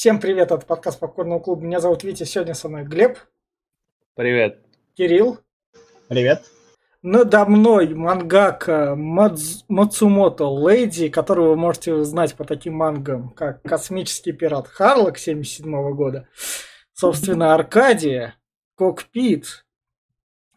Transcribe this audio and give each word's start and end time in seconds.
Всем 0.00 0.18
привет, 0.18 0.50
это 0.50 0.64
подкаст 0.64 0.98
Попкорного 0.98 1.40
клуба. 1.40 1.62
Меня 1.62 1.78
зовут 1.78 2.04
Витя, 2.04 2.24
сегодня 2.24 2.54
со 2.54 2.70
мной 2.70 2.84
Глеб. 2.84 3.18
Привет. 4.14 4.64
Кирилл. 4.94 5.40
Привет. 6.08 6.42
Надо 7.02 7.44
мной 7.44 7.92
мангака 7.92 8.94
Мадз... 8.96 9.66
Мацумото 9.68 10.44
Леди, 10.44 11.10
которого 11.10 11.50
вы 11.50 11.56
можете 11.56 11.92
узнать 11.92 12.34
по 12.34 12.44
таким 12.44 12.76
мангам, 12.76 13.28
как 13.28 13.60
«Космический 13.62 14.32
пират 14.32 14.68
Харлок» 14.68 15.18
77 15.18 15.92
года, 15.92 16.26
собственно, 16.94 17.52
«Аркадия», 17.52 18.36
«Кокпит», 18.76 19.66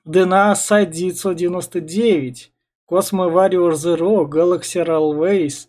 «DNA 0.08 0.56
Сайт 0.56 0.92
999», 0.92 2.54
«Cosmo 2.90 3.30
Warrior 3.30 3.72
Zero», 3.72 4.24
«Galaxy 4.24 4.86
Railways», 4.86 5.68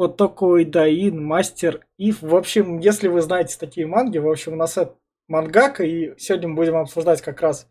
вот 0.00 0.16
такой 0.16 0.64
Даин, 0.64 1.22
Мастер 1.22 1.86
Ив. 1.98 2.22
В 2.22 2.34
общем, 2.34 2.78
если 2.78 3.06
вы 3.08 3.20
знаете 3.20 3.58
такие 3.60 3.86
манги, 3.86 4.16
в 4.16 4.30
общем, 4.30 4.54
у 4.54 4.56
нас 4.56 4.78
это 4.78 4.96
мангака, 5.28 5.84
и 5.84 6.18
сегодня 6.18 6.48
мы 6.48 6.54
будем 6.54 6.76
обсуждать 6.76 7.20
как 7.20 7.42
раз 7.42 7.68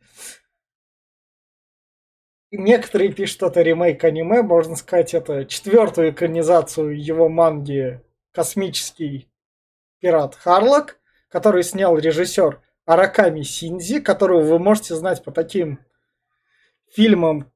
Некоторые 2.52 3.14
пишут 3.14 3.44
это 3.44 3.62
ремейк 3.62 4.04
аниме, 4.04 4.42
можно 4.42 4.76
сказать, 4.76 5.14
это 5.14 5.46
четвертую 5.46 6.12
экранизацию 6.12 7.00
его 7.00 7.30
манги 7.30 8.02
«Космический 8.32 9.32
пират 10.00 10.36
Харлок», 10.36 11.00
который 11.30 11.64
снял 11.64 11.98
режиссер 11.98 12.60
Араками 12.86 13.42
Синзи, 13.42 14.02
которого 14.02 14.42
вы 14.42 14.58
можете 14.58 14.96
знать 14.96 15.24
по 15.24 15.32
таким 15.32 15.80
фильмам, 16.92 17.52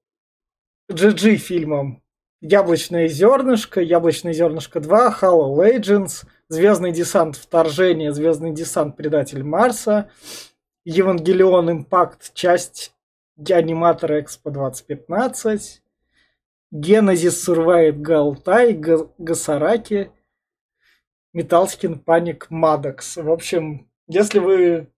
GG 0.91 1.37
фильмам 1.37 2.02
«Яблочное 2.45 3.07
зернышко», 3.07 3.79
«Яблочное 3.79 4.33
зернышко 4.33 4.79
2», 4.79 5.21
«Hollow 5.21 5.55
Legends», 5.55 6.25
«Звездный 6.49 6.91
десант 6.91 7.37
Вторжение», 7.37 8.11
«Звездный 8.11 8.51
десант 8.51 8.97
Предатель 8.97 9.43
Марса», 9.43 10.11
«Евангелион 10.83 11.71
Импакт. 11.71 12.33
Часть 12.33 12.93
аниматор 13.49 14.19
Экспо 14.19 14.51
2015, 14.51 15.81
Genesis 16.73 17.47
Survived 17.47 18.01
Галтай, 18.01 18.73
Гасараки, 19.17 20.11
Металскин 21.31 21.97
Паник 21.97 22.47
Мадокс. 22.49 23.15
В 23.15 23.31
общем, 23.31 23.89
если 24.07 24.39
вы 24.39 24.91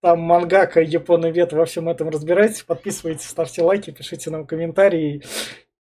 там 0.00 0.20
мангака, 0.20 0.80
японовед 0.80 1.52
во 1.52 1.64
всем 1.64 1.88
этом 1.88 2.10
разбираетесь, 2.10 2.62
подписывайтесь, 2.62 3.28
ставьте 3.28 3.62
лайки, 3.62 3.90
пишите 3.90 4.30
нам 4.30 4.46
комментарии, 4.46 5.24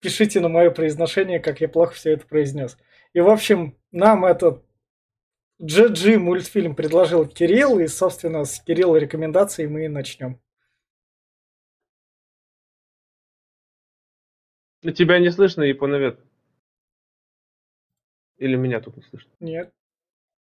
пишите 0.05 0.39
на 0.41 0.51
мое 0.51 0.71
произношение, 0.71 1.41
как 1.41 1.63
я 1.63 1.69
плохо 1.69 1.95
все 1.95 2.11
это 2.13 2.27
произнес. 2.27 2.77
И, 3.15 3.21
в 3.21 3.29
общем, 3.31 3.75
нам 3.91 4.27
этот 4.27 4.63
GG 5.63 6.19
мультфильм 6.19 6.77
предложил 6.77 7.27
Кирилл, 7.27 7.81
и, 7.81 7.87
собственно, 7.87 8.45
с 8.45 8.61
Кирилла 8.61 8.97
рекомендацией 8.97 9.67
мы 9.67 9.87
и 9.87 9.89
начнем. 9.89 10.39
Тебя 14.83 15.19
не 15.19 15.31
слышно, 15.31 15.63
Японовед? 15.63 16.21
Или 18.37 18.57
меня 18.57 18.83
тут 18.83 18.97
не 18.97 19.03
слышно? 19.05 19.33
Нет. 19.41 19.73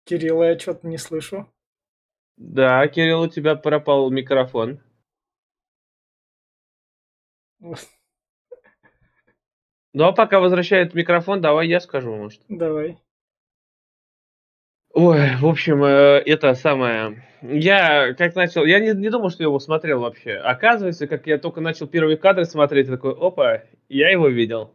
Кирилла 0.06 0.46
я 0.46 0.58
что-то 0.58 0.88
не 0.88 0.98
слышу. 0.98 1.48
Да, 2.38 2.88
Кирилл, 2.88 3.22
у 3.22 3.28
тебя 3.28 3.56
пропал 3.56 4.09
микрофон. 4.09 4.81
Ну 9.94 10.06
а 10.06 10.12
пока 10.12 10.40
возвращает 10.40 10.96
микрофон, 10.96 11.42
давай 11.42 11.68
я 11.68 11.80
скажу, 11.80 12.16
может. 12.16 12.42
Давай. 12.50 12.98
Ой, 14.94 15.36
в 15.38 15.46
общем, 15.46 15.84
э, 15.84 16.22
это 16.26 16.54
самое... 16.54 17.24
Я 17.42 18.14
как 18.14 18.36
начал... 18.36 18.64
Я 18.64 18.80
не, 18.80 18.94
не 18.94 19.10
думал, 19.10 19.30
что 19.30 19.44
я 19.44 19.48
его 19.48 19.60
смотрел 19.60 20.00
вообще. 20.00 20.34
Оказывается, 20.36 21.08
как 21.08 21.28
я 21.28 21.38
только 21.38 21.62
начал 21.62 21.88
первые 21.88 22.16
кадры 22.16 22.46
смотреть, 22.46 22.88
я 22.88 22.94
такой, 22.94 23.14
опа, 23.14 23.64
я 23.90 24.12
его 24.12 24.28
видел. 24.28 24.72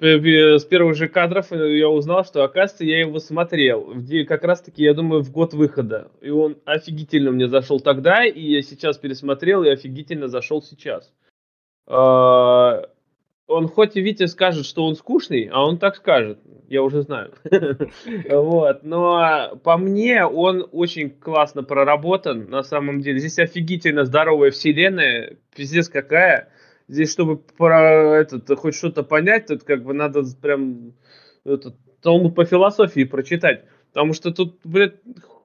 С 0.00 0.64
первых 0.64 0.96
же 0.96 1.08
кадров 1.08 1.50
э, 1.52 1.78
я 1.78 1.88
узнал, 1.88 2.24
что, 2.24 2.44
оказывается, 2.44 2.84
я 2.84 3.00
его 3.00 3.18
смотрел. 3.18 3.94
Как 4.28 4.44
раз-таки, 4.44 4.82
я 4.82 4.92
думаю, 4.92 5.22
в 5.22 5.30
год 5.30 5.54
выхода. 5.54 6.10
И 6.20 6.30
он 6.30 6.58
офигительно 6.64 7.30
мне 7.30 7.48
зашел 7.48 7.80
тогда, 7.80 8.24
и 8.24 8.40
я 8.40 8.62
сейчас 8.62 8.98
пересмотрел, 8.98 9.62
и 9.62 9.70
офигительно 9.70 10.28
зашел 10.28 10.62
сейчас. 10.62 11.12
Он 13.46 13.68
хоть 13.68 13.96
и 13.96 14.00
Витя 14.00 14.26
скажет, 14.26 14.64
что 14.64 14.86
он 14.86 14.96
скучный, 14.96 15.50
а 15.52 15.66
он 15.66 15.78
так 15.78 15.96
скажет, 15.96 16.38
я 16.68 16.82
уже 16.82 17.02
знаю. 17.02 17.32
вот, 18.30 18.84
но 18.84 19.60
по 19.62 19.76
мне 19.76 20.24
он 20.24 20.66
очень 20.72 21.10
классно 21.10 21.62
проработан, 21.62 22.48
на 22.48 22.62
самом 22.62 23.00
деле. 23.00 23.18
Здесь 23.18 23.38
офигительно 23.38 24.04
здоровая 24.04 24.50
вселенная, 24.50 25.36
пиздец 25.54 25.88
какая. 25.88 26.48
Здесь, 26.88 27.12
чтобы 27.12 27.38
про 27.38 28.18
этот, 28.18 28.48
хоть 28.58 28.74
что-то 28.74 29.02
понять, 29.02 29.46
тут 29.46 29.62
как 29.64 29.84
бы 29.84 29.92
надо 29.92 30.22
прям 30.40 30.94
этот, 31.44 31.76
Талмуд 32.02 32.34
по 32.34 32.44
философии 32.44 33.04
прочитать. 33.04 33.64
Потому 33.92 34.12
что 34.12 34.32
тут, 34.32 34.60
блядь, 34.64 34.96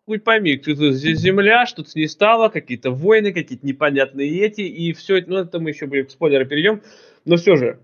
хуй 0.05 0.19
пойми, 0.19 0.59
здесь 0.65 1.19
земля, 1.19 1.65
что-то 1.65 1.91
ней 1.95 2.07
стало, 2.07 2.49
какие-то 2.49 2.91
войны, 2.91 3.31
какие-то 3.31 3.65
непонятные 3.65 4.41
эти, 4.41 4.61
и 4.61 4.91
все 4.93 5.17
это, 5.17 5.29
ну 5.29 5.37
это 5.37 5.59
мы 5.59 5.69
еще, 5.69 5.85
блин, 5.85 6.07
к 6.07 6.11
спойлеру 6.11 6.45
перейдем. 6.45 6.81
Но 7.25 7.37
все 7.37 7.55
же, 7.55 7.79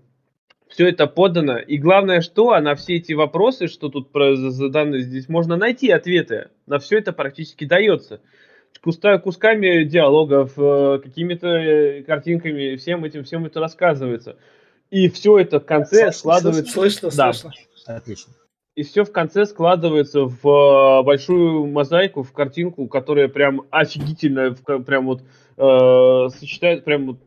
все 0.68 0.88
это 0.88 1.06
подано. 1.06 1.58
И 1.58 1.78
главное, 1.78 2.20
что 2.20 2.52
а 2.52 2.60
на 2.60 2.74
все 2.74 2.96
эти 2.96 3.12
вопросы, 3.12 3.68
что 3.68 3.88
тут 3.88 4.10
заданы, 4.12 5.00
здесь 5.00 5.28
можно 5.28 5.56
найти 5.56 5.90
ответы. 5.90 6.50
На 6.66 6.78
все 6.78 6.98
это 6.98 7.12
практически 7.12 7.64
дается. 7.64 8.20
Куста, 8.82 9.18
кусками 9.18 9.84
диалогов, 9.84 10.52
э, 10.56 11.00
какими-то 11.02 11.48
э, 11.48 12.02
картинками, 12.02 12.76
всем 12.76 13.04
этим, 13.04 13.24
всем 13.24 13.46
это 13.46 13.58
рассказывается. 13.58 14.36
И 14.90 15.08
все 15.08 15.38
это 15.38 15.60
в 15.60 15.64
конце 15.64 16.12
слышно, 16.12 16.12
складывается... 16.12 16.72
Слышно, 16.72 17.10
да. 17.16 17.32
слышно. 17.32 17.52
Отлично. 17.86 18.32
И 18.76 18.82
все 18.82 19.04
в 19.04 19.10
конце 19.10 19.46
складывается 19.46 20.24
в 20.26 20.46
э, 20.46 21.02
большую 21.02 21.66
мозаику, 21.66 22.22
в 22.22 22.32
картинку, 22.32 22.86
которая 22.86 23.28
прям 23.28 23.62
офигительно, 23.70 24.54
прям 24.84 25.06
вот 25.06 25.22
э, 25.56 26.28
сочетает, 26.38 26.84
прям 26.84 27.06
вот 27.06 27.18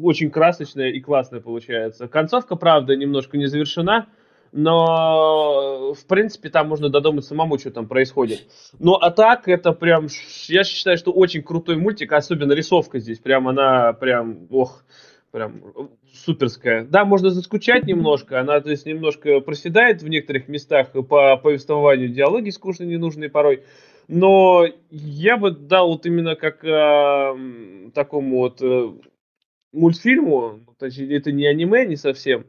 очень 0.00 0.30
красочная 0.30 0.90
и 0.90 1.00
классная 1.00 1.40
получается. 1.40 2.08
Концовка, 2.08 2.56
правда, 2.56 2.96
немножко 2.96 3.36
не 3.36 3.46
завершена, 3.46 4.06
но 4.52 5.92
в 5.94 6.06
принципе 6.06 6.48
там 6.48 6.68
можно 6.68 6.88
додумать 6.88 7.24
самому, 7.24 7.58
что 7.58 7.70
там 7.70 7.86
происходит. 7.86 8.46
Но 8.78 8.94
а 8.94 9.10
так 9.10 9.48
это 9.48 9.72
прям, 9.72 10.08
я 10.48 10.64
считаю, 10.64 10.96
что 10.96 11.12
очень 11.12 11.42
крутой 11.42 11.76
мультик, 11.76 12.12
особенно 12.12 12.52
рисовка 12.52 12.98
здесь, 12.98 13.18
прям 13.18 13.48
она 13.48 13.92
прям, 13.92 14.46
ох, 14.50 14.84
прям 15.30 15.60
суперская. 16.24 16.84
Да, 16.84 17.04
можно 17.04 17.30
заскучать 17.30 17.84
немножко, 17.84 18.40
она 18.40 18.60
то 18.60 18.70
есть 18.70 18.86
немножко 18.86 19.40
проседает 19.40 20.02
в 20.02 20.08
некоторых 20.08 20.48
местах 20.48 20.92
по 20.92 21.36
повествованию, 21.36 22.08
диалоги 22.08 22.50
скучные, 22.50 22.88
ненужные 22.88 23.28
порой. 23.28 23.62
Но 24.08 24.64
я 24.90 25.36
бы 25.36 25.50
дал 25.50 25.88
вот 25.88 26.06
именно 26.06 26.36
как 26.36 26.64
э, 26.64 27.90
такому 27.92 28.38
вот 28.38 28.62
э, 28.62 28.92
мультфильму, 29.76 30.60
точнее, 30.78 31.16
это 31.16 31.32
не 31.32 31.46
аниме, 31.46 31.86
не 31.86 31.96
совсем, 31.96 32.46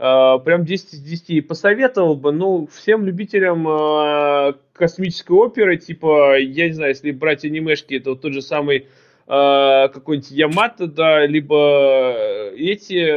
Uh, 0.00 0.38
прям 0.44 0.64
10 0.64 0.94
из 0.94 1.00
10 1.00 1.48
посоветовал 1.48 2.14
бы, 2.14 2.30
ну, 2.30 2.68
всем 2.72 3.04
любителям 3.04 3.66
uh, 3.66 4.54
космической 4.72 5.32
оперы, 5.32 5.76
типа, 5.76 6.38
я 6.38 6.68
не 6.68 6.72
знаю, 6.72 6.90
если 6.90 7.10
брать 7.10 7.44
анимешки, 7.44 7.94
это 7.94 8.10
вот 8.10 8.20
тот 8.20 8.32
же 8.32 8.40
самый 8.40 8.86
uh, 9.26 9.88
какой-нибудь 9.88 10.30
Ямато, 10.30 10.86
да, 10.86 11.26
либо 11.26 12.48
эти, 12.56 13.08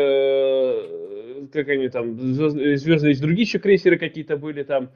как 1.53 1.67
они 1.69 1.89
там, 1.89 2.17
звездные, 2.19 2.77
звездные 2.77 3.15
другие 3.15 3.43
еще 3.43 3.59
крейсеры 3.59 3.99
какие-то 3.99 4.37
были 4.37 4.63
там. 4.63 4.89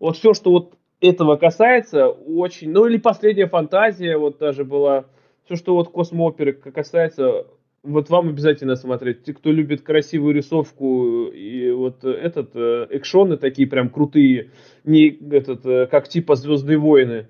Вот 0.00 0.18
все, 0.18 0.34
что 0.34 0.50
вот 0.50 0.74
этого 1.00 1.36
касается, 1.36 2.08
очень, 2.08 2.70
ну, 2.70 2.84
или 2.84 2.98
последняя 2.98 3.46
фантазия, 3.46 4.18
вот 4.18 4.36
даже 4.36 4.64
была, 4.64 5.06
все, 5.46 5.56
что 5.56 5.74
вот 5.74 5.90
космооперы 5.90 6.52
касается, 6.52 7.46
вот 7.84 8.08
вам 8.08 8.30
обязательно 8.30 8.76
смотреть. 8.76 9.24
Те, 9.24 9.34
кто 9.34 9.52
любит 9.52 9.82
красивую 9.82 10.34
рисовку 10.34 11.26
и 11.26 11.70
вот 11.70 12.04
этот 12.04 12.50
э, 12.54 12.86
экшоны 12.90 13.36
такие 13.36 13.68
прям 13.68 13.90
крутые, 13.90 14.50
не 14.84 15.08
этот 15.08 15.64
э, 15.66 15.86
как 15.86 16.08
типа 16.08 16.34
Звездные 16.34 16.78
войны, 16.78 17.28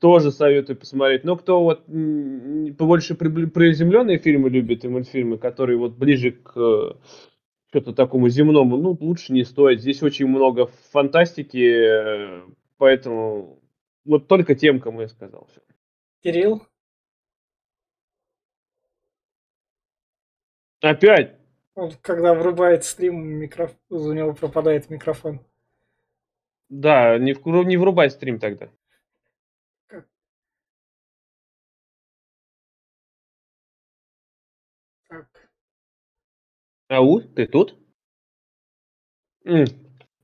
тоже 0.00 0.32
советую 0.32 0.76
посмотреть. 0.76 1.24
Но 1.24 1.36
кто 1.36 1.62
вот 1.62 1.86
побольше 2.76 3.14
приземленные 3.14 4.18
фильмы 4.18 4.50
любит 4.50 4.84
и 4.84 4.88
мультфильмы, 4.88 5.38
которые 5.38 5.78
вот 5.78 5.96
ближе 5.96 6.32
к 6.32 6.52
э, 6.56 6.94
что-то 7.70 7.92
такому 7.94 8.28
земному, 8.28 8.76
ну 8.76 8.96
лучше 9.00 9.32
не 9.32 9.44
стоит. 9.44 9.80
Здесь 9.80 10.02
очень 10.02 10.26
много 10.26 10.68
фантастики, 10.90 12.42
поэтому 12.76 13.60
вот 14.04 14.26
только 14.26 14.56
тем, 14.56 14.80
кому 14.80 15.02
я 15.02 15.08
сказал. 15.08 15.48
Кирилл? 16.22 16.62
Опять? 20.82 21.38
Он, 21.74 21.92
когда 22.02 22.34
врубает 22.34 22.84
стрим, 22.84 23.24
микроф... 23.24 23.74
у 23.88 24.12
него 24.12 24.34
пропадает 24.34 24.90
микрофон. 24.90 25.40
Да, 26.68 27.18
не, 27.18 27.34
в, 27.34 27.46
не 27.64 27.76
врубай 27.76 28.10
стрим 28.10 28.38
тогда. 28.40 28.68
Так. 35.08 35.28
Ау, 36.88 37.20
ты 37.20 37.46
тут? 37.46 37.78
М, 39.44 39.66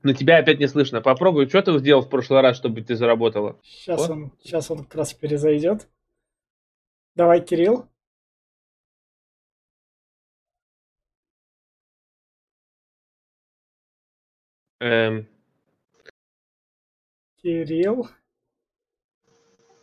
Но 0.03 0.13
тебя 0.13 0.39
опять 0.39 0.59
не 0.59 0.67
слышно. 0.67 1.01
Попробуй, 1.01 1.47
что 1.47 1.61
ты 1.61 1.77
сделал 1.79 2.01
в 2.01 2.09
прошлый 2.09 2.41
раз, 2.41 2.57
чтобы 2.57 2.81
ты 2.81 2.95
заработала? 2.95 3.59
Сейчас 3.63 4.09
О. 4.09 4.13
он, 4.13 4.31
сейчас 4.41 4.69
он 4.69 4.83
как 4.83 4.95
раз 4.95 5.13
перезайдет. 5.13 5.87
Давай, 7.15 7.41
Кирилл. 7.41 7.89
Эм, 14.79 15.27
Кирилл. 17.41 18.09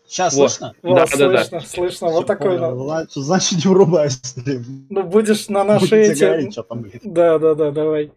Сейчас 0.06 0.34
Вот. 0.34 0.50
слышно? 0.52 0.74
Вот, 0.82 0.94
Да, 0.94 1.06
да, 1.16 1.28
да. 1.30 1.38
слышно, 1.44 1.60
слышно. 1.60 2.08
Вот 2.08 2.26
такой. 2.26 2.58
понял. 2.58 3.06
Значит, 3.14 3.64
не 3.64 3.70
врубай 3.70 4.10
стрим. 4.10 4.86
Ну, 4.88 5.02
будешь 5.02 5.48
на 5.48 5.64
наши 5.64 5.86
Будете 5.90 6.12
эти... 6.12 6.24
говорить, 6.24 6.52
что 6.52 6.62
там, 6.62 6.82
блин. 6.82 7.00
Да, 7.02 7.38
да, 7.38 7.54
да, 7.54 7.70
давай. 7.72 8.12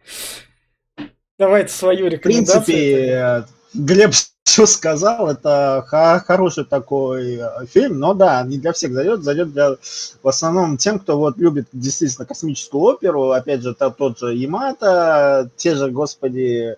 Давай 1.40 1.68
свою 1.68 2.06
В 2.06 2.10
рекомендацию. 2.10 2.64
принципе, 2.64 3.08
э, 3.08 3.44
Глеб 3.74 4.12
все 4.50 4.66
сказал, 4.66 5.30
это 5.30 5.86
хо- 5.88 6.20
хороший 6.26 6.66
такой 6.66 7.36
э, 7.36 7.66
фильм, 7.68 8.00
но 8.00 8.16
да, 8.16 8.42
не 8.44 8.58
для 8.58 8.74
всех 8.74 8.94
зайдет, 8.94 9.24
зайдет 9.24 9.54
для 9.54 9.76
в 10.24 10.28
основном 10.28 10.78
тем, 10.78 10.98
кто 10.98 11.20
вот 11.20 11.38
любит 11.38 11.68
действительно 11.72 12.26
космическую 12.26 12.82
оперу, 12.82 13.30
опять 13.30 13.62
же, 13.62 13.76
тот 13.76 14.18
же 14.18 14.34
Ямато, 14.34 15.52
те 15.56 15.76
же, 15.76 15.92
господи, 15.92 16.78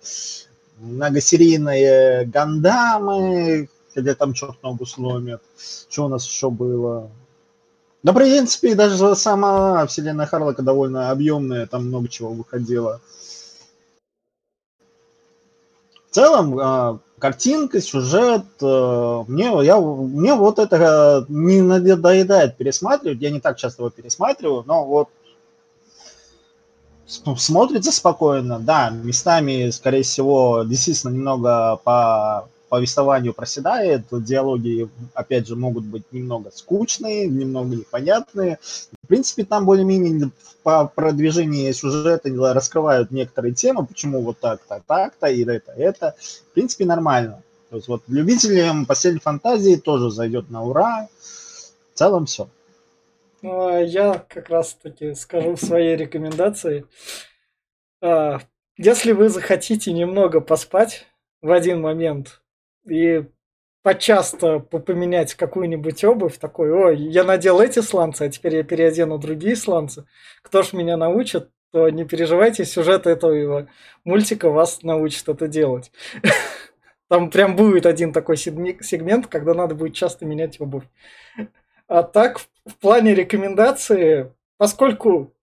многосерийные 0.79 2.25
Гандамы, 2.25 3.69
где 3.95 4.15
там 4.15 4.33
черт 4.33 4.61
ногу 4.63 4.85
сломит, 4.85 5.39
что 5.89 6.05
у 6.05 6.07
нас 6.09 6.27
еще 6.27 6.49
было. 6.49 7.09
Да, 8.03 8.11
в 8.11 8.15
принципе, 8.15 8.75
даже 8.75 9.15
сама 9.15 9.85
вселенная 9.85 10.25
Харлока 10.25 10.61
довольно 10.61 11.09
объемная, 11.09 11.67
там 11.67 11.87
много 11.87 12.09
чего 12.09 12.33
выходило. 12.33 12.99
В 16.09 16.13
целом, 16.13 16.59
а, 16.59 16.99
картинка, 17.21 17.79
сюжет, 17.79 18.45
э, 18.61 19.23
мне, 19.27 19.51
я, 19.63 19.79
мне 19.79 20.33
вот 20.33 20.57
это 20.57 21.25
э, 21.29 21.31
не 21.31 21.61
надоедает 21.61 22.57
пересматривать, 22.57 23.21
я 23.21 23.29
не 23.29 23.39
так 23.39 23.57
часто 23.57 23.83
его 23.83 23.91
пересматриваю, 23.91 24.63
но 24.65 24.83
вот 24.85 25.09
смотрится 27.37 27.91
спокойно, 27.91 28.59
да, 28.59 28.89
местами, 28.89 29.69
скорее 29.69 30.01
всего, 30.01 30.63
действительно 30.63 31.11
немного 31.11 31.79
по 31.83 32.49
повествованию 32.71 33.33
проседает, 33.33 34.03
диалоги, 34.11 34.87
опять 35.13 35.45
же, 35.45 35.57
могут 35.57 35.83
быть 35.83 36.03
немного 36.13 36.51
скучные, 36.51 37.27
немного 37.27 37.75
непонятные. 37.75 38.59
В 39.03 39.07
принципе, 39.07 39.43
там 39.43 39.65
более-менее 39.65 40.31
по 40.63 40.87
продвижении 40.87 41.69
сюжета 41.73 42.29
раскрывают 42.53 43.11
некоторые 43.11 43.53
темы, 43.53 43.85
почему 43.85 44.21
вот 44.21 44.39
так-то, 44.39 44.81
так-то, 44.87 45.27
и 45.27 45.43
это, 45.43 45.73
это. 45.73 46.15
В 46.21 46.53
принципе, 46.53 46.85
нормально. 46.85 47.43
То 47.69 47.75
есть 47.75 47.89
вот 47.89 48.03
любителям 48.07 48.85
последней 48.85 49.19
фантазии 49.19 49.75
тоже 49.75 50.09
зайдет 50.09 50.49
на 50.49 50.63
ура. 50.63 51.09
В 51.93 51.97
целом 51.97 52.25
все. 52.25 52.47
А 53.43 53.79
я 53.79 54.25
как 54.29 54.47
раз-таки 54.47 55.13
скажу 55.15 55.57
в 55.57 55.61
своей 55.61 55.97
рекомендации. 55.97 56.85
А, 58.01 58.39
Если 58.77 59.11
вы 59.11 59.27
захотите 59.27 59.91
немного 59.91 60.39
поспать 60.39 61.05
в 61.41 61.51
один 61.51 61.81
момент 61.81 62.40
и 62.85 63.25
почасто 63.83 64.59
поменять 64.59 65.33
какую-нибудь 65.35 66.03
обувь, 66.03 66.37
такой, 66.37 66.71
ой, 66.71 66.97
я 66.97 67.23
надел 67.23 67.59
эти 67.61 67.79
сланцы, 67.79 68.23
а 68.23 68.29
теперь 68.29 68.57
я 68.57 68.63
переодену 68.63 69.17
другие 69.17 69.55
сланцы, 69.55 70.05
кто 70.41 70.63
ж 70.63 70.73
меня 70.73 70.97
научит, 70.97 71.49
то 71.71 71.89
не 71.89 72.05
переживайте, 72.05 72.65
сюжет 72.65 73.07
этого 73.07 73.67
мультика 74.03 74.49
вас 74.49 74.83
научит 74.83 75.27
это 75.29 75.47
делать. 75.47 75.91
Там 77.07 77.29
прям 77.29 77.55
будет 77.55 77.85
один 77.85 78.13
такой 78.13 78.37
сегмент, 78.37 79.27
когда 79.27 79.53
надо 79.53 79.75
будет 79.75 79.95
часто 79.95 80.25
менять 80.25 80.61
обувь. 80.61 80.85
А 81.87 82.03
так, 82.03 82.39
в 82.65 82.77
плане 82.79 83.13
рекомендации, 83.13 84.33
поскольку 84.57 85.33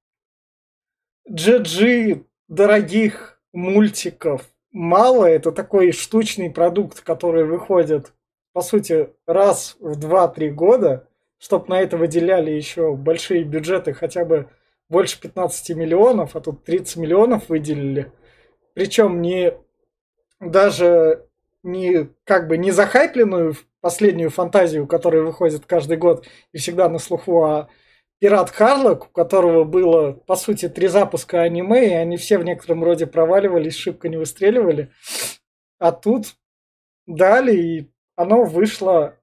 GG 1.30 2.24
дорогих 2.48 3.38
мультиков 3.52 4.48
мало, 4.72 5.24
это 5.24 5.52
такой 5.52 5.92
штучный 5.92 6.50
продукт, 6.50 7.00
который 7.00 7.44
выходит, 7.44 8.12
по 8.52 8.60
сути, 8.62 9.10
раз 9.26 9.76
в 9.80 9.98
2-3 9.98 10.50
года, 10.50 11.08
чтобы 11.38 11.68
на 11.68 11.80
это 11.80 11.96
выделяли 11.96 12.50
еще 12.50 12.94
большие 12.94 13.44
бюджеты, 13.44 13.92
хотя 13.92 14.24
бы 14.24 14.48
больше 14.88 15.20
15 15.20 15.76
миллионов, 15.76 16.34
а 16.34 16.40
тут 16.40 16.64
30 16.64 16.96
миллионов 16.96 17.48
выделили. 17.48 18.12
Причем 18.74 19.20
не 19.22 19.54
даже 20.40 21.26
не 21.62 22.08
как 22.24 22.48
бы 22.48 22.56
не 22.56 22.70
захайпленную 22.70 23.54
последнюю 23.80 24.30
фантазию, 24.30 24.86
которая 24.86 25.22
выходит 25.22 25.66
каждый 25.66 25.96
год 25.96 26.26
и 26.52 26.58
всегда 26.58 26.88
на 26.88 26.98
слуху, 26.98 27.44
а 27.44 27.68
Пират 28.20 28.50
Харлок, 28.50 29.06
у 29.06 29.08
которого 29.10 29.64
было, 29.64 30.12
по 30.12 30.34
сути, 30.34 30.68
три 30.68 30.88
запуска 30.88 31.42
аниме, 31.42 31.88
и 31.88 31.94
они 31.94 32.16
все 32.16 32.38
в 32.38 32.44
некотором 32.44 32.82
роде 32.82 33.06
проваливались, 33.06 33.76
шибко 33.76 34.08
не 34.08 34.16
выстреливали. 34.16 34.90
А 35.78 35.92
тут 35.92 36.34
дали, 37.06 37.56
и 37.56 37.92
оно 38.16 38.42
вышло 38.42 39.16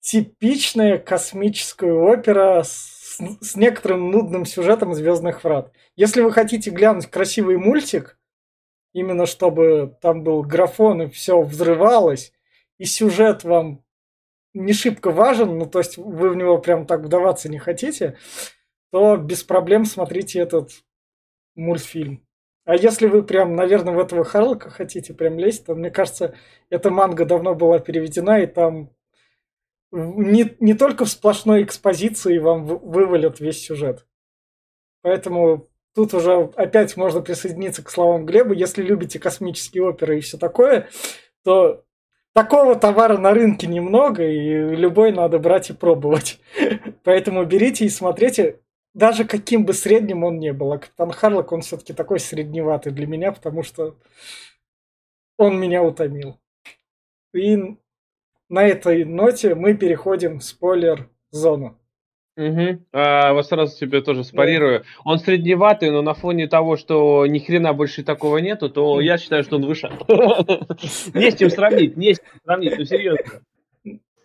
типичная 0.00 0.98
космическая 0.98 1.92
опера 1.92 2.62
с, 2.62 3.18
с 3.40 3.56
некоторым 3.56 4.10
нудным 4.10 4.44
сюжетом 4.44 4.92
Звездных 4.92 5.42
врат. 5.42 5.72
Если 5.96 6.20
вы 6.20 6.30
хотите 6.32 6.70
глянуть 6.70 7.06
красивый 7.06 7.56
мультик, 7.56 8.18
именно 8.92 9.24
чтобы 9.24 9.96
там 10.02 10.22
был 10.22 10.42
графон 10.42 11.02
и 11.02 11.08
все 11.08 11.40
взрывалось, 11.40 12.32
и 12.76 12.84
сюжет 12.84 13.44
вам 13.44 13.82
не 14.54 14.72
шибко 14.72 15.10
важен, 15.10 15.58
ну 15.58 15.66
то 15.66 15.78
есть 15.78 15.96
вы 15.96 16.30
в 16.30 16.36
него 16.36 16.58
прям 16.58 16.86
так 16.86 17.00
вдаваться 17.00 17.48
не 17.48 17.58
хотите, 17.58 18.18
то 18.90 19.16
без 19.16 19.42
проблем 19.42 19.84
смотрите 19.84 20.40
этот 20.40 20.70
мультфильм. 21.54 22.26
А 22.64 22.76
если 22.76 23.06
вы 23.06 23.24
прям, 23.24 23.56
наверное, 23.56 23.94
в 23.94 23.98
этого 23.98 24.24
Харлока 24.24 24.70
хотите 24.70 25.14
прям 25.14 25.38
лезть, 25.38 25.66
то 25.66 25.74
мне 25.74 25.90
кажется, 25.90 26.34
эта 26.70 26.90
манга 26.90 27.24
давно 27.24 27.54
была 27.54 27.80
переведена, 27.80 28.40
и 28.40 28.46
там 28.46 28.90
не, 29.90 30.56
не 30.60 30.74
только 30.74 31.04
в 31.04 31.10
сплошной 31.10 31.64
экспозиции 31.64 32.38
вам 32.38 32.64
вы- 32.64 32.78
вывалят 32.78 33.40
весь 33.40 33.64
сюжет. 33.64 34.06
Поэтому 35.02 35.68
тут 35.94 36.14
уже 36.14 36.50
опять 36.54 36.96
можно 36.96 37.20
присоединиться 37.20 37.82
к 37.82 37.90
словам 37.90 38.24
Глеба. 38.24 38.54
Если 38.54 38.82
любите 38.82 39.18
космические 39.18 39.82
оперы 39.84 40.18
и 40.18 40.20
все 40.20 40.38
такое, 40.38 40.88
то 41.44 41.84
такого 42.32 42.76
товара 42.76 43.18
на 43.18 43.32
рынке 43.32 43.66
немного, 43.66 44.26
и 44.26 44.76
любой 44.76 45.12
надо 45.12 45.38
брать 45.38 45.70
и 45.70 45.72
пробовать. 45.72 46.40
Поэтому 47.04 47.44
берите 47.44 47.84
и 47.84 47.88
смотрите, 47.88 48.60
даже 48.94 49.24
каким 49.24 49.64
бы 49.64 49.72
средним 49.72 50.24
он 50.24 50.38
не 50.38 50.52
был. 50.52 50.72
А 50.72 50.78
Капитан 50.78 51.10
Харлок, 51.12 51.52
он 51.52 51.62
все-таки 51.62 51.92
такой 51.92 52.20
средневатый 52.20 52.92
для 52.92 53.06
меня, 53.06 53.32
потому 53.32 53.62
что 53.62 53.96
он 55.38 55.58
меня 55.58 55.82
утомил. 55.82 56.38
И 57.34 57.76
на 58.48 58.64
этой 58.64 59.04
ноте 59.04 59.54
мы 59.54 59.74
переходим 59.74 60.38
в 60.38 60.44
спойлер-зону. 60.44 61.78
Угу. 62.36 62.86
А, 62.92 63.34
вот 63.34 63.46
сразу 63.46 63.78
тебе 63.78 64.00
тоже 64.00 64.24
спарирую. 64.24 64.84
Он 65.04 65.18
средневатый, 65.18 65.90
но 65.90 66.00
на 66.00 66.14
фоне 66.14 66.46
того, 66.46 66.76
что 66.76 67.26
ни 67.26 67.38
хрена 67.38 67.74
больше 67.74 68.02
такого 68.02 68.38
нету, 68.38 68.70
то 68.70 69.00
я 69.00 69.18
считаю, 69.18 69.44
что 69.44 69.56
он 69.56 69.66
выше. 69.66 69.90
Не 71.14 71.30
с 71.30 71.36
чем 71.36 71.50
сравнить, 71.50 71.96
не 71.96 72.14
с 72.14 72.18
чем 72.18 72.40
сравнить, 72.44 72.78
ну 72.78 72.84
серьезно. 72.84 73.42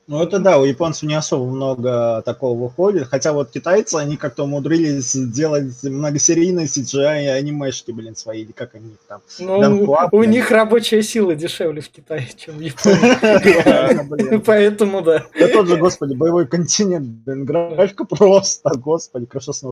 Ну 0.10 0.24
это 0.24 0.40
да, 0.40 0.58
у 0.58 0.64
японцев 0.64 1.04
не 1.04 1.16
особо 1.16 1.46
много 1.52 2.22
такого 2.22 2.58
выходит, 2.58 3.08
хотя 3.08 3.34
вот 3.34 3.52
китайцы, 3.52 3.96
они 3.96 4.16
как-то 4.16 4.46
умудрились 4.46 5.12
сделать 5.12 5.84
многосерийные 5.84 6.66
CGI 6.66 7.28
анимешки, 7.30 7.92
блин, 7.92 8.16
свои, 8.16 8.44
или 8.44 8.54
как 8.54 8.76
они 8.76 8.92
их 8.92 9.00
там. 9.06 9.22
Ну, 9.40 9.84
у 10.12 10.18
блин. 10.20 10.32
них 10.32 10.50
рабочая 10.50 11.04
сила 11.04 11.36
дешевле 11.36 11.82
в 11.82 11.90
Китае, 11.90 12.30
чем 12.38 12.56
в 12.56 12.62
Японии. 12.62 14.38
Поэтому 14.38 15.02
да. 15.02 15.26
Да 15.38 15.48
тот 15.50 15.68
же, 15.68 15.76
господи, 15.76 16.14
боевой 16.16 16.48
континент, 16.48 17.06
блин, 17.06 17.44
графика 17.44 18.06
просто, 18.10 18.70
господи, 18.78 19.26
крышесносная. 19.26 19.72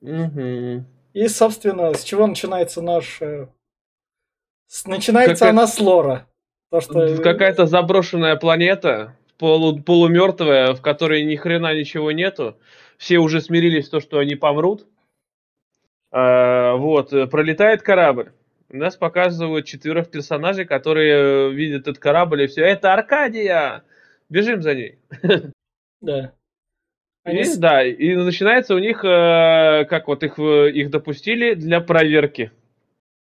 Мгм. 0.00 0.86
И, 1.12 1.28
собственно, 1.28 1.94
с 1.94 2.02
чего 2.02 2.26
начинается 2.26 2.82
наш... 2.82 3.22
э, 3.22 3.46
Начинается 4.86 5.48
она 5.48 5.66
с 5.68 5.78
лора. 5.78 6.26
То, 6.70 6.80
что... 6.80 7.16
Какая-то 7.22 7.66
заброшенная 7.66 8.36
планета, 8.36 9.16
полу, 9.38 9.80
полумертвая, 9.80 10.74
в 10.74 10.82
которой 10.82 11.24
ни 11.24 11.36
хрена 11.36 11.74
ничего 11.74 12.12
нету. 12.12 12.56
Все 12.96 13.18
уже 13.18 13.40
смирились 13.40 13.86
с 13.86 13.90
то, 13.90 14.00
что 14.00 14.18
они 14.18 14.34
помрут. 14.34 14.86
А, 16.10 16.74
вот, 16.76 17.12
э, 17.12 17.26
пролетает 17.26 17.82
корабль. 17.82 18.32
У 18.70 18.76
нас 18.76 18.96
показывают 18.96 19.66
четверых 19.66 20.10
персонажей, 20.10 20.64
которые 20.64 21.14
э, 21.14 21.50
видят 21.52 21.82
этот 21.82 21.98
корабль 21.98 22.42
и 22.42 22.46
все. 22.46 22.62
Это 22.64 22.92
Аркадия! 22.92 23.82
Бежим 24.28 24.60
за 24.62 24.74
ней. 24.74 24.98
Да. 26.00 26.32
И, 27.24 27.30
Они 27.30 27.44
с- 27.44 27.56
да, 27.56 27.84
и 27.84 28.14
начинается 28.14 28.74
у 28.74 28.78
них, 28.78 29.04
э, 29.04 29.84
как 29.88 30.06
вот 30.08 30.22
их, 30.22 30.38
их 30.38 30.90
допустили 30.90 31.54
для 31.54 31.80
проверки. 31.80 32.50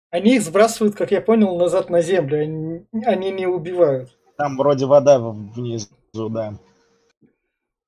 Они 0.10 0.36
их 0.36 0.42
сбрасывают, 0.44 0.96
как 0.96 1.12
я 1.12 1.20
понял, 1.22 1.58
назад 1.58 1.90
на 1.90 2.02
землю. 2.02 2.40
Они, 2.42 2.86
они 3.06 3.32
не 3.32 3.48
убивают. 3.48 4.18
Там 4.38 4.56
вроде 4.58 4.86
вода 4.86 5.20
в- 5.20 5.54
внизу, 5.54 5.88
да. 6.14 6.54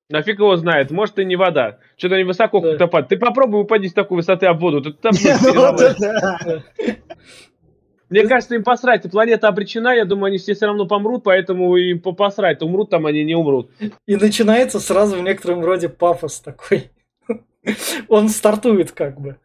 Нафиг 0.08 0.38
его 0.40 0.56
знает, 0.56 0.90
может 0.90 1.18
и 1.20 1.24
не 1.24 1.36
вода. 1.36 1.78
Что-то 1.96 2.16
они 2.16 2.24
высоко 2.24 2.60
Да. 2.60 2.70
как-то 2.70 2.86
падают. 2.88 3.08
Ты 3.10 3.16
попробуй 3.16 3.62
упади 3.62 3.88
с 3.88 3.92
такой 3.92 4.16
высоты 4.16 4.46
об 4.46 4.60
воду. 4.60 4.80
Ты 4.82 4.92
там 4.92 5.12
Мне 8.08 8.26
кажется, 8.26 8.56
им 8.56 8.64
посрать. 8.64 9.08
Планета 9.08 9.46
обречена, 9.46 9.94
я 9.94 10.04
думаю, 10.04 10.26
они 10.30 10.38
все 10.38 10.54
все 10.54 10.66
равно 10.66 10.86
помрут, 10.86 11.22
поэтому 11.22 11.76
им 11.76 12.00
по- 12.00 12.10
посрать. 12.12 12.60
Умрут 12.60 12.90
там, 12.90 13.06
они 13.06 13.22
не 13.24 13.36
умрут. 13.36 13.70
И 14.06 14.16
начинается 14.16 14.80
сразу 14.80 15.16
в 15.16 15.22
некотором 15.22 15.64
роде 15.64 15.88
пафос 15.88 16.40
такой. 16.40 16.90
Он 18.08 18.28
стартует 18.28 18.90
как 18.90 19.20
бы. 19.20 19.36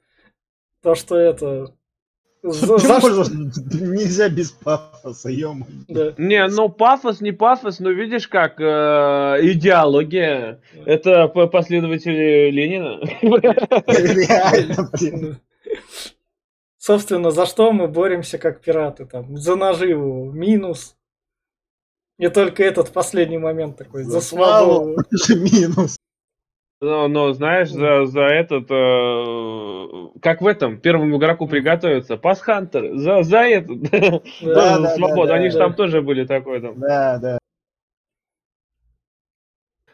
То, 0.82 0.96
что 0.96 1.16
это... 1.16 1.76
за- 2.52 2.78
за- 2.78 3.32
Нельзя 3.82 4.30
без 4.30 4.52
пафоса, 4.52 5.30
ё 5.30 5.56
да. 5.88 6.14
Не, 6.18 6.48
ну 6.48 6.70
пафос, 6.70 7.22
не 7.22 7.32
пафос, 7.32 7.80
но 7.80 7.90
видишь 7.92 8.28
как, 8.28 8.60
э, 8.60 9.40
идеология. 9.42 10.60
Это 10.86 11.28
последователи 11.28 12.50
Ленина. 12.52 13.00
Реально, 13.88 14.90
блин. 14.94 15.38
Собственно, 16.78 17.32
за 17.32 17.46
что 17.46 17.72
мы 17.72 17.88
боремся 17.88 18.38
как 18.38 18.62
пираты 18.62 19.06
там? 19.06 19.38
За 19.38 19.56
наживу 19.56 20.32
минус. 20.32 20.96
И 22.20 22.28
только 22.30 22.64
этот 22.64 22.92
последний 22.92 23.40
момент 23.40 23.76
такой, 23.78 24.04
за 24.04 24.22
свободу. 24.22 24.96
Минус. 25.30 25.98
Но, 26.82 27.08
но 27.08 27.32
знаешь, 27.34 27.70
за, 27.70 28.06
за 28.06 28.22
этот, 28.24 28.66
э, 28.70 30.20
как 30.22 30.42
в 30.42 30.48
этом, 30.48 30.80
первому 30.80 31.18
игроку 31.18 31.48
приготовиться, 31.48 32.18
пасхантер, 32.18 32.98
за, 32.98 33.24
за 33.24 33.40
этот, 33.40 33.82
Да, 34.42 34.76
за 34.78 34.82
да, 34.82 34.96
свободу, 34.96 35.28
да, 35.30 35.36
они 35.36 35.50
же 35.50 35.58
там 35.58 35.74
тоже 35.74 36.02
были 36.02 36.26
такой 36.26 36.62
там. 36.62 36.80
Да, 36.80 37.18
да. 37.18 37.38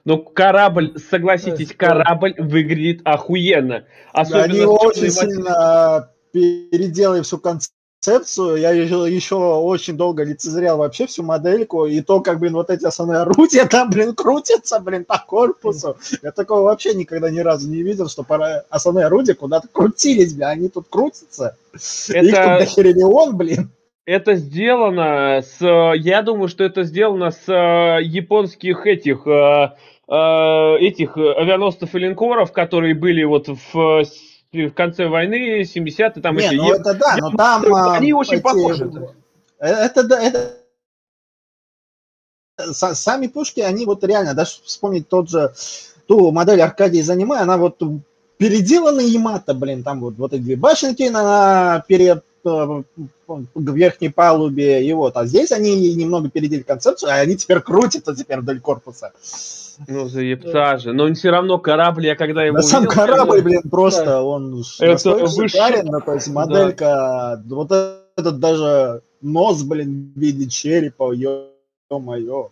Ну, 0.04 0.24
корабль, 0.24 0.98
согласитесь, 0.98 1.70
Да. 1.70 1.76
корабль 1.76 2.34
выглядит 2.40 3.02
охуенно. 3.06 3.86
Особенно 4.12 4.46
Они 4.46 4.66
очень 4.66 5.12
сильно 5.12 6.12
переделали 6.34 7.22
всю 7.22 7.38
концепцию. 7.38 7.81
Я 8.04 8.72
еще, 8.72 9.14
еще 9.14 9.36
очень 9.36 9.96
долго 9.96 10.24
лицезрел 10.24 10.78
вообще 10.78 11.06
всю 11.06 11.22
модельку. 11.22 11.86
И 11.86 12.02
то, 12.02 12.20
как, 12.20 12.40
блин, 12.40 12.54
вот 12.54 12.72
эти 12.72 12.84
основные 12.84 13.20
орудия 13.20 13.66
там, 13.70 13.92
блин, 13.92 14.16
крутятся, 14.16 14.80
блин, 14.80 15.06
по 15.06 15.20
корпусу. 15.20 15.98
Я 16.24 16.32
такого 16.32 16.62
вообще 16.64 16.96
никогда 16.96 17.30
ни 17.30 17.40
разу 17.40 17.70
не 17.70 17.84
видел, 17.84 18.10
что 18.10 18.24
пора... 18.24 18.64
основные 18.72 19.06
орудия 19.06 19.36
куда-то 19.36 19.68
крутились, 19.72 20.34
блин. 20.34 20.48
Они 20.48 20.70
тут 20.70 20.88
крутятся. 20.90 21.56
Их 21.74 21.82
тут 22.08 22.16
Это, 22.16 22.58
дохериллион, 22.60 23.38
блин. 23.38 23.70
это 24.06 24.34
сделано 24.34 25.44
с... 25.44 25.64
Я 25.96 26.24
думаю, 26.24 26.48
что 26.48 26.64
это 26.64 26.84
сделано 26.84 27.30
с 27.30 27.48
э, 27.48 28.04
японских 28.04 28.88
этих... 28.88 29.28
э, 29.28 29.74
э, 30.08 30.78
этих 30.80 31.18
авианосцев 31.18 31.94
и 31.94 32.00
линкоров, 32.00 32.52
которые 32.52 32.96
были 32.96 33.24
вот 33.24 33.48
в, 33.48 34.04
в 34.54 34.72
конце 34.72 35.08
войны, 35.08 35.62
70-е, 35.62 36.22
там 36.22 36.36
Не, 36.36 36.48
эти... 36.48 36.56
ну 36.56 36.74
это 36.74 36.94
да, 36.94 37.18
но 37.18 37.32
там... 37.32 37.74
а, 37.74 37.96
Они 37.96 38.14
очень 38.14 38.36
эти- 38.36 38.42
похожи. 38.42 38.92
Это 39.60 40.04
да, 40.04 40.22
это 40.22 40.58
Са- 42.60 42.94
сами 42.96 43.28
пушки, 43.28 43.62
они 43.62 43.86
вот 43.86 44.04
реально, 44.04 44.34
даже 44.34 44.62
вспомнить 44.64 45.08
тот 45.08 45.30
же, 45.30 45.54
ту 46.08 46.32
модель 46.32 46.62
Аркадии 46.62 47.00
из 47.00 47.10
аниме, 47.10 47.38
она 47.38 47.58
вот 47.58 47.82
переделанная 48.38 49.06
Ямато, 49.06 49.54
блин, 49.54 49.84
там 49.84 50.02
вот, 50.02 50.16
вот 50.18 50.34
эти 50.34 50.42
две 50.42 50.56
башенки 50.58 51.04
на 51.04 51.84
перед 51.88 52.26
к 52.44 52.84
верхней 53.56 54.10
палубе, 54.10 54.84
и 54.86 54.94
вот, 54.94 55.16
а 55.18 55.26
здесь 55.26 55.52
они 55.52 55.94
немного 55.96 56.30
переделали 56.30 56.64
концепцию, 56.64 57.12
а 57.12 57.16
они 57.16 57.36
теперь 57.36 57.60
крутятся 57.62 58.16
теперь 58.16 58.40
вдоль 58.40 58.60
корпуса. 58.60 59.12
Ну, 59.88 60.08
заебца 60.08 60.78
же. 60.78 60.94
Но 60.94 61.12
все 61.14 61.30
равно 61.32 61.58
корабль, 61.58 62.06
я 62.06 62.16
когда 62.16 62.44
его 62.44 62.58
Да 62.58 62.64
сам 62.64 62.86
корабль, 62.86 63.38
я- 63.38 63.44
блин, 63.44 63.62
просто 63.70 64.22
он 64.22 64.64
ж 64.64 64.78
Это 64.80 65.16
высший- 65.26 65.50
шикарен, 65.50 65.86
ну, 65.86 66.00
то 66.02 66.14
есть 66.14 66.28
моделька, 66.28 67.42
вот 67.48 67.72
этот 67.72 68.40
даже 68.40 69.02
нос, 69.22 69.64
блин, 69.64 70.14
в 70.16 70.20
виде 70.20 70.48
черепа, 70.50 71.14
ё-моё. 71.14 72.50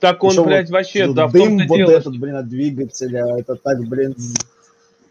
Так 0.00 0.22
он, 0.24 0.30
Ещё 0.30 0.44
блядь, 0.44 0.68
вот 0.70 0.74
вообще, 0.76 1.12
да, 1.12 1.26
в 1.26 1.32
дым 1.32 1.58
том-то 1.58 1.64
вот 1.68 1.76
дело, 1.76 1.90
этот, 1.90 2.18
блин, 2.18 2.36
от 2.36 2.48
двигателя, 2.48 3.36
это 3.38 3.56
так, 3.56 3.80
блин, 3.88 4.14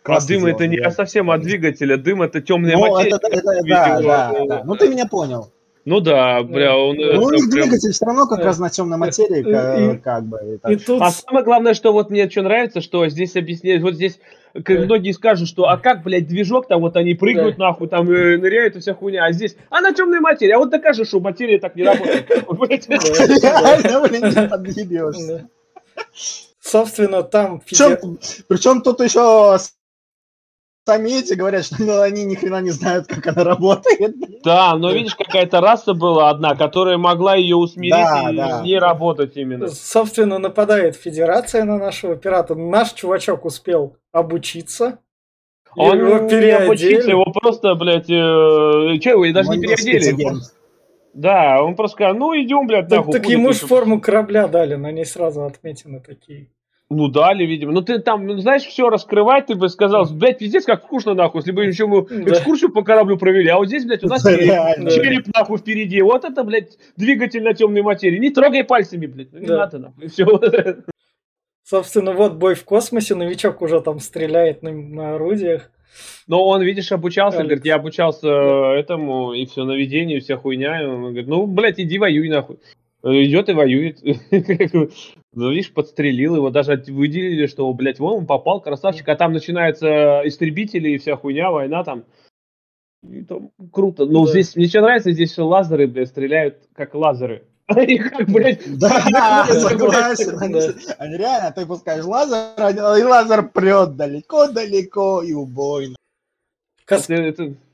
А 0.04 0.20
дым 0.26 0.46
это 0.48 0.66
не 0.68 0.78
сделано, 0.78 0.96
совсем 0.96 1.30
от 1.32 1.42
двигателя, 1.42 1.96
дым 1.98 2.22
это 2.24 2.42
темная 2.42 2.76
Ну, 2.76 2.90
материя. 2.92 3.16
это, 3.18 3.28
это- 3.28 3.52
я 3.64 3.64
да, 3.64 4.02
да, 4.02 4.34
э, 4.36 4.48
да. 4.48 4.62
Ну, 4.66 4.76
ты 4.76 4.90
меня 4.90 5.06
понял. 5.06 5.52
Ну 5.84 6.00
да, 6.00 6.44
бля, 6.44 6.78
он... 6.78 6.96
Ну, 6.96 7.04
это 7.04 7.16
Ну, 7.20 7.24
у 7.24 7.32
них 7.32 7.50
прям- 7.50 7.64
двигатель 7.70 7.92
все 7.92 8.06
равно 8.06 8.28
как 8.28 8.40
Да. 8.40 8.46
раз 8.46 8.60
на 8.60 8.70
темной 8.70 8.98
материи, 9.00 9.40
И- 9.40 9.44
ка- 9.44 9.94
и- 9.94 9.98
как 9.98 10.26
бы. 10.26 10.60
и. 10.68 10.74
И 10.74 10.76
тут... 10.76 11.02
А 11.02 11.10
самое 11.12 11.44
главное, 11.44 11.74
что 11.74 11.92
вот 11.92 12.12
мне 12.12 12.30
что 12.30 12.44
нравится, 12.44 12.82
что 12.82 13.08
здесь 13.10 13.36
объясняют, 13.36 13.82
вот 13.82 13.96
здесь 13.96 14.20
как 14.54 14.80
Да. 14.80 14.86
многие 14.86 15.12
скажут, 15.14 15.48
что 15.48 15.70
а 15.70 15.78
как, 15.78 16.04
блядь, 16.04 16.28
движок, 16.28 16.68
там 16.68 16.82
вот 16.82 16.98
они 16.98 17.14
прыгают 17.16 17.58
нахуй, 17.58 17.88
там 17.88 18.10
э, 18.12 18.38
ныряют 18.38 18.76
и 18.76 18.80
вся 18.80 18.94
хуйня, 18.94 19.26
а 19.26 19.32
здесь, 19.32 19.56
а 19.70 19.82
на 19.82 19.94
темной 19.94 20.20
материи, 20.20 20.52
а 20.52 20.60
вот 20.60 20.70
докажешь, 20.70 21.08
что 21.08 21.20
материя 21.20 21.58
так 21.58 21.76
не 21.76 21.84
работает. 21.84 22.28
Да. 25.02 25.42
Собственно, 26.60 27.24
там... 27.24 27.62
Причем 27.68 28.82
тут 28.82 29.00
еще 29.00 29.58
сами 30.92 31.12
эти 31.20 31.34
говорят, 31.34 31.66
что 31.66 31.76
ну, 31.80 32.02
они 32.02 32.24
ни 32.26 32.36
хрена 32.36 32.62
не 32.62 32.72
знают, 32.72 33.08
как 33.08 33.26
она 33.28 33.44
работает. 33.44 34.16
Да, 34.44 34.76
но 34.76 34.92
видишь, 34.92 35.16
какая-то 35.16 35.62
раса 35.62 35.94
была 35.94 36.30
одна, 36.30 36.56
которая 36.56 36.98
могла 36.98 37.36
ее 37.36 37.56
усмирить 37.56 37.94
Да, 37.94 38.30
и 38.32 38.36
да. 38.36 38.60
с 38.60 38.64
ней 38.64 38.78
работать 38.80 39.38
именно. 39.38 39.68
Собственно, 39.70 40.40
нападает 40.40 40.96
Федерация 40.96 41.64
на 41.64 41.78
нашего 41.78 42.16
пирата. 42.16 42.56
Наш 42.56 42.94
чувачок 42.94 43.46
успел 43.46 43.96
обучиться. 44.12 45.00
Он 45.76 45.98
Его 45.98 46.18
не 46.20 46.30
переодели. 46.30 46.66
обучился, 46.66 47.10
его 47.12 47.26
просто, 47.32 47.76
блядь, 47.76 48.10
э, 48.10 49.00
че, 49.00 49.12
его 49.12 49.32
даже 49.34 49.50
Он 49.52 49.56
не 49.58 49.68
переодели. 49.68 50.34
Да, 51.14 51.62
он 51.64 51.76
просто 51.76 51.96
сказал, 51.96 52.16
ну 52.16 52.34
идем, 52.34 52.68
блядь, 52.68 52.88
Так, 52.90 53.00
нахуй. 53.00 53.14
так 53.14 53.24
хули 53.24 53.34
ему 53.34 53.50
ты 53.50 53.54
ж 53.54 53.60
тут?» 53.60 53.70
форму 53.70 54.02
корабля 54.02 54.48
дали, 54.48 54.76
на 54.76 54.92
ней 54.92 55.06
сразу 55.06 55.44
отметины 55.46 56.00
такие. 56.00 56.48
Ну 56.94 57.08
дали, 57.08 57.46
видимо. 57.46 57.72
Ну 57.72 57.82
ты 57.82 58.00
там, 58.00 58.28
ну, 58.28 58.38
знаешь, 58.38 58.64
все 58.64 58.90
раскрывать, 58.90 59.46
ты 59.46 59.56
бы 59.56 59.70
сказал, 59.70 60.06
блядь, 60.12 60.40
пиздец, 60.40 60.66
как 60.66 60.84
скучно, 60.84 61.14
нахуй, 61.14 61.40
если 61.40 61.54
бы 61.54 61.64
еще 61.64 61.88
мы 61.88 62.00
экскурсию 62.02 62.70
по 62.72 62.84
кораблю 62.84 63.18
провели, 63.18 63.48
а 63.48 63.56
вот 63.58 63.68
здесь, 63.68 63.86
блядь, 63.86 64.04
у 64.04 64.08
нас 64.08 64.24
череп, 64.24 65.26
нахуй, 65.34 65.58
впереди. 65.58 66.02
Вот 66.02 66.26
это, 66.26 66.44
блядь, 66.44 66.78
двигатель 66.98 67.44
на 67.44 67.54
темной 67.54 67.82
материи. 67.82 68.18
Не 68.18 68.30
трогай 68.30 68.66
пальцами, 68.66 69.06
блядь, 69.06 69.32
ну 69.32 69.40
не 69.40 69.46
Да. 69.46 69.58
надо, 69.60 69.80
нахуй, 69.80 70.08
все. 70.10 70.26
Собственно, 71.64 72.12
вот 72.12 72.34
бой 72.34 72.56
в 72.56 72.66
космосе, 72.66 73.16
новичок 73.16 73.62
уже 73.62 73.80
там 73.80 74.00
стреляет 74.00 74.62
на, 74.62 74.72
на 74.74 75.16
орудиях. 75.16 75.72
Но 76.28 76.46
он, 76.46 76.62
видишь, 76.62 76.92
обучался, 76.92 77.38
Алекс. 77.38 77.48
говорит, 77.50 77.66
я 77.66 77.76
обучался 77.76 78.28
этому, 78.28 79.32
и 79.32 79.46
все, 79.46 79.64
наведению, 79.64 80.20
вся 80.20 80.36
хуйня. 80.36 80.82
И 80.82 80.86
он 80.86 81.02
говорит, 81.04 81.28
ну, 81.28 81.46
блядь, 81.46 81.80
иди 81.80 81.98
воюй, 81.98 82.28
нахуй. 82.28 82.58
Идет 83.04 83.48
и 83.48 83.54
воюет. 83.54 84.00
Ну, 85.34 85.50
видишь, 85.50 85.74
подстрелил 85.74 86.36
его, 86.36 86.50
даже 86.50 86.76
выделили, 86.88 87.48
что, 87.48 87.72
блядь, 87.74 88.00
вон 88.00 88.20
он 88.20 88.26
попал, 88.26 88.60
красавчик, 88.60 89.08
а 89.08 89.16
там 89.16 89.32
начинаются 89.32 90.22
истребители 90.26 90.90
и 90.90 90.98
вся 90.98 91.16
хуйня, 91.16 91.52
война 91.52 91.84
там. 91.86 92.04
И 93.10 93.24
там 93.24 93.52
круто. 93.72 94.06
Ну, 94.06 94.26
Да. 94.26 94.32
здесь, 94.32 94.56
мне 94.56 94.68
что 94.68 94.82
нравится, 94.82 95.12
здесь 95.12 95.32
все 95.32 95.46
лазеры, 95.46 95.88
блядь, 95.88 96.10
стреляют 96.10 96.58
как 96.76 96.94
лазеры. 96.96 97.46
Они 97.68 97.98
как, 97.98 98.28
блядь, 98.28 98.62
Да, 98.78 99.46
согласен. 99.48 100.38
Они, 101.00 101.18
реально, 101.18 101.52
ты 101.54 101.66
пускаешь 101.66 102.04
лазер, 102.04 102.54
а- 102.58 102.98
и 103.00 103.04
лазер 103.04 103.48
прет 103.48 103.96
далеко-далеко 103.96 105.22
и 105.24 105.32
убойно. 105.34 105.96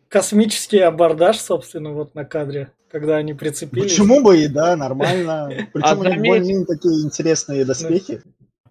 Космический 0.09 0.79
абордаж, 0.79 1.37
собственно, 1.39 1.91
вот 1.91 2.13
на 2.13 2.23
кадре, 2.23 2.71
когда 2.91 3.17
они 3.17 3.33
прицепились. 3.33 3.91
Почему 3.91 4.21
бы 4.21 4.39
и 4.39 4.47
да, 4.47 4.75
нормально. 4.75 5.49
Причем 5.73 5.99
у 5.99 6.03
них 6.03 6.13
заметь- 6.13 6.29
более-менее 6.29 6.65
такие 6.65 7.01
интересные 7.03 7.65
доспехи. 7.65 8.21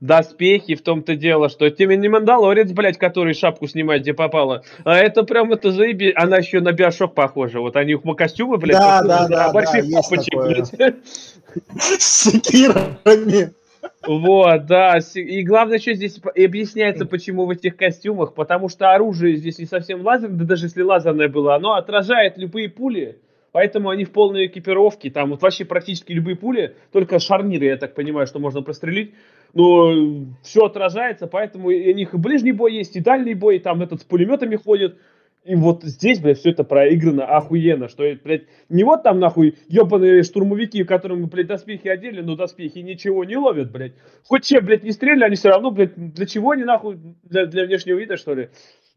доспехи, 0.01 0.75
в 0.75 0.83
том-то 0.83 1.17
дело, 1.17 1.49
что 1.49 1.69
тебе 1.71 1.97
не 1.97 2.09
мандалорец, 2.09 2.71
блядь, 2.73 2.99
который 2.99 3.35
шапку 3.35 3.67
снимает, 3.67 4.03
где 4.03 4.15
попало. 4.15 4.63
А 4.85 4.97
это 4.97 5.23
прям, 5.23 5.53
это 5.53 5.71
заеби... 5.71 6.13
Она 6.15 6.39
еще 6.39 6.61
на 6.61 6.73
биошок 6.73 7.15
похожа. 7.15 7.61
Вот 7.61 7.77
они 7.77 7.93
их 7.93 8.01
костюмы, 8.17 8.59
блядь, 8.59 8.77
Да, 8.77 9.01
похожи 9.01 9.09
да, 9.09 9.23
на 9.23 9.29
да, 9.29 9.53
больших 9.53 9.91
да, 9.91 10.01
папочек, 10.03 10.35
блядь. 10.35 10.97
С 11.99 12.31
секирами. 12.31 13.53
Вот, 14.07 14.67
да. 14.67 14.99
И 15.15 15.43
главное, 15.43 15.79
что 15.79 15.95
здесь 15.95 16.19
объясняется, 16.25 17.07
почему 17.07 17.47
в 17.47 17.51
этих 17.51 17.77
костюмах, 17.77 18.35
потому 18.35 18.69
что 18.69 18.93
оружие 18.93 19.37
здесь 19.37 19.59
не 19.59 19.67
совсем 19.67 20.03
лазерное, 20.03 20.39
да 20.39 20.45
даже 20.45 20.67
если 20.67 20.83
лазерное 20.83 21.29
было, 21.29 21.55
оно 21.55 21.75
отражает 21.75 22.37
любые 22.37 22.69
пули, 22.69 23.19
поэтому 23.57 23.89
они 23.89 24.05
в 24.05 24.13
полной 24.13 24.49
экипировке, 24.49 25.11
там 25.11 25.31
вот 25.31 25.41
вообще 25.41 25.65
практически 25.65 26.13
любые 26.13 26.37
пули, 26.37 26.77
только 26.93 27.19
шарниры, 27.19 27.65
я 27.65 27.79
так 27.79 27.95
понимаю, 27.95 28.27
что 28.27 28.39
можно 28.39 28.61
прострелить, 28.61 29.15
но 29.55 30.27
все 30.43 30.67
отражается, 30.67 31.27
поэтому 31.27 31.69
у 31.69 31.71
них 31.71 32.13
и 32.13 32.19
ближний 32.19 32.53
бой 32.53 32.75
есть, 32.75 32.97
и 32.97 33.01
дальний 33.01 33.33
бой, 33.33 33.59
там 33.59 33.81
этот 33.81 34.03
с 34.03 34.05
пулеметами 34.05 34.57
ходит, 34.57 34.99
и 35.43 35.55
вот 35.55 35.85
здесь, 35.85 36.21
блядь, 36.21 36.39
все 36.39 36.51
это 36.51 36.65
проиграно 36.65 37.25
охуенно, 37.25 37.89
что, 37.89 38.05
блядь, 38.23 38.43
не 38.69 38.85
вот 38.85 39.03
там, 39.05 39.21
нахуй, 39.21 39.57
ебаные 39.69 40.23
штурмовики, 40.23 40.85
которым, 40.85 41.25
блядь, 41.25 41.47
доспехи 41.47 41.89
одели, 41.89 42.21
но 42.21 42.37
доспехи 42.37 42.81
ничего 42.81 43.25
не 43.25 43.39
ловят, 43.39 43.73
блядь. 43.73 43.95
Хоть 44.25 44.45
чем, 44.45 44.67
блядь, 44.67 44.85
не 44.85 44.93
стреляли, 44.93 45.25
они 45.25 45.37
все 45.37 45.49
равно, 45.49 45.71
блядь, 45.71 45.95
для 45.97 46.27
чего 46.27 46.51
они, 46.51 46.65
нахуй, 46.65 46.99
для, 47.23 47.47
для 47.47 47.65
внешнего 47.65 47.97
вида, 47.97 48.19
что 48.19 48.35
ли? 48.35 48.51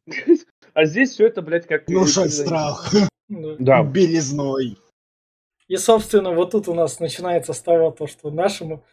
А 0.73 0.85
здесь 0.85 1.11
все 1.11 1.25
это, 1.25 1.41
блядь, 1.41 1.65
как... 1.65 1.87
Внушать 1.87 2.31
страх. 2.31 2.93
Да. 3.29 3.83
Белизной. 3.83 4.77
И, 5.67 5.77
собственно, 5.77 6.31
вот 6.31 6.51
тут 6.51 6.67
у 6.67 6.73
нас 6.73 6.99
начинается 6.99 7.53
с 7.53 7.61
того, 7.61 7.91
то, 7.91 8.07
что 8.07 8.31
нашему 8.31 8.83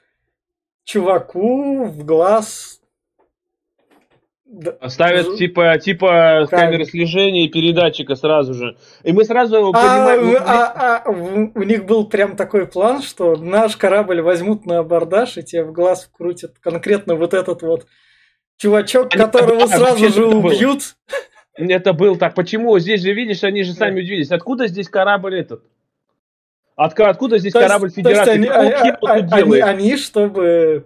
чуваку 0.85 1.87
в 1.87 2.05
глаз 2.05 2.81
Ставят 4.87 5.27
Ж... 5.27 5.37
типа, 5.39 5.77
типа 5.79 6.47
как? 6.49 6.61
камеры 6.61 6.85
слежения 6.85 7.47
и 7.47 7.49
передатчика 7.49 8.15
сразу 8.15 8.55
же. 8.55 8.77
И 9.03 9.13
мы 9.13 9.25
сразу 9.25 9.71
а, 9.71 9.73
понимаем... 9.73 10.37
А, 10.41 11.03
а, 11.05 11.11
у 11.11 11.63
них 11.63 11.85
был 11.85 12.07
прям 12.07 12.37
такой 12.37 12.67
план, 12.67 13.03
что 13.03 13.35
наш 13.35 13.77
корабль 13.77 14.21
возьмут 14.21 14.65
на 14.65 14.79
абордаж 14.79 15.37
и 15.37 15.43
тебе 15.43 15.65
в 15.65 15.73
глаз 15.73 16.05
вкрутят 16.05 16.59
конкретно 16.61 17.17
вот 17.17 17.35
этот 17.35 17.63
вот 17.63 17.87
чувачок, 18.57 19.13
они, 19.13 19.25
которого 19.25 19.63
а, 19.65 19.69
сразу 19.69 20.09
же 20.11 20.27
убьют. 20.27 20.95
Был. 21.09 21.17
Это 21.57 21.93
был 21.93 22.17
так. 22.17 22.35
Почему? 22.35 22.79
Здесь 22.79 23.03
же, 23.03 23.13
видишь, 23.13 23.43
они 23.45 23.63
же 23.63 23.73
сами 23.73 24.01
удивились. 24.01 24.31
Откуда 24.31 24.67
здесь 24.67 24.89
корабль 24.89 25.39
этот? 25.39 25.63
От, 26.77 26.99
откуда 27.01 27.39
здесь 27.39 27.55
то 27.55 27.61
корабль 27.61 27.87
есть, 27.87 27.97
Федерации? 27.97 28.25
То 28.25 28.33
есть 28.33 28.51
они, 28.53 28.93
они, 29.03 29.31
они, 29.31 29.61
они, 29.61 29.97
чтобы 29.97 30.85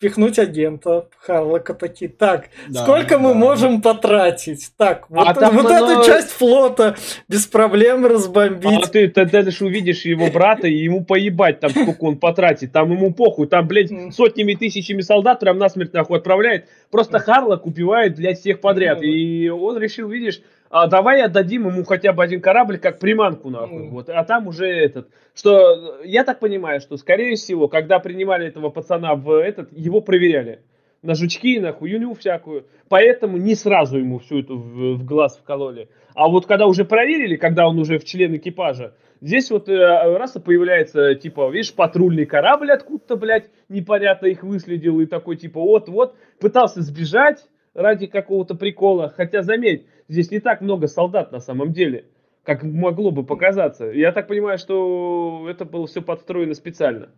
впихнуть 0.00 0.38
агента 0.38 1.08
Харлока 1.18 1.74
такие. 1.74 2.10
Так, 2.10 2.48
да, 2.68 2.82
сколько 2.82 3.18
мы 3.18 3.34
можем 3.34 3.82
потратить? 3.82 4.72
Так, 4.78 5.10
вот, 5.10 5.28
а 5.28 5.50
вот 5.50 5.66
оно... 5.66 5.92
эту 5.92 6.06
часть 6.06 6.30
флота 6.30 6.96
без 7.28 7.46
проблем 7.46 8.06
разбомбить. 8.06 8.84
А 8.84 8.88
ты 8.88 9.08
тогда 9.08 9.42
лишь 9.42 9.60
увидишь 9.60 10.06
его 10.06 10.28
брата 10.28 10.68
и 10.68 10.74
ему 10.74 11.04
поебать 11.04 11.60
там, 11.60 11.70
сколько 11.70 12.04
он 12.04 12.16
потратит. 12.16 12.72
Там 12.72 12.90
ему 12.90 13.12
похуй. 13.12 13.46
Там, 13.46 13.68
блядь, 13.68 13.90
сотнями 14.14 14.54
тысячами 14.54 15.02
солдат 15.02 15.40
прям 15.40 15.58
насмерть 15.58 15.92
нахуй 15.92 16.16
отправляет. 16.16 16.64
Просто 16.90 17.18
Харлок 17.18 17.66
убивает, 17.66 18.16
блядь, 18.16 18.40
всех 18.40 18.62
подряд. 18.62 19.02
И 19.02 19.50
он 19.50 19.76
решил, 19.76 20.08
видишь, 20.08 20.40
а 20.70 20.86
давай 20.86 21.20
отдадим 21.20 21.66
ему 21.66 21.84
хотя 21.84 22.12
бы 22.12 22.22
один 22.22 22.40
корабль 22.40 22.78
как 22.78 23.00
приманку 23.00 23.50
нахуй. 23.50 23.86
Mm. 23.86 23.88
Вот, 23.88 24.08
а 24.08 24.24
там 24.24 24.46
уже 24.46 24.66
этот. 24.66 25.08
Что 25.34 26.00
я 26.04 26.22
так 26.22 26.38
понимаю, 26.38 26.80
что 26.80 26.96
скорее 26.96 27.34
всего, 27.34 27.66
когда 27.66 27.98
принимали 27.98 28.46
этого 28.46 28.70
пацана 28.70 29.16
в 29.16 29.32
этот, 29.32 29.72
его 29.72 30.00
проверяли. 30.00 30.60
На 31.02 31.14
жучки, 31.14 31.58
на 31.58 31.72
хуйню 31.72 32.14
всякую. 32.14 32.66
Поэтому 32.88 33.36
не 33.36 33.56
сразу 33.56 33.98
ему 33.98 34.20
всю 34.20 34.40
эту 34.40 34.56
в, 34.56 34.94
в 34.94 35.04
глаз 35.04 35.38
вкололи. 35.38 35.88
А 36.14 36.28
вот 36.28 36.46
когда 36.46 36.66
уже 36.66 36.84
проверили, 36.84 37.34
когда 37.36 37.66
он 37.66 37.78
уже 37.78 37.98
в 37.98 38.04
член 38.04 38.36
экипажа, 38.36 38.94
здесь 39.20 39.50
вот 39.50 39.68
э, 39.68 39.76
раз 40.16 40.36
и 40.36 40.40
появляется, 40.40 41.16
типа, 41.16 41.50
видишь, 41.50 41.74
патрульный 41.74 42.26
корабль 42.26 42.70
откуда-то, 42.70 43.16
блядь, 43.16 43.46
непонятно 43.68 44.26
их 44.26 44.44
выследил, 44.44 45.00
и 45.00 45.06
такой, 45.06 45.36
типа, 45.36 45.60
вот-вот, 45.60 46.14
пытался 46.38 46.82
сбежать 46.82 47.46
ради 47.74 48.06
какого-то 48.06 48.54
прикола. 48.54 49.12
Хотя, 49.16 49.42
заметь, 49.42 49.86
здесь 50.10 50.30
не 50.30 50.40
так 50.40 50.60
много 50.60 50.88
солдат 50.88 51.32
на 51.32 51.40
самом 51.40 51.72
деле, 51.72 52.04
как 52.42 52.62
могло 52.62 53.10
бы 53.10 53.24
показаться. 53.24 53.86
Я 53.86 54.12
так 54.12 54.26
понимаю, 54.26 54.58
что 54.58 55.46
это 55.48 55.64
было 55.64 55.86
все 55.86 56.02
подстроено 56.02 56.54
специально. 56.54 57.10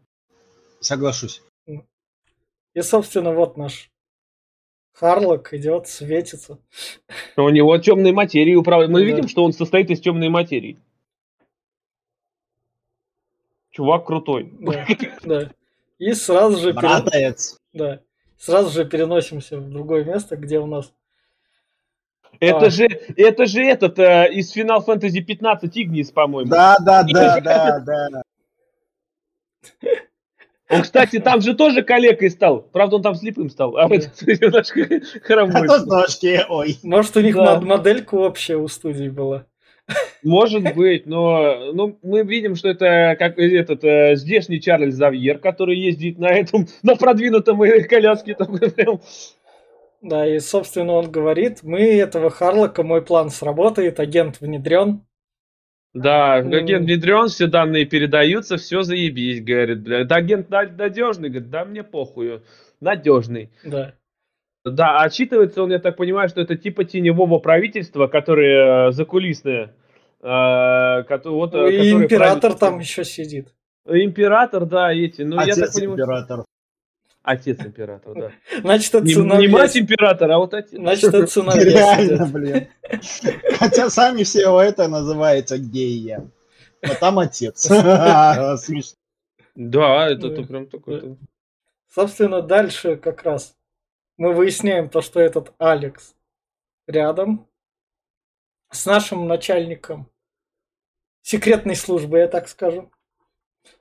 Соглашусь. 0.81 1.43
И, 2.75 2.81
собственно, 2.81 3.33
вот 3.33 3.57
наш 3.57 3.91
Харлок 4.95 5.53
идет, 5.55 5.89
светится. 5.89 6.59
У 7.37 7.49
него 7.49 7.77
темной 7.79 8.13
материи 8.13 8.55
управляет. 8.55 8.91
Мы 8.91 9.01
да. 9.01 9.07
видим, 9.07 9.29
что 9.29 9.45
он 9.45 9.53
состоит 9.53 9.91
из 9.91 10.01
темной 10.01 10.29
материи. 10.29 10.79
Чувак 13.71 14.07
крутой. 14.07 14.53
Да, 14.61 14.87
да. 15.25 15.53
И 15.99 16.13
сразу 16.13 16.59
же... 16.59 16.75
Братец. 16.75 17.57
Да. 17.73 18.03
Сразу 18.37 18.71
же 18.71 18.85
переносимся 18.85 19.59
в 19.59 19.71
другое 19.71 20.05
место, 20.05 20.37
где 20.37 20.59
у 20.59 20.67
нас 20.67 20.93
это 22.41 22.71
же, 22.71 22.87
это 23.17 23.47
же 23.47 23.63
этот 23.63 23.99
э, 23.99 24.33
из 24.33 24.57
Final 24.57 24.85
Fantasy 24.85 25.21
15 25.21 25.71
Игнис, 25.79 26.11
по-моему. 26.11 26.51
Да, 26.51 26.77
да, 26.85 27.03
да, 27.13 27.41
да, 27.41 27.81
да. 27.81 28.23
Он, 30.73 30.83
кстати, 30.83 31.19
там 31.21 31.43
же 31.43 31.55
тоже 31.55 31.83
калекой 31.83 32.31
стал. 32.31 32.63
Правда, 32.63 32.97
он 32.97 33.03
там 33.03 33.15
слепым 33.15 33.51
стал. 33.51 33.77
А 33.77 33.87
этот 33.95 34.23
немножко 34.27 34.89
хромой. 35.23 35.69
А 35.69 35.85
ножки, 35.85 36.41
ой. 36.49 36.79
Может, 36.83 37.17
у 37.17 37.21
них 37.21 37.35
да. 37.35 37.61
моделька 37.61 38.15
общая 38.15 38.57
у 38.57 38.69
студии 38.69 39.09
была. 39.09 39.45
Может 40.23 40.75
быть, 40.75 41.07
но 41.07 41.73
ну, 41.75 41.99
мы 42.03 42.23
видим, 42.23 42.55
что 42.55 42.69
это 42.69 43.17
как 43.19 43.39
этот 43.39 43.85
э, 43.85 44.17
здешний 44.17 44.61
Чарльз 44.61 44.95
Завьер, 44.95 45.39
который 45.39 45.77
ездит 45.77 46.19
на 46.19 46.29
этом, 46.29 46.67
на 46.83 46.97
продвинутом 46.97 47.59
коляске. 47.59 48.35
Такой 48.35 48.71
прям 48.71 49.01
да, 50.03 50.27
и, 50.27 50.41
собственно, 50.41 50.95
он 50.95 51.11
говорит, 51.11 51.63
мы 51.63 51.81
этого 51.81 52.29
Харлока, 52.29 52.83
мой 52.83 53.03
план 53.03 53.31
сработает, 53.31 54.01
агент 54.01 54.41
внедрен. 54.41 55.07
Да, 55.95 56.35
агент 56.35 56.87
внедрен, 56.87 57.29
все 57.29 57.47
данные 57.47 57.87
передаются, 57.87 58.57
все 58.57 58.83
заебись, 58.83 59.43
говорит, 59.43 59.83
бля. 59.83 60.01
Это 60.01 60.17
агент 60.17 60.51
надежный, 60.51 61.29
говорит, 61.29 61.51
да 61.51 61.65
мне 61.65 61.85
похуй, 61.85 62.43
надежный. 62.81 63.51
Да. 63.65 63.95
Да, 64.65 65.03
отчитывается 65.03 65.63
он, 65.63 65.71
я 65.71 65.79
так 65.79 65.97
понимаю, 65.97 66.29
что 66.29 66.41
это 66.41 66.57
типа 66.57 66.85
теневого 66.85 67.39
правительства, 67.39 68.07
которое 68.07 68.89
э, 68.89 68.93
закулисное. 68.93 69.75
Э, 70.21 71.03
вот, 71.25 71.55
э, 71.55 71.73
и 71.73 71.93
император 71.93 72.41
правит... 72.41 72.59
там 72.59 72.79
еще 72.79 73.05
сидит. 73.05 73.53
Император, 73.87 74.67
да, 74.67 74.93
эти. 74.93 75.23
Ну, 75.23 75.37
Отец 75.39 75.57
я 75.57 75.65
так 75.67 75.75
понимаю, 75.75 75.99
император. 75.99 76.45
Отец 77.23 77.61
императора, 77.61 78.15
да. 78.15 78.61
Значит, 78.61 78.95
это 78.95 79.05
не, 79.05 79.15
не 79.15 79.49
мать 79.49 79.77
императора, 79.77 80.35
а 80.35 80.39
вот 80.39 80.55
отец. 80.55 80.73
Значит, 80.73 81.15
это 81.15 81.27
сыновья. 81.29 81.97
Реально, 81.97 82.27
блин. 82.27 82.69
Хотя 83.59 83.91
сами 83.91 84.25
все 84.25 84.41
его 84.41 84.61
это 84.61 84.89
называется 84.89 85.57
гея. 85.57 86.29
А 86.83 86.95
там 86.97 87.21
отец. 87.21 87.61
Смешно. 88.65 88.97
Да, 89.55 90.09
это 90.11 90.31
прям 90.43 90.67
такой. 90.67 91.17
Собственно, 91.89 92.43
дальше 92.43 92.97
как 92.97 93.23
раз 93.23 93.55
мы 94.17 94.33
выясняем 94.33 94.89
то, 94.89 95.01
что 95.01 95.21
этот 95.21 95.53
Алекс 95.59 96.15
рядом 96.87 97.47
с 98.71 98.87
нашим 98.87 99.29
начальником 99.29 100.11
секретной 101.21 101.77
службы, 101.77 102.19
я 102.19 102.29
так 102.29 102.49
скажу. 102.49 102.91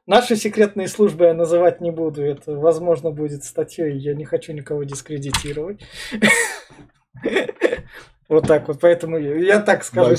Наши 0.08 0.36
секретные 0.36 0.88
службы 0.88 1.26
я 1.26 1.34
называть 1.34 1.80
не 1.82 1.92
буду. 1.92 2.22
Это, 2.24 2.54
возможно, 2.56 3.12
будет 3.12 3.44
статьей. 3.44 3.98
Я 3.98 4.14
не 4.14 4.26
хочу 4.26 4.54
никого 4.54 4.84
дискредитировать. 4.84 5.80
Вот 8.28 8.48
так 8.48 8.68
вот. 8.68 8.80
Поэтому 8.82 9.18
я 9.18 9.60
так 9.60 9.84
скажу. 9.84 10.16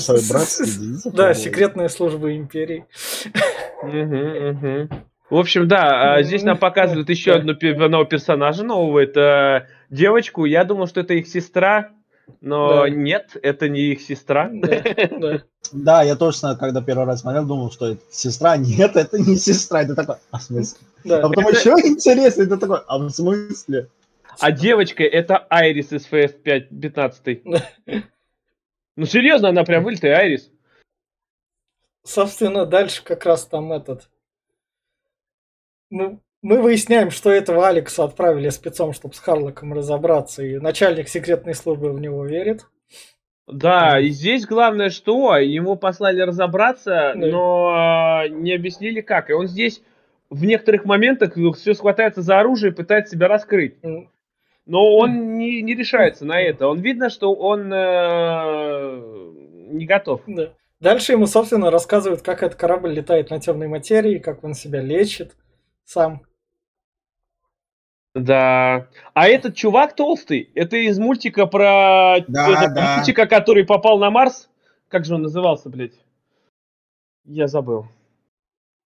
Да, 1.11 1.33
секретные 1.33 1.89
службы 1.89 2.35
империи. 2.35 2.85
В 5.29 5.35
общем, 5.35 5.67
да, 5.67 6.13
а 6.13 6.23
здесь 6.23 6.43
нам 6.43 6.57
показывают 6.57 7.09
еще 7.09 7.33
одного 7.33 8.05
персонажа 8.05 8.63
нового. 8.63 8.99
Это 8.99 9.67
девочку. 9.89 10.45
Я 10.45 10.63
думал, 10.63 10.87
что 10.87 11.01
это 11.01 11.13
их 11.13 11.27
сестра. 11.27 11.91
Но 12.39 12.87
нет, 12.87 13.35
это 13.41 13.67
не 13.67 13.91
их 13.91 14.01
сестра. 14.01 14.49
Да, 14.51 14.81
да. 15.19 15.43
Да, 15.71 16.03
я 16.03 16.15
точно, 16.15 16.55
когда 16.55 16.81
первый 16.81 17.05
раз 17.05 17.21
смотрел, 17.21 17.45
думал, 17.45 17.71
что 17.71 17.91
это 17.91 18.01
сестра. 18.09 18.57
Нет, 18.57 18.95
это 18.95 19.17
не 19.17 19.35
сестра. 19.37 19.83
Это 19.83 19.95
такой, 19.95 20.17
а 20.31 20.37
в 20.37 20.43
смысле? 20.43 20.79
Да. 21.03 21.19
А 21.19 21.29
потом 21.29 21.47
это... 21.47 21.57
еще 21.57 21.71
интересно, 21.87 22.43
это 22.43 22.57
такой, 22.57 22.79
а 22.87 22.97
в 22.97 23.09
смысле? 23.09 23.89
А 24.39 24.51
девочка 24.51 25.03
это 25.03 25.37
Айрис 25.49 25.91
из 25.91 26.07
FF5 26.07 26.79
15. 26.81 27.43
Ну 28.95 29.05
серьезно, 29.05 29.49
она 29.49 29.63
прям 29.63 29.83
вылитая 29.83 30.17
Айрис. 30.17 30.49
Собственно, 32.03 32.65
дальше 32.65 33.03
как 33.03 33.25
раз 33.25 33.45
там 33.45 33.71
этот... 33.71 34.09
Ну, 35.89 36.21
мы 36.41 36.61
выясняем, 36.61 37.09
что 37.09 37.31
этого 37.31 37.67
Алекса 37.67 38.03
отправили 38.03 38.49
спецом, 38.49 38.93
чтобы 38.93 39.13
с 39.13 39.19
Харлоком 39.19 39.73
разобраться, 39.73 40.43
и 40.43 40.57
начальник 40.57 41.07
секретной 41.07 41.55
службы 41.55 41.93
в 41.93 42.01
него 42.01 42.25
верит. 42.25 42.65
Да, 43.47 43.99
и 43.99 44.09
здесь 44.09 44.45
главное 44.45 44.89
что, 44.89 45.37
ему 45.37 45.75
послали 45.75 46.21
разобраться, 46.21 47.13
но 47.15 48.23
не 48.29 48.53
объяснили 48.53 49.01
как. 49.01 49.29
И 49.29 49.33
он 49.33 49.47
здесь 49.47 49.81
в 50.29 50.45
некоторых 50.45 50.85
моментах 50.85 51.33
все 51.55 51.73
схватается 51.73 52.21
за 52.21 52.39
оружие 52.39 52.71
и 52.71 52.75
пытается 52.75 53.15
себя 53.15 53.27
раскрыть. 53.27 53.75
Но 54.65 54.95
он 54.95 55.37
не, 55.37 55.61
не 55.61 55.75
решается 55.75 56.25
на 56.25 56.39
это. 56.39 56.67
Он 56.67 56.79
видно, 56.79 57.09
что 57.09 57.33
он 57.33 57.69
э, 57.73 59.01
не 59.71 59.85
готов. 59.85 60.21
Да. 60.25 60.53
Дальше 60.79 61.11
ему, 61.11 61.27
собственно, 61.27 61.69
рассказывают, 61.69 62.21
как 62.21 62.43
этот 62.43 62.57
корабль 62.57 62.93
летает 62.93 63.29
на 63.29 63.41
темной 63.41 63.67
материи, 63.67 64.19
как 64.19 64.43
он 64.43 64.53
себя 64.53 64.81
лечит 64.81 65.35
сам. 65.83 66.21
Да. 68.15 68.87
А 69.13 69.27
этот 69.27 69.55
чувак 69.55 69.95
толстый, 69.95 70.51
это 70.53 70.77
из 70.77 70.99
мультика 70.99 71.47
про... 71.47 72.17
Да, 72.27 72.67
да. 72.67 72.95
Мультика, 72.97 73.25
который 73.25 73.65
попал 73.65 73.97
на 73.97 74.11
Марс. 74.11 74.49
Как 74.87 75.05
же 75.05 75.15
он 75.15 75.23
назывался, 75.23 75.69
блядь? 75.69 75.93
Я 77.25 77.47
забыл. 77.47 77.87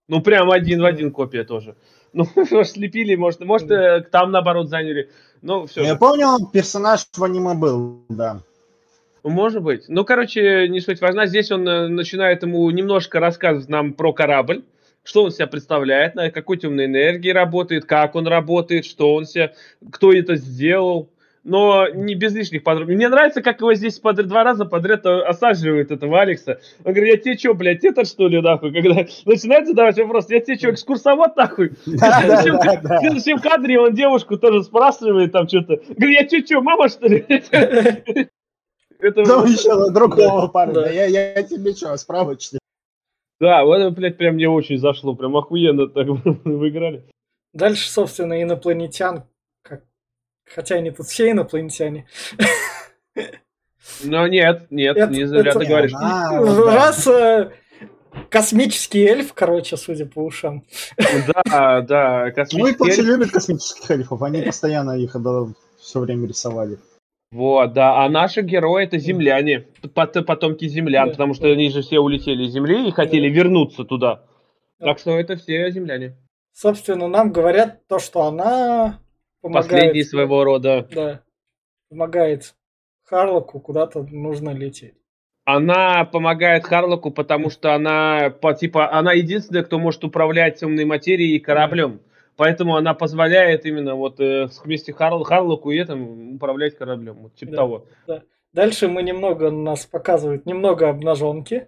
Ну, 0.08 0.22
прям 0.22 0.52
один 0.52 0.82
в 0.82 0.86
один 0.86 1.12
копия 1.12 1.44
тоже. 1.44 1.76
Ну, 2.14 2.26
может, 2.36 2.72
слепили, 2.72 3.16
может, 3.16 3.42
может, 3.42 3.70
э, 3.70 4.02
там 4.10 4.32
наоборот 4.32 4.70
заняли. 4.70 5.12
Ну, 5.42 5.68
все. 5.68 5.84
Я 5.84 5.98
помню, 5.98 6.50
персонаж 6.52 7.06
в 7.14 7.24
аниме 7.24 7.54
был, 7.54 8.06
да. 8.08 8.42
Может 9.24 9.62
быть. 9.62 9.84
Ну, 9.90 10.06
короче, 10.06 10.68
не 10.70 10.80
суть 10.80 11.02
важна. 11.02 11.28
Здесь 11.28 11.52
он 11.52 11.68
э, 11.68 11.90
начинает 11.90 12.44
ему 12.44 12.68
немножко 12.72 13.20
рассказывать 13.20 13.68
нам 13.68 13.94
про 13.94 14.14
корабль, 14.14 14.64
что 15.08 15.24
он 15.24 15.32
себя 15.32 15.48
представляет, 15.48 16.16
на 16.16 16.30
какой 16.32 16.58
темной 16.58 16.86
энергии 16.86 17.30
работает, 17.30 17.86
как 17.86 18.16
он 18.16 18.28
работает, 18.28 18.86
что 18.86 19.16
он 19.16 19.26
себя, 19.26 19.54
кто 19.90 20.12
это 20.12 20.36
сделал. 20.36 21.10
Но 21.46 21.88
не 21.88 22.14
без 22.14 22.36
лишних 22.36 22.62
подробностей. 22.64 22.98
Мне 22.98 23.08
нравится, 23.08 23.42
как 23.42 23.62
его 23.62 23.74
здесь 23.74 24.00
подряд, 24.00 24.28
два 24.28 24.44
раза 24.44 24.66
подряд 24.66 25.06
осаживают 25.06 25.92
этого 25.92 26.20
Алекса. 26.20 26.60
Он 26.84 26.92
говорит, 26.92 27.16
я 27.16 27.22
тебе 27.22 27.38
что, 27.38 27.54
блядь, 27.54 27.86
этот 27.86 28.06
что 28.06 28.28
ли, 28.28 28.42
нахуй? 28.42 28.74
Когда 28.74 29.06
начинает 29.26 29.66
задавать 29.66 29.98
вопрос, 29.98 30.30
я 30.30 30.42
тебе 30.42 30.58
что, 30.58 30.72
экскурсовод, 30.72 31.38
нахуй? 31.38 31.70
В 31.86 31.90
следующем- 33.00 33.40
кадре 33.40 33.80
он 33.80 33.94
девушку 33.96 34.38
тоже 34.38 34.62
спрашивает 34.64 35.32
там 35.32 35.48
что-то. 35.48 35.78
Говорит, 35.88 36.34
я 36.34 36.40
что, 36.42 36.46
что, 36.48 36.62
мама, 36.62 36.90
что 36.90 37.08
ли? 37.08 37.26
Это 39.00 39.22
Потом 39.24 39.46
еще 39.46 39.90
другого 39.92 40.48
парня. 40.48 40.92
я 40.92 41.44
тебе 41.44 41.74
что, 41.74 41.96
справочник? 41.96 42.60
Да, 43.40 43.64
вот 43.66 43.76
это, 43.78 43.92
блядь, 43.92 44.18
прям 44.18 44.36
мне 44.36 44.50
очень 44.50 44.78
зашло. 44.78 45.16
Прям 45.16 45.36
охуенно 45.38 45.88
так 45.88 46.08
вы 46.46 46.70
играли. 46.70 47.04
Дальше, 47.54 47.90
собственно, 47.90 48.42
инопланетян, 48.42 49.24
как... 49.64 49.84
хотя 50.46 50.76
они 50.76 50.92
тут 50.92 51.08
все 51.08 51.32
инопланетяне. 51.32 52.08
Но 54.04 54.28
нет, 54.28 54.68
нет, 54.70 54.98
Это- 54.98 55.12
не 55.14 55.26
зря 55.26 55.50
это- 55.52 55.60
ты 55.60 55.66
говоришь. 55.66 55.92
А. 55.96 56.40
Раз 56.72 57.08
э, 57.08 57.52
космический 58.30 59.04
эльф, 59.06 59.34
короче, 59.34 59.78
судя 59.78 60.06
по 60.06 60.20
ушам. 60.24 60.66
Да, 60.98 61.82
да, 61.82 62.22
Ну 62.22 62.28
и 62.28 62.32
космический 62.32 62.90
эльф. 62.92 63.06
любит 63.06 63.32
космических 63.32 63.90
эльфов, 63.92 64.22
они 64.22 64.42
постоянно 64.42 64.92
их 64.98 65.16
все 65.80 66.00
время 66.00 66.28
рисовали. 66.28 66.78
Вот, 67.32 67.74
да. 67.74 68.04
А 68.04 68.10
наши 68.10 68.42
герои 68.42 68.86
это 68.86 68.98
земляне, 68.98 69.66
пот- 69.94 70.26
потомки 70.26 70.68
землян, 70.68 71.12
потому 71.12 71.34
что 71.34 71.48
они 71.48 71.70
же 71.70 71.82
все 71.82 72.00
улетели 72.00 72.44
из 72.44 72.54
Земли 72.54 72.88
и 72.88 72.92
хотели 72.92 73.30
вернуться 73.30 73.84
туда. 73.84 74.24
Да. 74.80 74.88
Так 74.88 75.00
что 75.00 75.18
это 75.18 75.36
все 75.36 75.70
земляне. 75.72 76.16
Собственно, 76.54 77.08
нам 77.08 77.32
говорят 77.32 77.86
то, 77.88 78.00
что 78.00 78.24
она 78.24 79.00
помогает... 79.42 79.70
Последний 79.70 80.04
своего 80.04 80.44
рода. 80.44 80.88
Да. 80.92 81.22
Помогает 81.90 82.56
Харлоку, 83.04 83.60
куда-то 83.60 84.04
нужно 84.04 84.52
лететь. 84.52 84.96
Она 85.46 86.04
помогает 86.04 86.66
Харлоку, 86.66 87.12
потому 87.12 87.50
что 87.50 87.74
она, 87.74 88.30
по, 88.30 88.54
типа, 88.54 88.92
она 88.92 89.14
единственная, 89.14 89.64
кто 89.64 89.80
может 89.80 90.04
управлять 90.04 90.60
темной 90.60 90.84
материей 90.84 91.38
и 91.38 91.40
кораблем. 91.40 92.02
Поэтому 92.38 92.76
она 92.78 92.94
позволяет 92.94 93.66
именно 93.66 93.96
вот 93.96 94.20
э, 94.20 94.48
вместе 94.64 94.94
Харл, 94.94 95.24
Харлоку 95.24 95.72
и 95.72 95.80
этим 95.80 96.36
управлять 96.36 96.78
кораблем. 96.78 97.16
Вот, 97.24 97.36
типа 97.36 97.52
Да. 97.52 97.58
того. 97.58 97.86
Дальше 98.54 98.88
мы 98.88 99.04
немного, 99.04 99.52
нас 99.52 99.86
показывают 99.86 100.46
немного 100.46 100.88
обнаженки. 100.90 101.68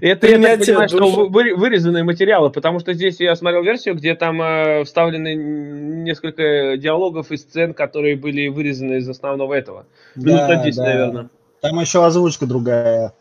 Это, 0.00 0.26
я 0.26 0.38
так 0.42 0.58
понимаю, 0.66 0.88
что 0.88 1.06
вы- 1.08 1.28
вы- 1.28 1.54
вырезанные 1.54 2.02
материалы, 2.02 2.50
потому 2.50 2.80
что 2.80 2.92
здесь 2.94 3.20
я 3.20 3.36
смотрел 3.36 3.62
версию, 3.62 3.94
где 3.94 4.16
там 4.16 4.42
э, 4.42 4.82
вставлены 4.84 5.34
несколько 5.34 6.76
диалогов 6.76 7.30
и 7.30 7.36
сцен, 7.36 7.74
которые 7.74 8.16
были 8.16 8.48
вырезаны 8.48 8.94
из 8.94 9.08
основного 9.08 9.54
этого. 9.54 9.86
Минут 10.16 10.40
на 10.42 10.48
Да, 10.48 10.64
10, 10.64 10.76
да. 10.78 10.84
наверное. 10.84 11.30
Там 11.60 11.78
еще 11.80 12.04
озвучка 12.04 12.46
другая. 12.46 13.12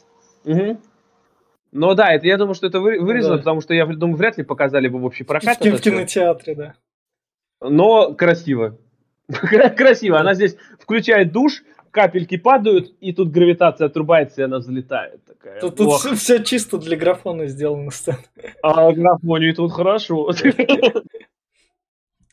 Мгм. 0.46 0.80
Но 1.74 1.96
да, 1.96 2.14
это, 2.14 2.28
я 2.28 2.38
думаю, 2.38 2.54
что 2.54 2.68
это 2.68 2.80
вы- 2.80 3.00
вырезано, 3.00 3.36
Да. 3.36 3.40
потому 3.40 3.62
что 3.62 3.74
я 3.74 3.86
думаю, 3.88 4.16
вряд 4.16 4.38
ли 4.38 4.44
показали 4.44 4.88
бы 4.88 5.00
в 5.00 5.06
общий 5.06 5.24
В, 5.24 5.28
прокат. 5.28 5.58
в 5.58 5.62
всё. 5.62 5.78
кинотеатре, 5.80 6.56
да. 6.56 6.74
Но 7.62 8.14
красиво. 8.14 8.78
Красиво. 9.78 10.20
Она 10.20 10.36
здесь 10.36 10.56
включает 10.80 11.32
душ, 11.32 11.64
капельки 11.90 12.38
падают, 12.38 12.94
и 13.00 13.12
тут 13.14 13.32
гравитация 13.32 13.88
отрубается, 13.88 14.42
и 14.42 14.46
она 14.46 14.60
взлетает. 14.60 15.26
Такая. 15.26 15.60
Тут, 15.62 15.78
тут 15.78 15.88
Ох, 15.88 16.06
все, 16.16 16.44
чисто 16.44 16.78
для 16.78 16.96
графона 16.96 17.48
сделано 17.48 17.90
а 18.62 18.92
графоний 18.92 19.54
тут 19.54 19.72
хорошо. 19.72 20.30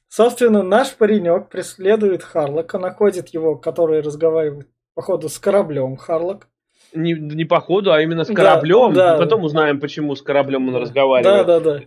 Собственно, 0.09 0.63
наш 0.63 0.95
паренек 0.97 1.49
преследует 1.49 2.23
Харлока, 2.25 2.79
находит 2.79 3.29
его, 3.29 3.57
который 3.57 4.01
разговаривает, 4.01 4.67
походу, 4.95 5.29
с 5.29 5.39
кораблем 5.39 5.97
Харлок. 5.97 6.49
Не, 6.95 7.13
не 7.13 7.45
по 7.45 7.61
ходу, 7.61 7.93
а 7.93 8.01
именно 8.03 8.25
с 8.25 8.29
Да, 8.29 8.35
кораблем. 8.35 8.93
да. 8.95 9.17
Потом 9.17 9.45
узнаем, 9.45 9.79
почему 9.81 10.15
с 10.17 10.23
кораблем 10.23 10.67
он 10.69 10.75
Да, 10.75 10.81
разговаривает. 10.81 11.47
да, 11.47 11.61
да. 11.61 11.81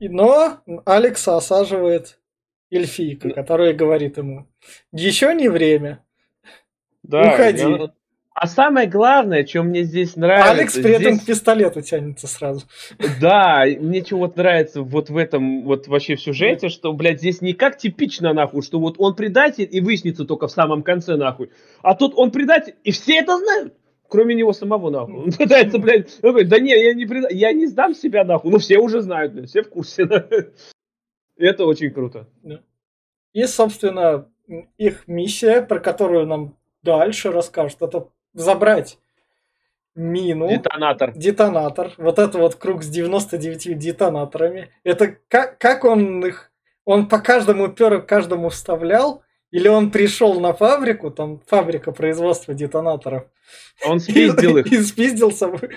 И, 0.00 0.08
но 0.08 0.58
Алекса 0.86 1.36
осаживает 1.36 2.18
эльфийка, 2.70 3.30
которая 3.30 3.72
говорит 3.72 4.16
ему, 4.18 4.46
еще 4.92 5.34
не 5.34 5.48
время. 5.48 6.04
Да, 7.02 7.32
Уходи. 7.34 7.60
я- 7.62 7.90
А 8.40 8.46
самое 8.46 8.86
главное, 8.86 9.44
что 9.44 9.64
мне 9.64 9.82
здесь 9.82 10.14
нравится... 10.14 10.50
Алекс 10.52 10.74
при 10.74 10.90
этом 10.92 11.14
здесь- 11.14 11.22
к 11.22 11.26
пистолету 11.26 11.80
тянется 11.82 12.28
сразу. 12.28 12.66
Да, 13.20 13.64
мне 13.80 14.04
что 14.04 14.18
вот 14.18 14.36
нравится 14.36 14.82
вот 14.82 15.10
в 15.10 15.16
этом, 15.16 15.64
вот 15.64 15.88
вообще 15.88 16.14
в 16.14 16.20
сюжете, 16.22 16.68
что, 16.68 16.92
блядь, 16.92 17.18
здесь 17.18 17.40
не 17.40 17.52
как 17.52 17.78
типично, 17.78 18.32
нахуй, 18.32 18.62
что 18.62 18.78
вот 18.78 18.94
он 18.98 19.16
предатель 19.16 19.66
и 19.68 19.80
выяснится 19.80 20.24
только 20.24 20.46
в 20.46 20.52
самом 20.52 20.84
конце, 20.84 21.16
нахуй. 21.16 21.50
А 21.82 21.96
тут 21.96 22.12
он 22.14 22.30
предатель, 22.30 22.76
и 22.84 22.92
все 22.92 23.16
это 23.18 23.36
знают. 23.38 23.74
Кроме 24.08 24.34
него 24.34 24.52
самого, 24.52 24.90
нахуй. 24.90 25.24
Он 25.24 25.32
пытается, 25.38 25.78
блядь, 25.78 26.18
он 26.22 26.30
говорит, 26.30 26.48
да 26.48 26.58
не, 26.58 26.70
я 26.70 26.94
не, 26.94 27.04
преда- 27.04 27.30
я 27.32 27.52
не 27.52 27.66
сдам 27.66 27.94
себя, 27.94 28.24
нахуй. 28.24 28.50
Ну, 28.50 28.58
все 28.58 28.78
уже 28.78 29.00
знают, 29.02 29.32
блядь, 29.32 29.48
все 29.50 29.62
в 29.62 29.68
курсе. 29.68 30.04
нахуй. 30.06 30.46
Это 31.36 31.66
очень 31.66 31.90
круто. 31.90 32.26
И, 33.32 33.44
собственно, 33.44 34.28
их 34.78 35.06
миссия, 35.06 35.62
про 35.62 35.78
которую 35.78 36.26
нам 36.26 36.56
дальше 36.82 37.30
расскажут, 37.30 37.82
это 37.82 38.08
забрать 38.32 38.98
мину, 39.94 40.48
Детонатор. 40.48 41.12
детонатор, 41.12 41.92
вот 41.98 42.18
это 42.18 42.38
вот 42.38 42.54
круг 42.54 42.82
с 42.82 42.88
99 42.88 43.78
детонаторами. 43.78 44.70
Это 44.84 45.16
как, 45.28 45.58
как 45.58 45.84
он 45.84 46.24
их, 46.24 46.50
он 46.84 47.08
по 47.08 47.18
каждому 47.18 47.68
перу 47.68 48.02
каждому 48.02 48.48
вставлял, 48.48 49.22
или 49.50 49.68
он 49.68 49.90
пришел 49.90 50.40
на 50.40 50.52
фабрику, 50.52 51.10
там 51.10 51.40
фабрика 51.46 51.92
производства 51.92 52.54
детонаторов, 52.54 53.24
Он 53.86 53.98
спиздил 54.00 54.56
их. 54.58 54.66
и 54.70 54.76
спиздил 54.78 55.32
с 55.32 55.38
собой. 55.38 55.70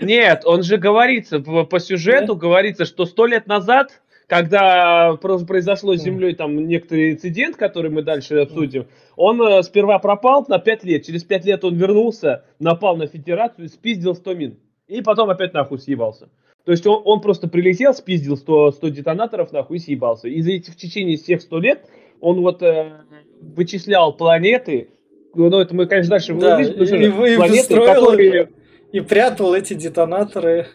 Нет, 0.00 0.42
он 0.44 0.62
же 0.62 0.76
говорится, 0.76 1.40
по, 1.40 1.80
сюжету 1.80 2.36
говорится, 2.36 2.84
что 2.84 3.04
сто 3.06 3.26
лет 3.26 3.46
назад, 3.46 4.00
когда 4.28 5.16
про- 5.20 5.38
произошло 5.38 5.96
с 5.96 6.02
Землей 6.02 6.34
там 6.34 6.66
некоторый 6.68 7.12
инцидент, 7.12 7.56
который 7.56 7.90
мы 7.90 8.02
дальше 8.02 8.36
обсудим, 8.38 8.86
он 9.16 9.40
э, 9.42 9.62
сперва 9.62 9.98
пропал 9.98 10.44
на 10.48 10.58
5 10.58 10.84
лет, 10.84 11.04
через 11.06 11.24
5 11.24 11.44
лет 11.46 11.64
он 11.64 11.74
вернулся, 11.76 12.44
напал 12.58 12.96
на 12.96 13.06
Федерацию 13.06 13.68
спиздил 13.68 14.14
100 14.14 14.34
мин. 14.34 14.58
И 14.88 15.00
потом 15.02 15.30
опять 15.30 15.52
нахуй 15.52 15.78
съебался. 15.78 16.28
То 16.64 16.72
есть 16.72 16.86
он, 16.86 17.00
он 17.04 17.20
просто 17.20 17.48
прилетел, 17.48 17.94
спиздил 17.94 18.36
100, 18.36 18.72
100 18.72 18.88
детонаторов 18.88 19.52
нахуй 19.52 19.78
съебался. 19.78 20.28
И 20.28 20.40
за 20.42 20.50
эти, 20.52 20.70
в 20.70 20.76
течение 20.76 21.16
всех 21.16 21.40
100 21.40 21.58
лет 21.60 21.86
он 22.20 22.40
вот 22.40 22.62
э, 22.62 22.92
вычислял 23.40 24.12
планеты, 24.16 24.88
ну 25.34 25.58
это 25.58 25.74
мы, 25.74 25.86
конечно, 25.86 26.10
дальше 26.10 26.34
Да, 26.34 26.56
вырежем, 26.56 27.24
и- 27.24 27.28
и 27.30 27.32
и 27.32 27.36
планеты, 27.36 27.74
которые... 27.80 28.48
И 28.92 29.00
прятал 29.00 29.54
эти 29.54 29.74
детонаторы 29.74 30.66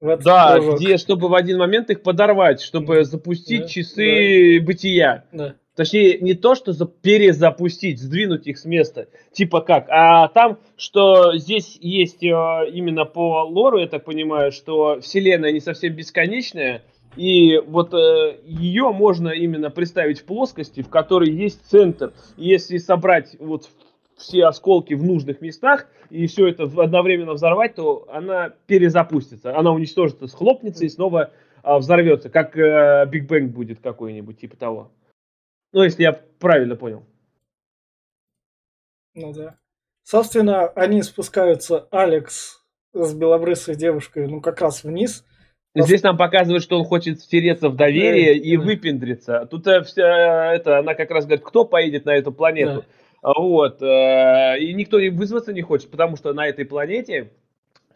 в 0.00 0.08
этот 0.08 0.24
Да, 0.24 0.54
кружок. 0.54 0.80
где, 0.80 0.96
чтобы 0.98 1.28
в 1.28 1.34
один 1.34 1.58
момент 1.58 1.90
их 1.90 2.02
подорвать, 2.02 2.60
чтобы 2.60 3.04
запустить 3.04 3.62
Да, 3.62 3.68
часы 3.68 4.60
бытия. 4.60 5.24
Да. 5.32 5.54
Точнее, 5.74 6.18
не 6.20 6.34
то, 6.34 6.54
что 6.54 6.72
за- 6.72 6.86
перезапустить, 6.86 7.98
сдвинуть 8.00 8.46
их 8.46 8.58
с 8.58 8.64
места. 8.64 9.08
Типа 9.32 9.60
как. 9.60 9.86
А 9.88 10.28
там, 10.28 10.58
что 10.76 11.36
здесь 11.36 11.76
есть 11.80 12.22
э, 12.22 12.28
именно 12.72 13.06
по 13.06 13.42
лору, 13.44 13.78
я 13.78 13.88
так 13.88 14.04
понимаю, 14.04 14.52
что 14.52 15.00
Вселенная 15.00 15.50
не 15.50 15.58
совсем 15.60 15.94
бесконечная. 15.94 16.82
И 17.16 17.58
вот 17.58 17.94
э, 17.94 18.40
ее 18.44 18.90
можно 18.92 19.28
именно 19.28 19.70
представить 19.70 20.20
в 20.20 20.24
плоскости, 20.24 20.82
в 20.82 20.88
которой 20.88 21.30
есть 21.30 21.64
центр. 21.66 22.12
Если 22.36 22.78
собрать 22.78 23.36
вот 23.38 23.70
все 24.16 24.46
осколки 24.46 24.94
в 24.94 25.02
нужных 25.02 25.40
местах 25.40 25.88
и 26.10 26.26
все 26.26 26.48
это 26.48 26.64
одновременно 26.64 27.32
взорвать, 27.32 27.74
то 27.74 28.06
она 28.10 28.50
перезапустится. 28.66 29.56
Она 29.56 29.72
уничтожится, 29.72 30.26
схлопнется 30.26 30.84
и 30.84 30.88
снова 30.88 31.32
а, 31.62 31.78
взорвется, 31.78 32.28
как 32.30 32.56
э, 32.56 33.06
Биг 33.06 33.26
Бэнг 33.26 33.52
будет 33.52 33.80
какой-нибудь, 33.80 34.38
типа 34.38 34.56
того. 34.56 34.92
Ну, 35.72 35.82
если 35.82 36.02
я 36.02 36.12
правильно 36.12 36.76
понял. 36.76 37.04
Ну 39.14 39.32
да. 39.32 39.56
Собственно, 40.02 40.68
они 40.68 41.02
спускаются, 41.02 41.88
Алекс 41.90 42.62
с 42.92 43.14
белобрысой 43.14 43.74
девушкой, 43.74 44.28
ну, 44.28 44.40
как 44.40 44.60
раз 44.60 44.84
вниз. 44.84 45.24
Здесь 45.74 46.02
нам 46.02 46.16
показывают, 46.16 46.62
что 46.62 46.78
он 46.78 46.84
хочет 46.84 47.20
втереться 47.20 47.68
в 47.68 47.76
доверие 47.76 48.36
и 48.38 48.56
выпендриться. 48.56 49.46
Тут 49.50 49.66
э, 49.66 49.82
вся 49.82 50.54
это, 50.54 50.78
она 50.78 50.94
как 50.94 51.10
раз 51.10 51.24
говорит, 51.26 51.44
кто 51.44 51.64
поедет 51.64 52.04
на 52.04 52.14
эту 52.14 52.32
планету. 52.32 52.84
Вот. 53.22 53.82
э, 53.82 54.58
И 54.60 54.72
никто 54.74 54.98
и 54.98 55.10
вызваться 55.10 55.52
не 55.52 55.62
хочет, 55.62 55.90
потому 55.90 56.16
что 56.16 56.32
на 56.32 56.46
этой 56.46 56.64
планете 56.64 57.32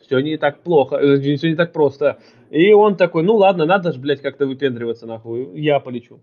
все 0.01 0.19
не 0.21 0.39
так 0.39 0.63
плохо, 0.63 0.99
все 1.19 1.51
не 1.51 1.55
так 1.55 1.73
просто. 1.73 2.19
И 2.51 2.73
он 2.73 2.97
такой, 2.97 3.23
ну 3.23 3.37
ладно, 3.37 3.65
надо 3.65 3.93
же, 3.93 4.01
блядь, 4.01 4.23
как-то 4.23 4.47
выпендриваться, 4.47 5.07
нахуй. 5.07 5.61
Я 5.61 5.79
полечу. 5.79 6.21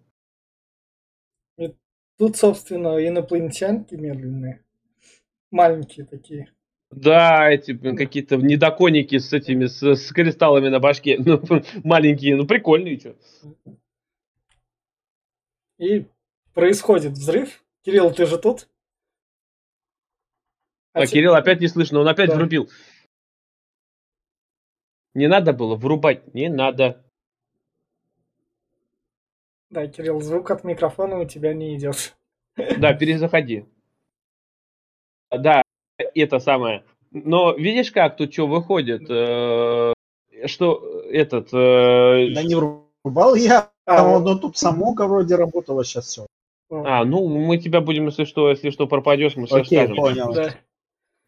Тут, 2.18 2.38
собственно, 2.38 2.98
инопланетянки 3.06 3.96
медленные. 3.96 4.64
Маленькие 5.52 6.06
такие. 6.06 6.55
Да, 6.96 7.50
эти 7.52 7.76
какие-то 7.96 8.38
недоконники 8.38 9.18
с 9.18 9.34
этими, 9.34 9.66
с, 9.66 9.84
с 9.84 10.12
кристаллами 10.14 10.70
на 10.70 10.80
башке. 10.80 11.18
Ну, 11.26 11.42
маленькие, 11.84 12.38
ну 12.38 12.48
прикольные, 12.48 12.98
что. 12.98 13.16
И 15.78 16.06
происходит 16.54 17.12
взрыв. 17.12 17.64
Кирилл, 17.84 18.14
ты 18.14 18.26
же 18.26 18.38
тут? 18.38 18.70
А, 20.94 21.06
те- 21.06 21.12
Кирилл 21.16 21.36
опять 21.36 21.60
не 21.60 21.68
слышно, 21.68 22.00
он 22.00 22.08
опять 22.08 22.30
Да. 22.30 22.36
врубил. 22.38 22.70
Не 25.14 25.28
надо 25.28 25.52
было 25.52 25.76
врубать, 25.76 26.34
не 26.34 26.48
надо. 26.50 27.04
Да, 29.70 29.86
Кирилл, 29.88 30.22
звук 30.22 30.50
от 30.50 30.64
микрофона 30.64 31.20
у 31.20 31.26
тебя 31.26 31.54
не 31.54 31.76
идет. 31.76 32.16
Да, 32.56 32.94
перезаходи. 32.98 33.66
Да, 35.30 35.62
это 36.22 36.40
самое. 36.40 36.84
Но 37.12 37.54
видишь, 37.54 37.92
как 37.92 38.18
тут 38.18 38.34
что 38.34 38.48
выходит? 38.48 39.04
Э, 39.10 39.94
Что 40.46 41.04
этот... 41.10 41.48
э, 41.54 42.34
Да 42.34 42.44
не 42.44 42.56
врубал 42.56 43.36
я. 43.36 43.70
А, 43.86 44.04
вот. 44.08 44.24
ну, 44.26 44.40
тут 44.40 44.58
самука 44.58 45.08
вроде 45.08 45.36
работала 45.36 45.84
сейчас 45.86 46.06
все. 46.08 46.26
А, 46.72 47.06
ну 47.06 47.28
мы 47.28 47.58
тебя 47.58 47.80
будем, 47.82 48.08
если 48.08 48.26
что, 48.26 48.50
если 48.50 48.72
что 48.72 48.88
пропадешь, 48.88 49.36
мы 49.36 49.46
все 49.46 49.58
Окей, 49.58 49.78
скажем. 49.78 49.96
понял. 49.96 50.34
Да. 50.34 50.56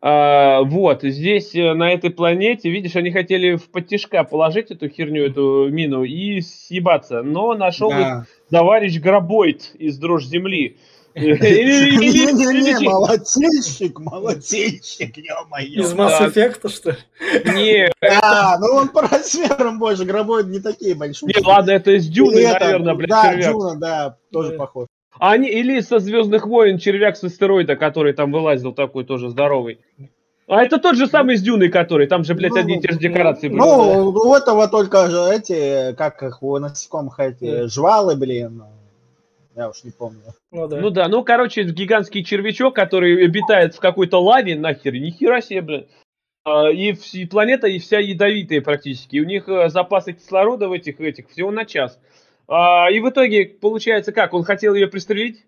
А, 0.02 0.62
вот, 0.64 1.04
здесь, 1.04 1.56
э, 1.56 1.74
на 1.74 1.92
этой 1.92 2.10
планете, 2.10 2.70
видишь, 2.70 2.96
они 2.96 3.12
хотели 3.12 3.56
в 3.56 3.70
подтяжка 3.72 4.24
положить 4.24 4.70
эту 4.72 4.90
херню, 4.90 5.26
эту 5.26 5.70
мину 5.70 6.04
и 6.04 6.42
съебаться, 6.42 7.24
но 7.24 7.54
нашел 7.56 7.90
их 7.92 7.98
Да. 7.98 8.26
товарищ 8.52 9.00
Гробойт 9.00 9.72
из 9.76 9.98
Дрожь 9.98 10.26
Земли. 10.26 10.78
Не-не-не, 11.18 12.80
молотильщик, 12.88 14.00
молотильщик, 14.00 15.18
ё-моё. 15.18 15.82
Из 15.82 15.94
Mass 15.94 16.16
Да. 16.20 16.28
Effect, 16.28 16.70
что 16.70 16.92
ли? 16.92 16.98
Не, 17.46 17.92
Да, 18.02 18.58
ну 18.60 18.76
он 18.78 18.90
по 18.90 19.02
размерам 19.02 19.80
больше, 19.80 20.06
гробой 20.06 20.44
не 20.46 20.60
такие 20.60 20.96
большие. 20.96 21.32
не, 21.36 21.46
ладно, 21.46 21.72
это 21.72 21.92
из 21.92 22.08
Дюны, 22.08 22.44
наверное, 22.60 22.94
блядь, 22.94 23.10
Да. 23.10 23.36
Дюна, 23.36 23.76
да, 23.76 24.18
тоже 24.32 24.52
Да. 24.52 24.58
похож. 24.58 24.88
А 25.20 25.32
Они, 25.32 25.50
или 25.50 25.80
со 25.82 25.98
Звездных 26.00 26.46
войн 26.46 26.78
червяк 26.78 27.18
с 27.18 27.24
астероида, 27.24 27.76
который 27.76 28.14
там 28.14 28.32
вылазил 28.32 28.72
такой 28.74 29.04
тоже 29.04 29.30
здоровый. 29.30 29.80
А 30.48 30.64
это 30.64 30.78
тот 30.78 30.96
же 30.96 31.08
самый 31.08 31.36
из 31.36 31.42
Дюны, 31.42 31.70
который, 31.70 32.08
там 32.08 32.24
же, 32.24 32.34
блядь, 32.36 32.52
Ну, 32.54 32.60
одни 32.60 32.78
и 32.78 32.82
те 32.82 32.94
же 32.94 33.00
декорации 33.00 33.50
были. 33.50 33.58
Ну, 33.60 34.10
у 34.12 34.34
этого 34.36 34.68
только 34.70 35.10
же 35.10 35.18
эти, 35.34 35.94
как 35.96 36.22
их 36.24 36.42
у 36.44 36.58
насекомых 36.60 37.20
эти, 37.20 37.62
Да. 37.64 37.68
жвалы, 37.68 38.16
блин. 38.16 38.64
Я 39.58 39.70
уж 39.70 39.84
не 39.84 39.92
помню. 39.92 40.22
Ну 40.52 40.68
да. 40.68 40.80
Ну 40.80 40.90
да, 40.92 41.08
ну, 41.08 41.24
короче, 41.24 41.64
гигантский 41.64 42.24
червячок, 42.24 42.76
который 42.76 43.26
обитает 43.26 43.74
в 43.74 43.80
какой-то 43.80 44.20
лаве, 44.22 44.56
нахер, 44.56 44.94
ни 44.94 45.10
хера 45.10 45.42
себе, 45.42 45.62
блин. 45.62 45.88
А, 46.46 46.70
И, 46.72 46.94
и 47.14 47.26
планета 47.26 47.68
и 47.68 47.80
вся 47.80 48.00
ядовитая 48.00 48.62
практически. 48.62 49.18
У 49.20 49.26
них 49.26 49.50
э, 49.50 49.70
запасы 49.70 50.14
кислорода 50.14 50.70
в 50.70 50.74
этих, 50.74 51.02
этих 51.02 51.30
всего 51.30 51.50
на 51.52 51.66
час. 51.66 52.00
А, 52.48 52.90
И 52.92 53.00
в 53.00 53.10
итоге, 53.10 53.46
получается 53.48 54.12
как, 54.14 54.34
он 54.34 54.44
хотел 54.44 54.76
ее 54.76 54.88
пристрелить? 54.88 55.44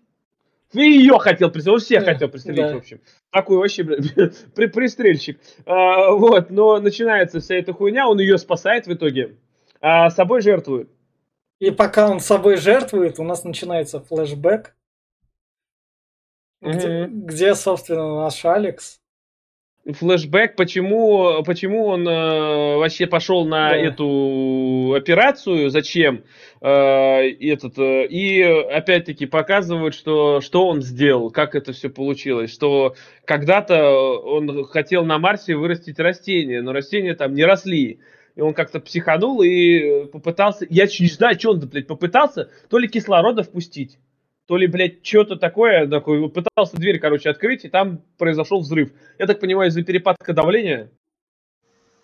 И 0.72 0.80
ее 0.82 1.18
хотел 1.18 1.50
пристрелить, 1.50 1.74
он 1.74 1.80
всех 1.80 2.04
Да, 2.04 2.12
хотел 2.12 2.28
пристрелить, 2.28 2.60
да. 2.66 2.74
в 2.74 2.78
общем. 2.78 3.00
Такой 3.30 3.58
вообще, 3.58 3.82
блин, 3.84 4.02
при- 4.56 4.66
пристрельщик. 4.66 5.38
А, 5.66 6.10
Вот, 6.10 6.50
но 6.50 6.80
начинается 6.80 7.38
вся 7.40 7.54
эта 7.54 7.72
хуйня, 7.72 8.08
он 8.08 8.18
ее 8.18 8.38
спасает 8.38 8.86
в 8.88 8.92
итоге, 8.92 9.36
а 9.80 10.10
собой 10.10 10.42
жертвует. 10.42 10.90
И 11.60 11.70
пока 11.70 12.08
он 12.08 12.20
собой 12.20 12.56
жертвует, 12.56 13.18
у 13.18 13.22
нас 13.22 13.44
начинается 13.44 14.00
флешбэк, 14.00 14.74
где, 16.62 16.88
Мгм. 16.88 17.26
где, 17.26 17.54
собственно, 17.54 18.22
наш 18.22 18.44
Алекс. 18.44 18.98
флешбэк, 19.90 20.56
почему, 20.56 21.42
почему 21.42 21.86
он 21.86 22.06
э, 22.06 22.76
вообще 22.76 23.06
пошел 23.06 23.46
на 23.46 23.70
Да. 23.70 23.76
эту 23.76 24.94
операцию, 24.94 25.70
зачем, 25.70 26.22
э, 26.60 26.68
этот, 26.68 27.78
э, 27.78 28.06
и 28.06 28.42
опять-таки 28.42 29.24
показывают, 29.26 29.94
что, 29.94 30.42
что 30.42 30.66
он 30.68 30.82
сделал, 30.82 31.30
как 31.30 31.54
это 31.54 31.72
все 31.72 31.88
получилось, 31.88 32.52
что 32.52 32.94
когда-то 33.24 33.90
он 34.18 34.64
хотел 34.66 35.04
на 35.06 35.18
Марсе 35.18 35.56
вырастить 35.56 35.98
растения, 35.98 36.60
но 36.60 36.72
растения 36.72 37.14
там 37.14 37.32
не 37.34 37.44
росли. 37.44 38.00
И 38.40 38.42
он 38.42 38.54
как-то 38.54 38.80
психанул 38.80 39.42
и 39.42 40.06
попытался, 40.06 40.66
я 40.70 40.86
не 40.86 41.08
знаю, 41.08 41.38
что 41.38 41.50
он, 41.50 41.60
блядь, 41.60 41.86
попытался, 41.86 42.48
то 42.70 42.78
ли 42.78 42.88
кислорода 42.88 43.42
впустить, 43.42 43.98
то 44.46 44.56
ли, 44.56 44.66
блядь, 44.66 45.06
что-то 45.06 45.36
такое, 45.36 45.86
такой, 45.86 46.26
пытался 46.30 46.74
дверь, 46.78 46.98
короче, 46.98 47.28
открыть, 47.28 47.66
и 47.66 47.68
там 47.68 48.00
произошел 48.16 48.60
взрыв. 48.60 48.92
Я 49.18 49.26
так 49.26 49.40
понимаю, 49.40 49.68
из-за 49.68 49.82
перепадка 49.84 50.32
давления. 50.32 50.88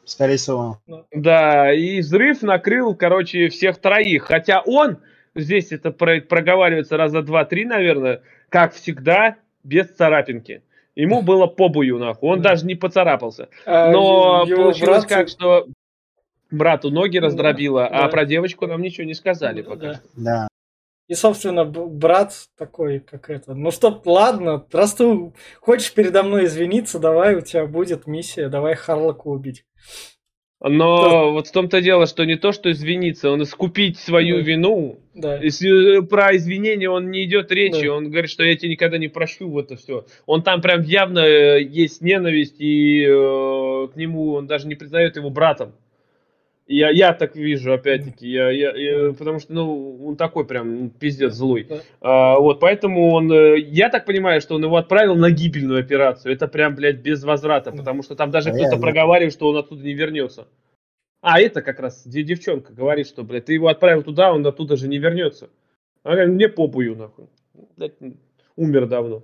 Скорее 0.05 0.37
всего. 0.37 0.79
Да, 1.11 1.73
и 1.73 2.01
взрыв 2.01 2.43
накрыл, 2.43 2.95
короче, 2.95 3.49
всех 3.49 3.79
троих. 3.79 4.25
Хотя 4.25 4.61
он, 4.61 4.99
здесь 5.35 5.73
это 5.73 5.91
про- 5.91 6.21
проговаривается 6.21 6.99
раза 6.99 7.23
два-три, 7.23 7.65
наверное, 7.65 8.21
как 8.51 8.75
всегда, 8.75 9.37
без 9.65 9.87
царапинки. 9.89 10.63
Ему 10.97 11.23
было 11.23 11.47
побую, 11.47 11.97
нахуй. 11.99 12.29
Он 12.29 12.43
Да. 12.43 12.51
даже 12.51 12.67
не 12.67 12.75
поцарапался. 12.75 13.49
а 13.65 13.91
Но 13.91 14.45
получилось 14.47 15.05
братцы- 15.07 15.09
как, 15.09 15.29
что 15.29 15.67
брату 16.51 16.91
ноги 16.91 17.19
Да, 17.19 17.27
раздробило, 17.27 17.87
а 17.87 18.03
да. 18.03 18.09
про 18.09 18.25
девочку 18.25 18.67
нам 18.67 18.83
ничего 18.83 19.05
не 19.07 19.15
сказали 19.15 19.63
Да, 19.63 19.71
пока. 19.71 19.87
да. 19.87 19.95
что. 19.95 20.03
Да. 20.17 20.49
И, 21.09 21.15
собственно, 21.15 21.65
брат 21.65 22.33
такой, 22.59 22.99
как 22.99 23.31
это, 23.31 23.55
ну 23.55 23.71
стоп, 23.71 24.05
ладно, 24.07 24.67
раз 24.73 24.95
ты 24.95 25.33
хочешь 25.61 25.93
передо 25.95 26.25
мной 26.25 26.47
извиниться, 26.47 26.99
давай, 26.99 27.37
у 27.37 27.43
тебя 27.43 27.67
будет 27.67 28.09
миссия, 28.09 28.49
давай 28.49 28.75
Харлока 28.75 29.29
убить. 29.29 29.65
Но 30.61 31.33
вот 31.33 31.49
в 31.49 31.53
том-то 31.53 31.83
дело, 31.83 32.07
что 32.07 32.25
не 32.25 32.37
то, 32.37 32.51
что 32.51 32.71
извиниться, 32.71 33.31
он 33.31 33.43
искупить 33.43 33.99
свою 33.99 34.37
Да. 34.39 34.43
вину. 34.43 34.99
Да. 35.15 35.37
Если, 35.37 35.99
э, 35.99 36.03
про 36.03 36.35
извинения 36.35 36.89
он 36.89 37.11
не 37.11 37.25
идет 37.25 37.53
речи, 37.53 37.87
Да. 37.87 37.93
он 37.93 38.11
говорит, 38.11 38.31
что 38.31 38.43
я 38.43 38.57
тебя 38.57 38.71
никогда 38.71 38.97
не 38.97 39.09
прощу 39.09 39.51
в 39.51 39.59
это 39.59 39.77
все. 39.77 40.07
Он 40.25 40.43
там 40.43 40.63
прям 40.63 40.81
явно 40.83 41.19
э, 41.21 41.63
есть 41.63 42.01
ненависть, 42.01 42.57
и 42.59 43.03
э, 43.05 43.89
к 43.93 43.97
нему 43.97 44.33
он 44.33 44.47
даже 44.47 44.67
не 44.67 44.75
признает 44.77 45.17
его 45.17 45.29
братом. 45.29 45.75
Я, 46.69 46.91
я 46.91 47.13
так 47.13 47.37
вижу, 47.37 47.73
опять-таки, 47.73 48.29
я, 48.29 48.51
я, 48.51 48.73
я- 48.75 49.13
потому 49.13 49.39
что, 49.39 49.53
ну, 49.53 50.05
он 50.05 50.17
такой 50.17 50.45
прям 50.45 50.81
ну, 50.81 50.91
пиздец 50.91 51.33
злой. 51.35 51.65
Да. 51.69 51.81
А, 52.01 52.39
вот, 52.41 52.59
поэтому 52.59 53.13
он, 53.13 53.31
э, 53.33 53.59
я 53.61 53.89
так 53.89 54.05
понимаю, 54.05 54.41
что 54.41 54.57
он 54.57 54.65
его 54.65 54.77
отправил 54.77 55.15
на 55.15 55.31
гибельную 55.31 55.79
операцию. 55.79 56.35
Это 56.35 56.49
прям, 56.49 56.75
блядь, 56.75 56.97
без 57.03 57.23
возврата, 57.23 57.71
потому 57.71 58.03
что 58.03 58.17
там 58.17 58.33
даже 58.33 58.49
Реально. 58.49 58.67
кто-то 58.67 58.83
проговаривает, 58.83 59.33
что 59.33 59.49
он 59.49 59.57
оттуда 59.59 59.85
не 59.85 59.95
вернется. 59.95 60.49
А, 61.21 61.41
это 61.41 61.63
как 61.63 61.79
раз 61.79 62.05
де- 62.05 62.25
девчонка 62.25 62.73
говорит, 62.73 63.07
что, 63.07 63.23
блядь, 63.23 63.45
ты 63.45 63.55
его 63.55 63.69
отправил 63.69 64.03
туда, 64.03 64.33
он 64.33 64.45
оттуда 64.45 64.77
же 64.77 64.89
не 64.89 64.99
вернется. 64.99 65.51
Она 66.03 66.15
говорит, 66.17 66.35
мне 66.35 66.49
попую, 66.49 66.97
нахуй. 66.97 67.27
Блядь, 67.77 67.95
умер 68.57 68.87
давно. 68.87 69.23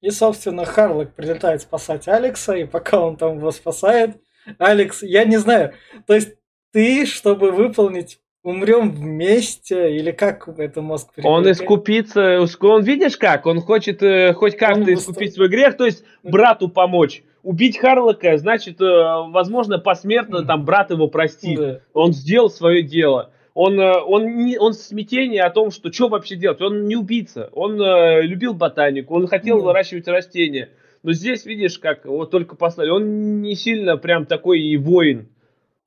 И, 0.00 0.10
собственно, 0.10 0.64
Харлок 0.64 1.14
прилетает 1.14 1.62
спасать 1.62 2.08
Алекса, 2.08 2.56
и 2.56 2.64
пока 2.64 3.00
он 3.00 3.16
там 3.16 3.38
его 3.38 3.52
спасает, 3.52 4.16
Алекс, 4.58 5.02
я 5.02 5.24
не 5.24 5.36
знаю, 5.36 5.72
то 6.06 6.14
есть 6.14 6.34
ты, 6.72 7.06
чтобы 7.06 7.50
выполнить 7.52 8.20
умрем 8.42 8.90
вместе, 8.90 9.94
или 9.94 10.12
как 10.12 10.48
это 10.58 10.80
мозг 10.80 11.08
Он 11.18 11.42
переключает? 11.44 11.56
искупится, 11.56 12.40
он 12.70 12.82
видишь 12.82 13.16
как? 13.18 13.44
Он 13.46 13.60
хочет 13.60 14.02
э, 14.02 14.32
хоть 14.32 14.56
как-то 14.56 14.80
Он 14.80 14.94
искупить 14.94 15.34
свой 15.34 15.48
грех, 15.48 15.76
то 15.76 15.84
есть 15.84 16.04
брату 16.22 16.68
помочь. 16.68 17.22
Убить 17.42 17.78
Харлока, 17.78 18.38
значит, 18.38 18.80
э, 18.80 18.84
возможно, 18.84 19.78
посмертно 19.78 20.44
там 20.44 20.64
брат 20.64 20.90
его 20.90 21.08
простит. 21.08 21.58
Да. 21.58 21.80
Он 21.92 22.12
сделал 22.12 22.48
свое 22.50 22.82
дело. 22.82 23.30
Он, 23.52 23.78
э, 23.78 23.98
он, 24.00 24.44
не, 24.44 24.56
он 24.58 24.72
в 24.72 24.76
смятении 24.76 25.38
о 25.38 25.50
том, 25.50 25.70
что 25.70 25.92
что 25.92 26.08
вообще 26.08 26.36
делать. 26.36 26.62
Он 26.62 26.86
не 26.86 26.96
убийца. 26.96 27.50
Он 27.52 27.80
э, 27.80 28.22
любил 28.22 28.54
ботанику, 28.54 29.14
он 29.16 29.26
хотел 29.26 29.58
Ну. 29.58 29.64
выращивать 29.64 30.08
растения. 30.08 30.70
Но 31.02 31.12
здесь, 31.12 31.46
видишь, 31.46 31.78
как 31.78 32.04
вот 32.04 32.30
только 32.30 32.56
послали. 32.56 32.90
Он 32.90 33.40
не 33.42 33.54
сильно 33.54 33.96
прям 33.96 34.26
такой 34.26 34.60
и 34.60 34.76
воин, 34.76 35.28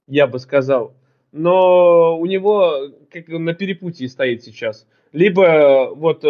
я 0.07 0.27
бы 0.27 0.39
сказал. 0.39 0.95
Но 1.31 2.17
у 2.19 2.25
него 2.25 2.89
как 3.11 3.29
он 3.29 3.45
на 3.45 3.53
перепутье 3.53 4.07
стоит 4.09 4.43
сейчас. 4.43 4.87
Либо 5.11 5.91
вот 5.95 6.23
э, 6.23 6.27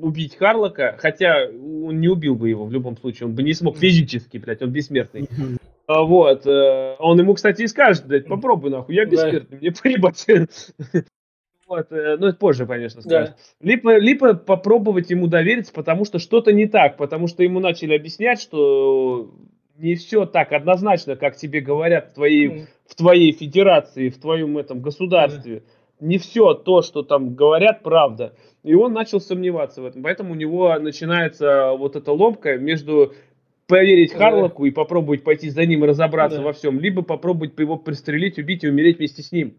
убить 0.00 0.36
Харлока, 0.36 0.96
хотя 0.98 1.46
он 1.48 2.00
не 2.00 2.08
убил 2.08 2.36
бы 2.36 2.48
его 2.48 2.64
в 2.64 2.72
любом 2.72 2.96
случае, 2.96 3.26
он 3.28 3.34
бы 3.34 3.42
не 3.42 3.52
смог 3.52 3.76
физически, 3.76 4.38
блядь, 4.38 4.62
он 4.62 4.70
бессмертный. 4.70 5.28
А, 5.88 6.02
Вот. 6.02 6.46
э, 6.46 6.96
Он 7.00 7.18
ему, 7.18 7.34
кстати, 7.34 7.62
и 7.62 7.66
скажет, 7.66 8.06
блядь, 8.06 8.26
попробуй 8.28 8.70
нахуй, 8.70 8.94
я 8.94 9.04
Да. 9.04 9.10
бессмертный, 9.10 9.58
мне 9.58 9.72
поебать. 9.82 10.26
Вот, 11.72 11.90
э, 11.90 12.16
ну 12.18 12.26
это 12.26 12.36
позже, 12.36 12.66
конечно, 12.66 13.00
скажет. 13.00 13.30
Да. 13.30 13.66
Либо, 13.66 13.96
либо 13.96 14.34
попробовать 14.34 15.08
ему 15.08 15.26
довериться, 15.26 15.72
потому 15.72 16.04
что 16.04 16.18
что-то 16.18 16.52
не 16.52 16.66
так, 16.66 16.98
потому 16.98 17.28
что 17.28 17.42
ему 17.42 17.60
начали 17.60 17.96
объяснять, 17.96 18.42
что 18.42 19.30
не 19.78 19.94
все 19.94 20.26
так 20.26 20.52
однозначно, 20.52 21.16
как 21.16 21.36
тебе 21.36 21.60
говорят 21.60 22.10
в 22.10 22.14
твоей, 22.14 22.46
М, 22.48 22.66
в 22.86 22.94
твоей 22.94 23.32
федерации, 23.32 24.10
в 24.10 24.20
твоем 24.20 24.58
этом 24.58 24.80
государстве. 24.80 25.62
Не 25.98 26.18
все 26.18 26.52
то, 26.52 26.82
что 26.82 27.02
там 27.02 27.34
говорят, 27.34 27.82
правда. 27.82 28.34
И 28.64 28.74
он 28.74 28.92
начал 28.92 29.18
сомневаться 29.18 29.80
в 29.80 29.86
этом. 29.86 30.02
Поэтому 30.02 30.32
у 30.32 30.36
него 30.36 30.78
начинается 30.78 31.72
вот 31.72 31.96
эта 31.96 32.12
ломка 32.12 32.58
между 32.58 33.14
поверить 33.66 34.12
Да. 34.12 34.18
Харлоку 34.18 34.66
и 34.66 34.70
попробовать 34.70 35.24
пойти 35.24 35.48
за 35.48 35.64
ним 35.64 35.84
и 35.84 35.88
разобраться 35.88 36.38
Да. 36.38 36.44
во 36.44 36.52
всем, 36.52 36.78
либо 36.80 37.00
попробовать 37.00 37.58
его 37.58 37.76
пристрелить, 37.78 38.36
убить 38.38 38.62
и 38.62 38.68
умереть 38.68 38.98
вместе 38.98 39.22
с 39.22 39.32
ним. 39.32 39.54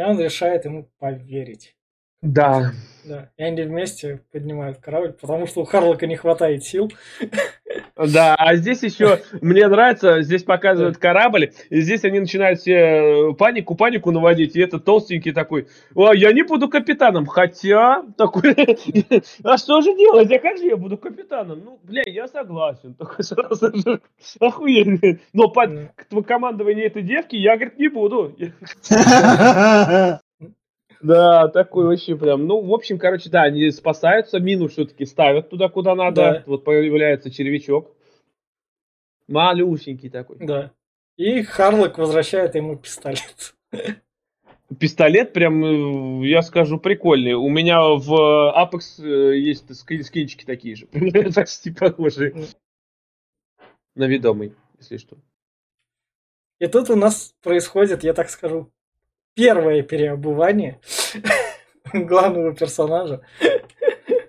И 0.00 0.02
он 0.02 0.18
решает 0.18 0.64
ему 0.64 0.90
поверить. 0.98 1.76
Да. 2.22 2.72
Да. 3.04 3.30
И 3.38 3.42
они 3.42 3.62
вместе 3.62 4.20
поднимают 4.30 4.78
корабль, 4.78 5.14
потому 5.14 5.46
что 5.46 5.62
у 5.62 5.64
Харлока 5.64 6.06
не 6.06 6.16
хватает 6.16 6.64
сил. 6.64 6.90
Да, 7.96 8.34
а 8.34 8.56
здесь 8.56 8.82
еще, 8.82 9.20
мне 9.40 9.66
нравится, 9.68 10.22
здесь 10.22 10.42
показывают 10.42 10.96
корабль, 10.98 11.52
и 11.70 11.80
здесь 11.80 12.04
они 12.04 12.20
начинают 12.20 12.60
все 12.60 13.34
панику, 13.38 13.74
панику 13.74 14.10
наводить, 14.10 14.56
и 14.56 14.60
этот 14.60 14.84
толстенький 14.84 15.32
такой, 15.32 15.68
«А, 15.94 16.14
я 16.14 16.32
не 16.32 16.42
буду 16.42 16.68
капитаном, 16.68 17.26
хотя, 17.26 18.02
такой, 18.16 18.54
а 19.44 19.58
что 19.58 19.80
же 19.82 19.94
делать, 19.96 20.32
а 20.32 20.38
как 20.38 20.58
же 20.58 20.64
я 20.66 20.76
буду 20.76 20.96
капитаном? 20.98 21.60
Ну, 21.64 21.78
бля, 21.82 22.02
я 22.06 22.26
согласен, 22.26 22.94
такой 22.94 23.22
сразу 23.24 23.76
же, 23.76 24.00
охуенно, 24.40 25.18
но 25.32 25.48
под 25.48 25.90
командование 26.26 26.86
этой 26.86 27.02
девки 27.02 27.36
я, 27.36 27.56
говорит, 27.56 27.78
не 27.78 27.88
буду. 27.88 28.34
Да, 31.02 31.48
такой 31.48 31.86
вообще 31.86 32.16
прям, 32.16 32.46
ну, 32.46 32.60
в 32.60 32.72
общем, 32.74 32.98
короче, 32.98 33.30
да, 33.30 33.42
они 33.44 33.70
спасаются, 33.70 34.38
мину 34.38 34.68
все-таки 34.68 35.06
ставят 35.06 35.48
туда, 35.48 35.68
куда 35.68 35.94
надо, 35.94 36.14
Да. 36.22 36.42
вот 36.46 36.64
появляется 36.64 37.30
червячок, 37.30 37.96
малюсенький 39.28 40.10
такой. 40.10 40.36
Да. 40.40 40.72
И 41.16 41.42
Харлок 41.42 41.98
возвращает 41.98 42.54
ему 42.54 42.76
пистолет. 42.76 43.54
Пистолет 44.78 45.32
прям, 45.32 45.64
э, 46.22 46.28
я 46.28 46.42
скажу, 46.42 46.78
прикольный. 46.78 47.32
У 47.34 47.48
меня 47.48 47.80
в 47.80 48.12
Apex 48.56 49.04
э, 49.04 49.36
есть 49.38 49.68
скин- 49.70 50.02
скинчики 50.04 50.44
такие 50.44 50.76
же, 50.76 50.86
почти 51.34 51.72
похожие 51.72 52.34
на 53.96 54.04
ведомый, 54.04 54.54
если 54.78 54.96
что. 54.98 55.16
И 56.60 56.66
тут 56.68 56.88
у 56.90 56.94
нас 56.94 57.34
происходит, 57.42 58.04
я 58.04 58.12
так 58.14 58.30
скажу, 58.30 58.70
первое 59.40 59.82
переобувание 59.82 60.78
главного 61.92 62.54
персонажа. 62.54 63.22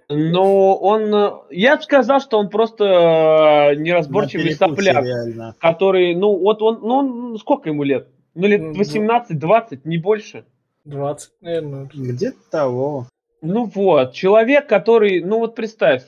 Но 0.10 0.76
он, 0.76 1.13
э, 1.13 1.32
я 1.52 1.78
бы 1.78 1.84
сказал, 1.84 2.19
что 2.19 2.38
он 2.38 2.50
просто 2.50 2.84
э, 2.84 3.76
неразборчивый 3.76 4.54
сопляк. 4.54 5.04
реально. 5.04 5.56
который, 5.60 6.15
ну, 6.15 6.38
вот 6.38 6.62
он, 6.62 6.80
ну, 6.82 6.95
он 6.95 7.38
сколько 7.38 7.69
ему 7.69 7.84
лет? 7.84 8.08
Ну, 8.36 8.47
лет 8.47 8.62
Ну, 8.62 8.74
18-20, 8.74 9.82
не 9.86 9.97
больше. 9.97 10.45
20, 10.86 11.32
наверное. 11.41 11.89
Где-то 11.93 12.38
того. 12.50 13.08
Ну 13.41 13.71
вот, 13.74 14.13
человек, 14.13 14.67
который, 14.67 15.24
ну 15.24 15.39
вот 15.39 15.56
представь, 15.56 16.04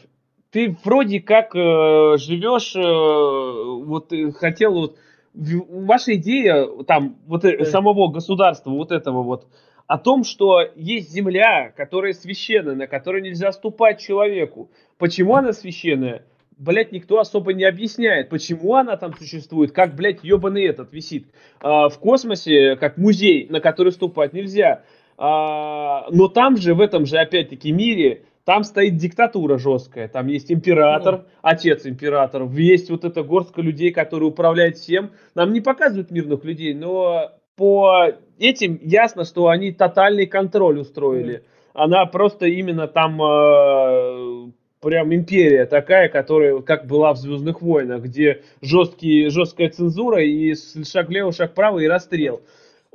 ты 0.52 0.76
вроде 0.84 1.20
как 1.20 1.56
э, 1.56 2.18
живешь, 2.18 2.76
э, 2.76 2.82
вот 2.82 4.14
хотел 4.38 4.74
вот, 4.74 4.98
ваша 5.34 6.16
идея 6.16 6.68
там 6.88 7.18
вот 7.26 7.46
э, 7.46 7.66
самого 7.66 8.12
государства, 8.12 8.70
вот 8.70 8.92
этого 8.92 9.24
вот, 9.24 9.48
о 9.88 9.98
том, 9.98 10.24
что 10.24 10.62
есть 10.76 11.12
земля, 11.12 11.72
которая 11.76 12.14
священная, 12.14 12.76
на 12.76 12.88
которой 12.88 13.22
нельзя 13.22 13.52
ступать 13.52 14.00
человеку. 14.00 14.72
Почему 14.98 15.36
она 15.36 15.54
священная? 15.54 16.26
Блять, 16.58 16.92
никто 16.92 17.20
особо 17.20 17.54
не 17.54 17.64
объясняет, 17.64 18.30
почему 18.30 18.76
она 18.76 18.96
там 18.96 19.14
существует, 19.14 19.72
как, 19.72 19.96
блядь, 19.96 20.24
ебаный 20.24 20.66
этот 20.66 20.94
висит. 20.94 21.28
А, 21.60 21.90
в 21.90 22.00
космосе, 22.00 22.76
как 22.76 22.98
музей, 22.98 23.48
на 23.50 23.60
который 23.60 23.92
ступать 23.92 24.34
нельзя. 24.34 24.84
А, 25.18 26.06
но 26.12 26.28
там 26.28 26.58
же, 26.58 26.76
в 26.76 26.80
этом 26.80 27.06
же, 27.06 27.18
опять-таки, 27.18 27.72
мире, 27.72 28.24
там 28.46 28.64
стоит 28.64 28.98
диктатура 28.98 29.58
жесткая. 29.58 30.08
Там 30.08 30.28
есть 30.28 30.52
император, 30.52 31.26
отец 31.42 31.86
императора, 31.86 32.48
есть 32.50 32.90
вот 32.90 33.06
эта 33.06 33.24
горстка 33.24 33.62
людей, 33.62 33.92
которые 33.92 34.30
управляют 34.30 34.78
всем. 34.78 35.12
Нам 35.34 35.54
не 35.54 35.62
показывают 35.62 36.12
мирных 36.12 36.44
людей, 36.44 36.74
но 36.74 37.32
по 37.56 38.08
этим 38.40 38.80
ясно, 38.82 39.24
что 39.26 39.48
они 39.48 39.72
тотальный 39.72 40.26
контроль 40.26 40.80
устроили. 40.80 41.44
Она 41.74 42.06
просто 42.06 42.46
именно 42.46 42.88
там 42.88 43.22
э, 43.22 44.52
прям 44.82 45.14
империя 45.14 45.66
такая, 45.66 46.10
которая 46.10 46.60
как 46.60 46.86
была 46.86 47.14
в 47.14 47.18
Звездных 47.18 47.62
войнах, 47.62 48.04
где 48.04 48.42
жесткие, 48.62 49.30
жесткая 49.30 49.70
цензура 49.70 50.22
и 50.22 50.54
шаг 50.84 51.08
влево, 51.08 51.32
шаг 51.32 51.52
вправо 51.52 51.80
и 51.80 51.88
расстрел. 51.88 52.42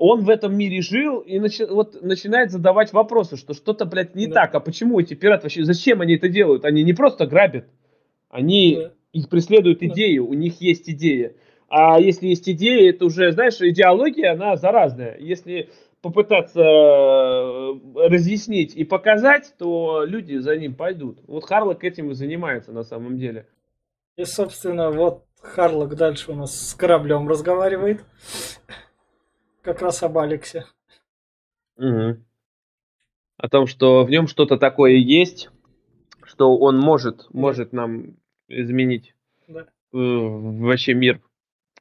Он 0.00 0.20
в 0.22 0.30
этом 0.30 0.56
мире 0.56 0.80
жил 0.80 1.18
и 1.18 1.40
начи- 1.40 1.66
вот 1.66 2.00
начинает 2.02 2.52
задавать 2.52 2.92
вопросы, 2.92 3.36
что 3.36 3.52
что-то, 3.52 3.84
блядь, 3.84 4.14
не 4.14 4.28
Да. 4.28 4.42
так. 4.42 4.54
А 4.54 4.60
почему 4.60 5.00
эти 5.00 5.14
пираты 5.14 5.42
вообще, 5.46 5.64
зачем 5.64 6.00
они 6.00 6.14
это 6.14 6.28
делают? 6.28 6.64
Они 6.64 6.84
не 6.84 6.92
просто 6.92 7.26
грабят, 7.26 7.64
они 8.30 8.76
Да. 8.76 8.92
их 9.12 9.28
преследуют 9.28 9.80
Да. 9.80 9.86
идею, 9.86 10.28
у 10.28 10.34
них 10.34 10.60
есть 10.60 10.88
идея. 10.88 11.32
А 11.68 11.98
если 12.00 12.28
есть 12.28 12.48
идея, 12.48 12.90
это 12.90 13.06
уже, 13.06 13.32
знаешь, 13.32 13.60
идеология, 13.60 14.32
она 14.34 14.54
заразная. 14.54 15.16
Если 15.18 15.68
попытаться 16.00 16.60
э, 16.62 17.74
разъяснить 18.08 18.76
и 18.76 18.84
показать, 18.84 19.52
то 19.58 20.04
люди 20.06 20.36
за 20.36 20.56
ним 20.56 20.74
пойдут. 20.76 21.18
Вот 21.26 21.44
Харлок 21.44 21.82
этим 21.82 22.12
и 22.12 22.14
занимается 22.14 22.70
на 22.70 22.84
самом 22.84 23.18
деле. 23.18 23.46
И, 24.16 24.24
собственно, 24.24 24.92
вот 24.92 25.24
Харлок 25.42 25.96
дальше 25.96 26.30
у 26.30 26.34
нас 26.36 26.68
с 26.70 26.74
кораблем 26.74 27.28
разговаривает. 27.28 28.04
Как 29.68 29.82
раз 29.82 30.02
об 30.02 30.16
Алексе. 30.16 30.64
О 31.76 33.48
том, 33.50 33.66
что 33.66 34.02
в 34.02 34.08
нем 34.08 34.26
что-то 34.26 34.56
такое 34.56 34.92
есть, 34.92 35.50
что 36.24 36.56
он 36.56 36.78
может, 36.78 37.26
может 37.34 37.74
нам 37.74 38.16
изменить 38.48 39.14
Да. 39.46 39.60
э, 39.60 39.66
вообще 39.92 40.94
мир 40.94 41.20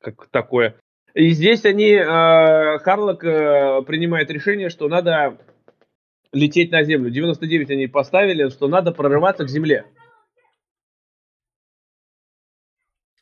как 0.02 0.28
такое. 0.28 0.76
И 1.13 1.30
здесь 1.30 1.63
они, 1.63 1.91
э, 1.91 2.80
Харлок 2.80 3.23
э, 3.23 3.82
принимает 3.84 4.32
решение, 4.32 4.67
что 4.67 4.89
надо 4.89 5.38
лететь 6.34 6.71
на 6.71 6.84
Землю. 6.84 7.10
99 7.10 7.69
они 7.69 7.88
поставили, 7.88 8.50
что 8.50 8.67
надо 8.67 8.91
прорываться 8.91 9.45
к 9.45 9.50
Земле. 9.50 9.86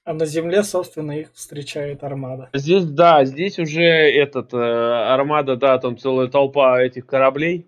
А 0.06 0.14
на 0.14 0.26
земле, 0.28 0.62
собственно, 0.62 1.14
их 1.14 1.34
встречает 1.34 2.04
армада. 2.04 2.50
Здесь, 2.54 2.86
да, 2.86 3.26
здесь 3.26 3.58
уже 3.58 3.82
этот, 3.84 4.54
э, 4.54 4.58
армада, 4.58 5.56
да, 5.56 5.80
там 5.80 5.98
целая 5.98 6.28
толпа 6.28 6.80
этих 6.80 7.08
кораблей. 7.08 7.66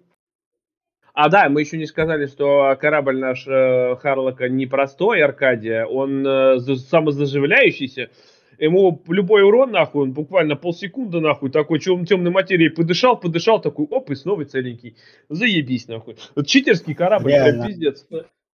А, 1.13 1.29
да, 1.29 1.49
мы 1.49 1.61
еще 1.61 1.77
не 1.77 1.87
сказали, 1.87 2.27
что 2.27 2.77
корабль 2.79 3.17
наш 3.17 3.47
э, 3.47 3.95
Харлока 3.95 4.49
не 4.49 4.67
простой, 4.67 5.23
Аркадия, 5.23 5.87
он 5.87 6.25
э, 6.27 6.59
за- 6.59 6.75
самозаживляющийся. 6.75 8.11
Ему 8.59 9.03
любой 9.07 9.41
урон, 9.41 9.71
нахуй, 9.71 10.03
он 10.03 10.13
буквально 10.13 10.55
полсекунды, 10.55 11.19
нахуй, 11.19 11.49
такой 11.49 11.79
чем, 11.79 12.05
темной 12.05 12.31
материей 12.31 12.69
подышал, 12.69 13.17
подышал, 13.19 13.59
такой, 13.59 13.87
оп, 13.89 14.11
и 14.11 14.15
снова 14.15 14.45
целенький. 14.45 14.95
Заебись, 15.27 15.87
нахуй. 15.87 16.17
Вот 16.35 16.45
читерский 16.45 16.93
корабль, 16.93 17.31
Реально. 17.31 17.63
прям 17.63 17.67
пиздец. 17.67 18.07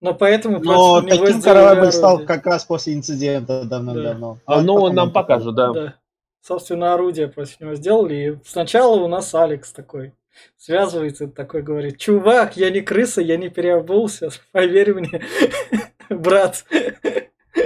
Но 0.03 0.13
поэтому 0.13 0.59
Но 0.59 1.01
таким 1.01 1.27
сделали 1.27 1.41
корабль 1.41 1.91
стал 1.93 2.19
как 2.25 2.45
раз 2.45 2.65
после 2.65 2.93
инцидента 2.93 3.63
давно-давно. 3.63 4.37
А, 4.45 4.61
ну, 4.61 4.75
он 4.75 4.93
нам 4.93 5.11
покажет, 5.11 5.55
да. 5.55 5.71
Да. 5.71 5.93
Собственно, 6.41 6.93
орудие 6.93 7.29
против 7.29 7.61
него 7.61 7.73
сделали. 7.75 8.15
И 8.15 8.35
сначала 8.45 8.97
у 9.01 9.07
нас 9.07 9.33
Алекс 9.33 9.71
такой 9.71 10.11
связывается, 10.57 11.27
такой 11.29 11.61
говорит, 11.61 11.99
чувак, 11.99 12.57
я 12.57 12.69
не 12.69 12.81
крыса, 12.81 13.21
я 13.21 13.37
не 13.37 13.47
переобулся, 13.49 14.29
поверь 14.51 14.93
мне, 14.93 15.21
брат. 16.09 16.65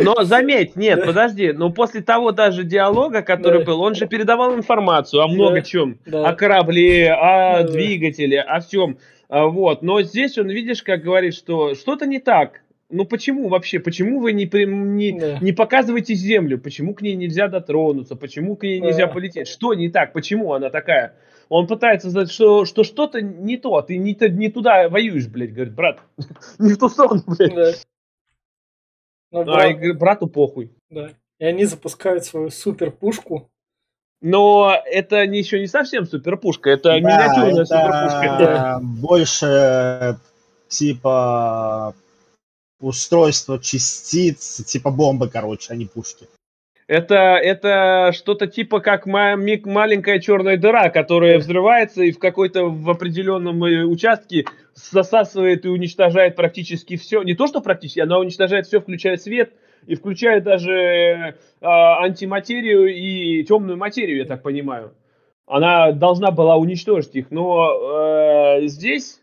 Но 0.01 0.23
заметь, 0.23 0.75
нет, 0.75 0.99
Да. 0.99 1.05
подожди, 1.07 1.53
но 1.53 1.71
после 1.71 2.01
того 2.01 2.31
даже 2.33 2.63
диалога, 2.65 3.23
который 3.23 3.59
Да. 3.59 3.65
был, 3.65 3.81
он 3.81 3.95
же 3.95 4.05
передавал 4.05 4.53
информацию 4.53 5.23
о 5.23 5.27
много 5.27 5.55
Да. 5.55 5.61
чем. 5.61 5.97
Да. 6.05 6.27
О 6.29 6.33
корабле, 6.35 7.13
о 7.13 7.17
Да, 7.59 7.63
да. 7.63 7.71
двигателе, 7.71 8.41
о 8.41 8.59
всем. 8.59 8.99
Вот. 9.29 9.81
Но 9.81 10.01
здесь 10.01 10.37
он, 10.37 10.49
видишь, 10.49 10.83
как 10.83 11.01
говорит, 11.01 11.35
что 11.35 11.75
что-то 11.75 12.05
не 12.05 12.19
так. 12.19 12.61
Ну 12.89 13.03
почему 13.03 13.49
вообще? 13.49 13.79
Почему 13.79 14.21
вы 14.21 14.31
не, 14.31 14.45
не, 14.45 15.19
Да. 15.19 15.39
не 15.41 15.51
показываете 15.51 16.13
Землю? 16.13 16.57
Почему 16.57 16.93
к 16.93 17.01
ней 17.01 17.15
нельзя 17.15 17.49
дотронуться? 17.49 18.15
Почему 18.15 18.55
к 18.55 18.63
ней 18.63 18.79
нельзя 18.79 19.07
Да. 19.07 19.13
полететь? 19.13 19.47
Что 19.49 19.73
не 19.73 19.89
так? 19.89 20.13
Почему 20.13 20.53
она 20.53 20.69
такая? 20.69 21.15
Он 21.49 21.67
пытается 21.67 22.09
сказать, 22.09 22.31
что, 22.31 22.63
что 22.65 22.83
что-то 22.83 23.21
не 23.21 23.57
то. 23.57 23.81
Ты 23.81 23.97
не, 23.97 24.15
не 24.29 24.49
туда 24.49 24.87
воюешь, 24.87 25.27
блядь, 25.27 25.53
говорит, 25.53 25.73
брат. 25.73 25.99
Не 26.59 26.73
в 26.73 26.77
ту 26.77 26.87
сторону, 26.89 27.23
блядь. 27.27 27.53
Да. 27.55 27.71
Ну, 29.31 29.39
А, 29.41 29.43
брат, 29.45 29.69
и 29.71 29.73
говорит, 29.73 29.97
брату 29.97 30.27
похуй. 30.27 30.71
да. 30.89 31.09
И 31.39 31.45
они 31.45 31.65
запускают 31.65 32.25
свою 32.25 32.49
супер 32.49 32.89
пушку. 32.91 33.49
Но 34.21 34.75
это 34.85 35.17
еще 35.23 35.59
не 35.59 35.67
совсем 35.67 36.05
суперпушка, 36.05 36.71
это 36.71 36.89
Да, 36.89 36.99
миниатюрная 36.99 37.63
это 37.63 37.65
суперпушка. 37.65 38.79
больше 38.81 40.17
типа 40.67 41.93
устройство 42.79 43.59
частиц, 43.59 44.63
типа 44.65 44.91
бомбы, 44.91 45.29
короче, 45.29 45.73
а 45.73 45.75
не 45.75 45.85
пушки. 45.85 46.27
Это, 46.87 47.15
это 47.35 48.13
что-то 48.15 48.47
типа 48.47 48.79
как 48.79 49.05
маленькая 49.05 50.19
черная 50.19 50.55
дыра, 50.55 50.89
которая 50.89 51.37
взрывается 51.37 52.01
и 52.03 52.11
в 52.11 52.19
какой-то 52.19 52.63
в 52.63 52.89
определенном 52.89 53.61
э, 53.65 53.83
участке 53.83 54.45
засасывает 54.73 55.65
и 55.65 55.69
уничтожает 55.69 56.37
практически 56.37 56.95
все. 56.95 57.23
Не 57.23 57.33
то, 57.33 57.47
что 57.47 57.59
практически, 57.59 57.99
она 57.99 58.19
уничтожает 58.19 58.67
все, 58.67 58.79
включая 58.79 59.17
свет 59.17 59.51
и 59.87 59.95
включая 59.95 60.41
даже 60.41 60.71
э, 60.71 61.33
антиматерию 61.61 62.93
и 62.93 63.43
темную 63.45 63.77
материю, 63.77 64.17
я 64.17 64.25
так 64.25 64.43
понимаю. 64.43 64.93
Она 65.45 65.93
должна 65.93 66.29
была 66.31 66.57
уничтожить 66.57 67.15
их, 67.15 67.31
но 67.31 68.57
э, 68.59 68.67
здесь 68.67 69.21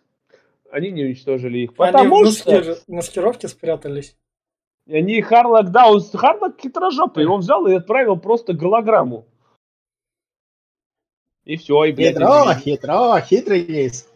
они 0.71 0.91
не 0.91 1.05
уничтожили 1.05 1.59
их. 1.59 1.71
Они 1.79 1.91
в 1.91 1.93
Потому 1.93 2.27
что... 2.27 2.51
маскир- 2.51 2.79
маскировке 2.89 3.49
спрятались. 3.49 4.17
Они 4.89 5.21
Харлок, 5.21 5.71
да, 5.71 5.91
он 5.91 6.01
Харлок 6.01 6.59
хитрожопый, 6.61 7.27
он 7.27 7.41
взял 7.41 7.67
и 7.67 7.75
отправил 7.75 8.17
просто 8.17 8.55
голограмму. 8.55 9.27
И 11.45 11.57
все, 11.57 11.85
и, 11.85 11.93
блядь, 11.93 12.15
Хитро, 12.15 12.27
извини. 12.27 12.61
хитро, 12.63 13.21
хитрый 13.21 13.61
есть. 13.61 14.09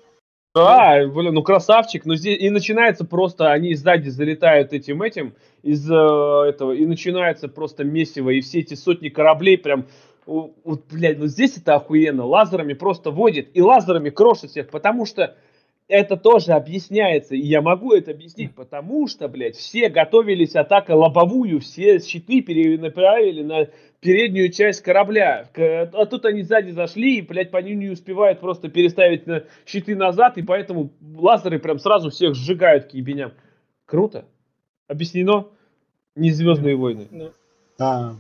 Да, 0.55 1.07
блин, 1.07 1.35
ну 1.35 1.43
красавчик, 1.43 2.07
ну 2.07 2.15
здесь 2.15 2.41
и 2.41 2.49
начинается 2.49 3.05
просто, 3.05 3.53
они 3.53 3.75
сзади 3.75 4.09
залетают 4.09 4.73
этим 4.73 5.03
этим 5.03 5.35
из 5.63 5.91
э, 5.91 5.95
этого, 5.95 6.73
и 6.73 6.87
начинается 6.87 7.49
просто 7.49 7.85
месиво, 7.85 8.31
и 8.31 8.41
все 8.41 8.61
эти 8.61 8.75
сотни 8.75 9.09
кораблей 9.09 9.59
прям, 9.59 9.87
вот, 10.27 10.85
блядь, 10.91 11.19
ну 11.19 11.27
здесь 11.27 11.57
это 11.57 11.75
охуенно, 11.75 12.25
лазерами 12.25 12.75
просто 12.75 13.11
водит, 13.11 13.51
и 13.55 13.63
лазерами 13.63 14.11
крошит 14.11 14.51
всех, 14.51 14.69
потому 14.71 15.07
что 15.07 15.37
это 15.89 16.19
тоже 16.19 16.53
объясняется, 16.53 17.35
и 17.35 17.41
я 17.41 17.63
могу 17.63 17.95
это 17.95 18.11
объяснить, 18.11 18.55
потому 18.55 19.09
что, 19.09 19.27
блядь, 19.27 19.57
все 19.57 19.89
готовились 19.89 20.55
атака 20.55 20.93
лобовую, 20.93 21.61
все 21.61 21.99
щиты 21.99 22.43
перенаправили 22.43 23.43
на 23.43 23.69
переднюю 24.01 24.53
часть 24.53 24.83
корабля. 24.83 25.49
А 25.57 26.07
тут 26.07 26.27
они 26.27 26.43
сзади 26.43 26.73
зашли, 26.73 27.19
и, 27.19 27.23
блядь, 27.23 27.51
по 27.51 27.57
ним 27.57 27.81
не 27.81 27.89
успевают 27.89 28.39
просто 28.39 28.69
переставить 28.69 29.23
щиты 29.67 29.97
назад, 29.97 30.37
и 30.37 30.43
поэтому 30.43 30.91
лазеры 31.17 31.59
прям 31.59 31.79
сразу 31.79 32.11
всех 32.11 32.35
сжигают 32.35 32.85
к 32.85 32.91
ебеням. 32.91 33.33
Круто. 33.87 34.27
Объяснено? 34.89 35.49
Не 36.17 36.33
Звездные 36.33 36.77
войны. 36.77 37.07
Ну, 37.11 37.33
Да. 37.79 38.17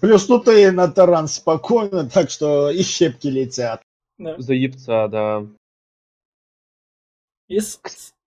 Плюс 0.00 0.26
тут 0.26 0.48
и 0.48 0.70
на 0.70 0.88
таран 0.88 1.26
спокойно, 1.26 2.08
так 2.08 2.30
что 2.30 2.70
и 2.70 2.82
щепки 2.82 3.26
летят. 3.26 3.82
да. 4.18 4.38
Заебца, 4.38 5.08
да. 5.08 5.46
И, 7.48 7.58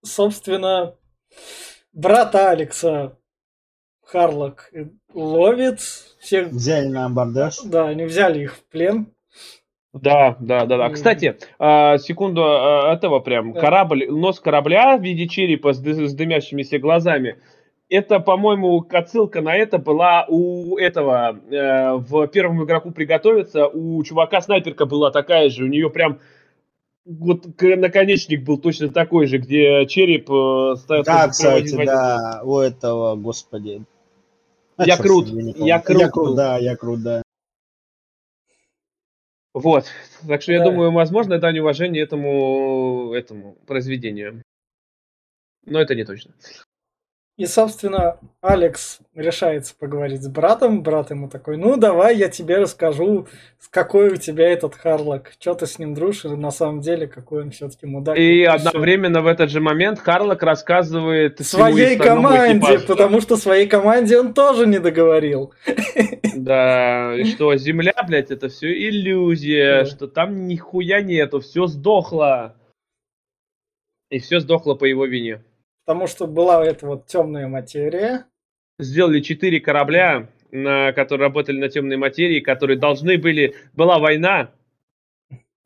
собственно, 0.04 0.96
брата 1.94 2.50
Алекса 2.50 3.18
Харлок 4.06 4.72
ловит 5.14 5.80
всех. 6.20 6.50
Взяли 6.50 6.88
на 6.88 7.06
абордаж. 7.06 7.60
Да, 7.64 7.88
они 7.88 8.04
взяли 8.04 8.44
их 8.44 8.56
в 8.56 8.64
плен. 8.66 9.08
Да, 9.94 10.36
да, 10.40 10.66
да, 10.66 10.78
да. 10.78 10.90
Кстати, 10.90 11.38
а, 11.60 11.98
секунду 12.00 12.44
а, 12.44 12.94
этого 12.94 13.20
прям. 13.20 13.54
Да. 13.54 13.62
Корабль, 13.62 14.08
нос 14.10 14.40
корабля 14.40 14.98
в 14.98 15.02
виде 15.04 15.28
черепа 15.28 15.74
с, 15.74 15.78
с 15.78 16.14
дымящимися 16.14 16.80
глазами. 16.80 17.40
Это, 17.94 18.20
по-моему, 18.20 18.84
отсылка 18.90 19.42
на 19.42 19.56
это 19.56 19.78
была 19.78 20.26
у 20.28 20.78
этого 20.80 21.40
э, 21.52 21.94
в 21.94 22.26
первом 22.26 22.64
игроку 22.64 22.90
приготовиться. 22.90 23.68
У 23.68 24.04
чувака 24.04 24.42
снайперка 24.42 24.88
была 24.88 25.12
такая 25.12 25.52
же. 25.52 25.66
У 25.66 25.68
нее 25.68 25.92
прям 25.92 26.20
вот 27.06 27.46
наконечник 27.62 28.44
был 28.44 28.58
точно 28.58 28.90
такой 28.90 29.28
же, 29.28 29.38
где 29.38 29.86
череп 29.86 30.28
э, 30.28 30.76
ставится. 30.78 31.12
Да, 31.12 31.28
кстати, 31.28 31.86
да, 31.86 32.42
у 32.44 32.58
этого, 32.58 33.16
господи. 33.16 33.84
А, 34.76 34.88
Я 34.88 34.98
крут, 34.98 35.28
я 35.28 35.80
крут 35.80 36.02
Я 36.02 36.10
крут, 36.10 36.36
да, 36.36 36.58
я 36.58 36.76
крут, 36.76 37.04
да. 37.04 37.22
Вот. 39.54 39.86
Так 40.28 40.42
что 40.42 40.52
я 40.52 40.64
Да. 40.64 40.72
думаю, 40.72 40.92
возможно, 40.92 41.36
это 41.36 41.52
неуважение 41.52 42.02
этому, 42.02 43.14
этому 43.14 43.56
произведению. 43.68 44.42
Но 45.68 45.80
это 45.80 45.94
не 45.94 46.06
точно. 46.06 46.34
И, 47.36 47.48
собственно, 47.48 48.20
Алекс 48.42 49.00
решается 49.16 49.74
поговорить 49.76 50.22
с 50.22 50.28
братом. 50.28 50.84
Брат 50.84 51.10
ему 51.10 51.28
такой, 51.28 51.58
ну 51.58 51.78
давай 51.78 52.16
я 52.16 52.30
тебе 52.30 52.58
расскажу, 52.58 53.28
какой 53.72 54.10
у 54.14 54.18
тебя 54.18 54.50
этот 54.52 54.76
Харлок. 54.76 55.34
Че 55.40 55.56
ты 55.56 55.66
с 55.66 55.80
ним 55.80 55.96
дружишь, 55.96 56.26
и 56.26 56.28
на 56.30 56.52
самом 56.52 56.82
деле 56.82 57.08
какой 57.08 57.42
он 57.42 57.50
все-таки 57.50 57.88
мудак. 57.88 58.20
И 58.20 58.44
одновременно 58.44 59.22
в 59.22 59.28
этот 59.28 59.50
же 59.50 59.62
момент 59.62 59.98
Харлок 59.98 60.44
рассказывает 60.44 61.40
Своей 61.44 61.98
команде, 61.98 62.58
экипажу. 62.60 62.86
потому 62.88 63.20
что 63.20 63.36
своей 63.36 63.66
команде 63.68 64.20
он 64.20 64.36
тоже 64.36 64.68
не 64.68 64.80
договорил. 64.80 65.54
Да, 66.36 67.16
и 67.16 67.26
что 67.26 67.56
Земля, 67.56 67.94
блядь, 68.08 68.32
это 68.32 68.50
все 68.50 68.74
иллюзия, 68.90 69.84
Да. 69.84 69.86
что 69.86 70.08
там 70.08 70.48
нихуя 70.48 71.00
нету, 71.02 71.40
все 71.40 71.68
сдохло. 71.68 72.56
И 74.10 74.20
все 74.20 74.40
сдохло 74.40 74.74
по 74.74 74.86
его 74.86 75.06
вине. 75.06 75.44
Потому 75.86 76.08
что 76.08 76.28
была 76.28 76.66
эта 76.66 76.88
вот 76.88 77.08
темная 77.08 77.48
материя. 77.48 78.26
Сделали 78.80 79.20
четыре 79.20 79.60
корабля, 79.60 80.30
на, 80.52 80.94
которые 80.94 81.28
работали 81.28 81.60
на 81.60 81.70
темной 81.70 81.98
материи, 81.98 82.40
которые 82.40 82.78
должны 82.78 83.18
были... 83.18 83.56
Была 83.74 84.00
война, 84.00 84.52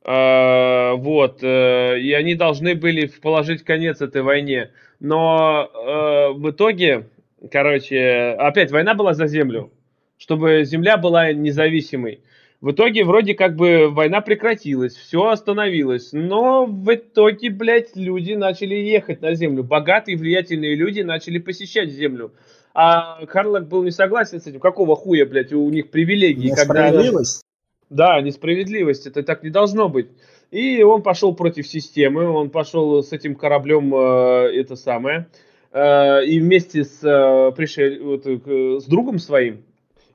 э, 0.04 0.94
вот, 0.96 1.44
э, 1.44 2.00
и 2.00 2.14
они 2.14 2.36
должны 2.36 2.74
были 2.74 3.06
положить 3.22 3.64
конец 3.64 4.02
этой 4.02 4.24
войне. 4.24 4.72
Но 5.00 5.70
э, 5.72 6.34
в 6.34 6.50
итоге, 6.50 7.10
короче, 7.52 8.36
опять 8.40 8.72
война 8.72 8.96
была 8.96 9.14
за 9.14 9.28
землю, 9.28 9.72
чтобы 10.18 10.64
земля 10.64 10.98
была 10.98 11.32
независимой. 11.32 12.22
В 12.60 12.72
итоге 12.72 13.04
вроде 13.04 13.36
как 13.36 13.56
бы 13.56 13.90
война 13.90 14.22
прекратилась, 14.22 14.96
все 14.96 15.28
остановилось, 15.28 16.10
но 16.12 16.66
в 16.66 16.92
итоге, 16.92 17.52
блядь, 17.52 17.96
люди 17.96 18.34
начали 18.34 18.74
ехать 18.74 19.22
на 19.22 19.36
землю. 19.36 19.64
Богатые, 19.64 20.18
влиятельные 20.18 20.76
люди 20.76 21.02
начали 21.02 21.38
посещать 21.38 21.92
землю. 21.92 22.34
А 22.74 23.24
Харлок 23.28 23.68
был 23.68 23.84
не 23.84 23.92
согласен 23.92 24.42
с 24.42 24.48
этим. 24.48 24.60
Какого 24.60 24.96
хуя, 24.96 25.26
блядь, 25.26 25.54
у 25.54 25.70
них 25.70 25.92
привилегии, 25.92 26.50
когда... 26.50 26.90
Несправедливость? 26.90 27.42
Да, 27.90 28.22
несправедливость, 28.22 29.06
это 29.06 29.22
так 29.22 29.44
не 29.44 29.50
должно 29.52 29.88
быть. 29.88 30.08
И 30.50 30.82
он 30.82 31.04
пошел 31.04 31.36
против 31.36 31.68
системы, 31.68 32.28
он 32.28 32.50
пошел 32.50 33.04
с 33.04 33.14
этим 33.14 33.36
кораблем, 33.36 33.94
э, 33.94 34.52
это 34.60 34.76
самое, 34.76 35.28
э, 35.72 36.26
и 36.26 36.40
вместе 36.40 36.84
с, 36.84 37.04
э, 37.04 37.52
пришель- 37.56 38.02
вот, 38.02 38.26
э, 38.26 38.80
с 38.80 38.86
другом 38.86 39.20
своим, 39.20 39.64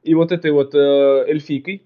и 0.02 0.14
вот 0.14 0.32
этой 0.32 0.50
вот 0.50 0.74
э, 0.74 1.24
эльфийкой, 1.28 1.82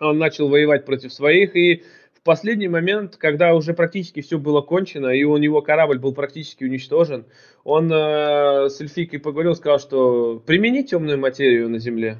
он 0.00 0.18
начал 0.18 0.48
воевать 0.48 0.84
против 0.84 1.12
своих, 1.12 1.56
и 1.56 1.82
в 2.14 2.22
последний 2.22 2.68
момент, 2.68 3.16
когда 3.16 3.54
уже 3.54 3.74
практически 3.74 4.22
все 4.22 4.38
было 4.38 4.60
кончено, 4.60 5.08
и 5.08 5.24
у 5.24 5.36
него 5.36 5.62
корабль 5.62 5.98
был 5.98 6.14
практически 6.14 6.64
уничтожен, 6.64 7.26
он 7.64 7.92
э, 7.92 8.68
с 8.68 8.80
эльфийкой 8.80 9.20
поговорил, 9.20 9.54
сказал, 9.54 9.78
что 9.78 10.42
примени 10.46 10.82
темную 10.82 11.18
материю 11.18 11.68
на 11.68 11.78
Земле, 11.78 12.18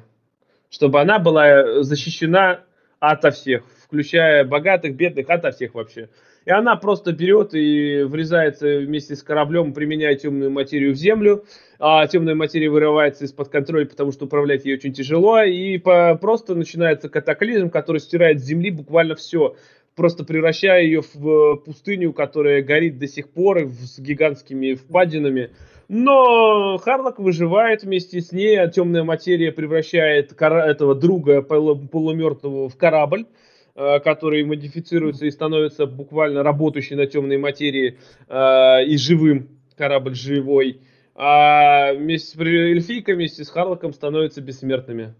чтобы 0.69 1.01
она 1.01 1.19
была 1.19 1.83
защищена 1.83 2.61
ото 2.99 3.31
всех, 3.31 3.63
включая 3.83 4.45
богатых, 4.45 4.95
бедных, 4.95 5.29
ото 5.29 5.51
всех 5.51 5.73
вообще. 5.73 6.09
И 6.45 6.51
она 6.51 6.75
просто 6.75 7.11
берет 7.11 7.53
и 7.53 8.03
врезается 8.03 8.77
вместе 8.77 9.15
с 9.15 9.23
кораблем, 9.23 9.73
применяя 9.73 10.15
темную 10.15 10.51
материю 10.51 10.93
в 10.93 10.95
землю. 10.95 11.43
А 11.79 12.05
темная 12.07 12.35
материя 12.35 12.69
вырывается 12.69 13.25
из-под 13.25 13.49
контроля, 13.49 13.85
потому 13.85 14.11
что 14.11 14.25
управлять 14.25 14.63
ей 14.65 14.75
очень 14.75 14.93
тяжело. 14.93 15.41
И 15.41 15.77
по- 15.79 16.17
просто 16.21 16.55
начинается 16.55 17.09
катаклизм, 17.09 17.69
который 17.69 17.99
стирает 17.99 18.39
с 18.39 18.45
земли 18.45 18.69
буквально 18.69 19.15
все. 19.15 19.55
Просто 19.95 20.23
превращая 20.23 20.83
ее 20.83 21.01
в 21.13 21.55
пустыню, 21.57 22.13
которая 22.13 22.61
горит 22.61 22.99
до 22.99 23.07
сих 23.07 23.29
пор 23.29 23.59
и 23.59 23.65
с 23.67 23.97
гигантскими 23.97 24.73
впадинами. 24.73 25.49
Но 25.87 26.77
Харлок 26.77 27.19
выживает 27.19 27.83
вместе 27.83 28.19
с 28.19 28.31
ней, 28.31 28.59
а 28.59 28.67
темная 28.67 29.03
материя 29.03 29.51
превращает 29.51 30.33
этого 30.39 30.95
друга 30.95 31.41
полу- 31.41 31.87
полумертвого 31.87 32.69
в 32.69 32.75
корабль, 32.75 33.21
э, 33.21 33.25
который 33.75 34.43
модифицируется 34.43 35.25
и 35.25 35.31
становится 35.31 35.85
буквально 35.85 36.43
работающий 36.43 36.95
на 36.95 37.07
темной 37.07 37.37
материи 37.37 37.99
э, 38.27 38.85
и 38.85 38.97
живым, 38.97 39.49
корабль 39.75 40.15
живой. 40.15 40.81
А 41.13 41.93
вместе 41.93 42.37
с 42.37 42.39
эльфийкой, 42.39 43.15
вместе 43.15 43.43
с 43.43 43.49
Харлоком 43.49 43.93
становятся 43.93 44.41
бессмертными. 44.41 45.13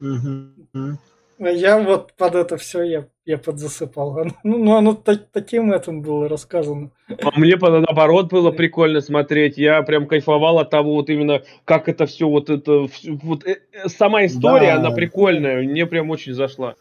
Мгм. 0.00 0.98
Я 1.38 1.78
вот 1.78 2.12
под 2.18 2.34
это 2.34 2.58
все 2.58 2.82
я, 2.82 3.06
я 3.24 3.38
подзасыпал. 3.38 4.26
Ну, 4.44 4.58
ну 4.58 4.76
оно 4.76 4.92
так, 4.92 5.28
таким 5.32 5.72
этим 5.72 6.02
было 6.02 6.28
рассказано. 6.28 6.90
А 7.08 7.38
мне 7.38 7.56
наоборот 7.56 8.30
было 8.30 8.50
прикольно 8.50 9.00
смотреть. 9.00 9.56
Я 9.56 9.82
прям 9.82 10.06
кайфовал 10.06 10.58
от 10.58 10.68
того, 10.68 10.94
вот 10.94 11.08
именно 11.08 11.42
как 11.64 11.88
это 11.88 12.04
все, 12.04 12.28
вот 12.28 12.50
это, 12.50 12.86
вот 13.22 13.46
э, 13.46 13.62
э, 13.72 13.88
сама 13.88 14.26
история, 14.26 14.74
да. 14.74 14.76
она 14.76 14.90
прикольная. 14.90 15.62
Мне 15.62 15.86
прям 15.86 16.10
очень 16.10 16.34
зашла. 16.34 16.74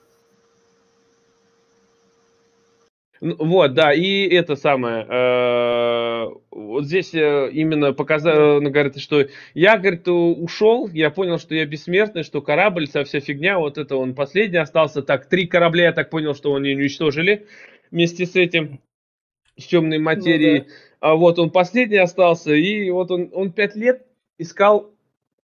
Вот, 3.22 3.74
да, 3.74 3.94
и 3.94 4.28
это 4.30 4.56
самое, 4.56 5.06
э, 5.06 6.30
вот 6.52 6.86
здесь 6.86 7.14
э, 7.14 7.50
именно 7.52 7.92
показано, 7.92 8.70
говорит, 8.70 8.98
что 9.00 9.28
я, 9.54 9.78
говорит, 9.78 10.08
ушел, 10.08 10.88
я 10.88 11.10
понял, 11.10 11.38
что 11.38 11.54
я 11.54 11.66
бессмертный, 11.66 12.24
что 12.24 12.42
корабль, 12.42 12.88
вся 12.88 13.04
вся 13.04 13.20
фигня, 13.20 13.60
вот 13.60 13.78
это 13.78 13.98
он 13.98 14.16
последний 14.16 14.60
остался, 14.60 15.02
так, 15.02 15.26
три 15.28 15.48
корабля, 15.48 15.86
я 15.86 15.92
так 15.92 16.10
понял, 16.10 16.34
что 16.34 16.56
они 16.56 16.74
уничтожили 16.74 17.46
вместе 17.92 18.26
с 18.26 18.38
этим, 18.38 18.80
с 19.58 19.66
темной 19.66 20.00
материей, 20.00 20.60
ну, 20.60 20.66
да. 20.66 20.72
а 21.02 21.16
вот 21.16 21.40
он 21.40 21.50
последний 21.52 21.98
остался, 21.98 22.54
и 22.54 22.90
вот 22.90 23.12
он, 23.12 23.32
он 23.34 23.52
пять 23.52 23.76
лет 23.76 24.06
искал 24.38 24.94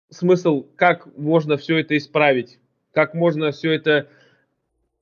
смысл, 0.10 0.66
как 0.76 1.16
можно 1.16 1.58
все 1.58 1.78
это 1.78 1.96
исправить, 1.96 2.58
как 2.94 3.14
можно 3.14 3.52
все 3.52 3.74
это 3.74 4.08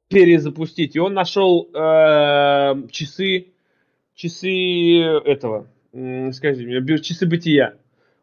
перезапустить. 0.10 0.96
И 0.96 1.00
он 1.00 1.14
нашел 1.14 1.70
э, 1.74 2.88
часы, 2.92 3.48
часы 4.16 5.00
этого, 5.26 5.68
скажите 6.32 6.66
мне, 6.66 6.98
часы 7.00 7.26
бытия. 7.26 7.76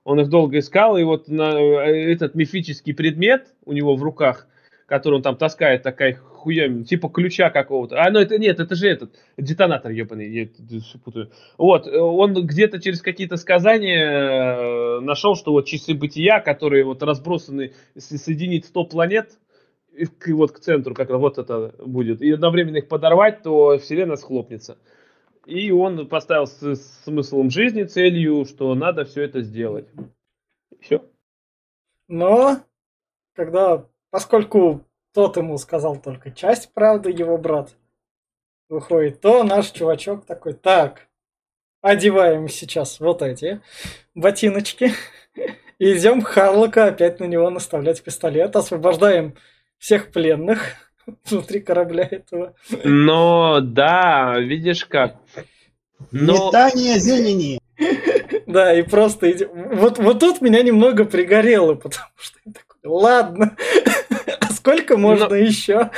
Он 0.05 0.21
их 0.21 0.29
долго 0.29 0.59
искал, 0.59 0.99
и 0.99 1.03
вот 1.03 1.29
на, 1.29 1.59
э, 1.59 2.13
этот 2.13 2.35
мифический 2.35 2.95
предмет 2.95 3.55
у 3.65 3.73
него 3.73 3.97
в 3.97 4.03
руках, 4.03 4.47
который 4.87 5.15
он 5.15 5.23
там 5.23 5.37
таскает, 5.37 5.83
такая 5.83 6.15
хуя, 6.15 6.85
типа 6.85 7.09
ключа 7.09 7.49
какого-то. 7.49 8.03
А, 8.03 8.11
ну 8.11 8.19
это 8.19 8.37
нет, 8.39 8.61
это 8.61 8.75
же 8.75 8.87
этот 8.89 9.15
детонатор, 9.39 9.91
ебаный, 9.91 10.31
я 10.31 10.49
путаю. 11.03 11.31
Вот, 11.57 11.87
э, 11.87 11.99
он 11.99 12.35
где-то 12.35 12.81
через 12.83 13.01
какие-то 13.01 13.39
сказания 13.39 14.07
э, 14.07 15.01
нашел, 15.01 15.37
что 15.37 15.53
вот 15.53 15.67
часы 15.67 15.95
бытия, 15.95 16.41
которые 16.41 16.85
вот 16.85 17.03
разбросаны, 17.03 17.73
соединить 17.97 18.67
100 18.67 18.85
планет, 18.85 19.39
к, 20.19 20.29
вот 20.29 20.53
к 20.53 20.61
центру, 20.61 20.95
как 20.95 21.11
вот 21.11 21.39
это 21.39 21.75
будет, 21.79 22.23
и 22.23 22.31
одновременно 22.33 22.79
их 22.79 22.89
подорвать, 22.89 23.43
то 23.43 23.79
вселенная 23.79 24.17
схлопнется. 24.17 24.79
И 25.47 25.71
он 25.71 26.09
поставил 26.09 26.47
с, 26.47 26.77
смыслом 27.05 27.51
жизни 27.51 27.85
целью, 27.85 28.45
что 28.47 28.75
надо 28.75 29.05
все 29.05 29.23
это 29.23 29.43
сделать. 29.43 29.87
Все. 30.81 31.03
Но, 32.09 32.61
когда, 33.35 33.87
поскольку 34.11 34.85
тот 35.13 35.37
ему 35.37 35.59
сказал 35.59 36.01
только 36.01 36.31
часть 36.31 36.73
правды, 36.73 37.11
его 37.11 37.39
брат 37.39 37.75
выходит, 38.69 39.21
то 39.21 39.45
наш 39.45 39.71
чувачок 39.71 40.25
такой, 40.25 40.55
так, 40.55 41.09
одеваем 41.83 42.49
сейчас 42.49 42.99
вот 42.99 43.23
эти 43.23 43.61
ботиночки, 44.15 44.93
и 45.79 45.93
идем 45.93 46.23
Харлока 46.23 46.87
опять 46.87 47.21
на 47.21 47.25
него 47.25 47.51
наставлять 47.51 48.03
пистолет, 48.03 48.57
освобождаем 48.57 49.35
всех 49.79 50.13
пленных 50.13 50.77
внутри 51.25 51.61
корабля 51.61 52.09
этого. 52.11 52.55
Но 52.85 53.61
да, 53.61 54.39
видишь 54.39 54.85
как. 54.85 55.17
Но... 56.11 56.47
Метание 56.47 56.99
зелени. 56.99 57.59
Да, 58.47 58.73
и 58.79 58.83
просто 58.83 59.33
идем. 59.33 59.49
Вот, 59.73 59.99
вот 59.99 60.21
тут 60.21 60.41
меня 60.41 60.63
немного 60.63 61.05
пригорело, 61.05 61.75
потому 61.75 62.07
что 62.17 62.39
я 62.45 62.53
такой, 62.53 62.79
ладно, 62.85 63.57
а 64.41 64.53
сколько 64.53 64.97
можно 64.97 65.29
Но... 65.31 65.35
еще? 65.35 65.91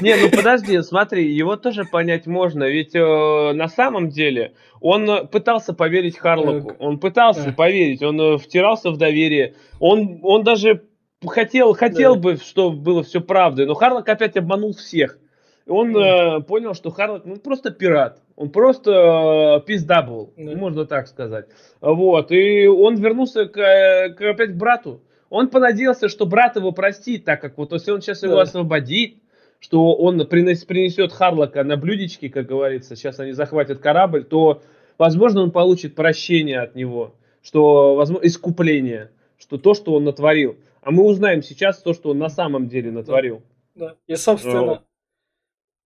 Не, 0.00 0.16
ну 0.16 0.30
подожди, 0.30 0.80
смотри, 0.82 1.32
его 1.32 1.56
тоже 1.56 1.84
понять 1.84 2.26
можно, 2.26 2.64
ведь 2.64 2.94
э, 2.94 3.52
на 3.52 3.68
самом 3.68 4.08
деле 4.08 4.54
он 4.80 5.28
пытался 5.28 5.72
поверить 5.72 6.18
Харлоку, 6.18 6.74
он 6.78 6.98
пытался 6.98 7.52
поверить, 7.52 8.02
он 8.02 8.20
э, 8.20 8.38
втирался 8.38 8.90
в 8.90 8.96
доверие, 8.96 9.54
он, 9.80 10.20
он 10.22 10.44
даже 10.44 10.84
хотел, 11.26 11.74
хотел 11.74 12.14
да. 12.14 12.20
бы, 12.20 12.36
чтобы 12.36 12.76
было 12.76 13.02
все 13.02 13.20
правдой, 13.20 13.66
но 13.66 13.74
Харлок 13.74 14.08
опять 14.08 14.36
обманул 14.36 14.72
всех. 14.72 15.18
Он 15.66 15.94
э, 15.96 16.40
понял, 16.42 16.74
что 16.74 16.90
Харлок 16.90 17.26
ну, 17.26 17.36
просто 17.36 17.70
пират. 17.70 18.22
Он 18.36 18.48
просто 18.48 19.60
э, 19.60 19.66
пизда 19.66 20.00
был, 20.02 20.32
да. 20.36 20.56
можно 20.56 20.86
так 20.86 21.08
сказать. 21.08 21.46
Вот. 21.80 22.32
И 22.32 22.66
он 22.66 22.96
вернулся 22.96 23.44
к, 23.44 23.52
к, 23.54 24.22
опять 24.22 24.52
к 24.52 24.56
брату. 24.56 25.02
Он 25.28 25.48
понадеялся, 25.48 26.08
что 26.08 26.24
брат 26.24 26.56
его 26.56 26.72
простит, 26.72 27.26
так 27.26 27.42
как 27.42 27.58
вот 27.58 27.72
если 27.72 27.90
он 27.90 28.00
сейчас 28.00 28.20
да. 28.20 28.28
его 28.28 28.38
освободит, 28.38 29.16
что 29.60 29.94
он 29.94 30.26
принес, 30.26 30.64
принесет 30.64 31.12
Харлока 31.12 31.62
на 31.64 31.76
блюдечке, 31.76 32.30
как 32.30 32.46
говорится, 32.46 32.96
сейчас 32.96 33.18
они 33.20 33.32
захватят 33.32 33.80
корабль, 33.80 34.24
то, 34.24 34.62
возможно, 34.96 35.42
он 35.42 35.50
получит 35.50 35.94
прощение 35.94 36.60
от 36.60 36.74
него, 36.76 37.14
что, 37.42 37.94
возможно, 37.94 38.26
искупление, 38.26 39.10
что 39.38 39.58
то, 39.58 39.74
что 39.74 39.92
он 39.92 40.04
натворил. 40.04 40.56
А 40.82 40.90
мы 40.90 41.04
узнаем 41.04 41.42
сейчас 41.42 41.82
то, 41.82 41.92
что 41.92 42.10
он 42.10 42.18
на 42.18 42.28
самом 42.28 42.68
деле 42.68 42.90
натворил. 42.90 43.42
Да. 43.74 43.96
И, 44.06 44.14
собственно, 44.16 44.64
вот, 44.64 44.84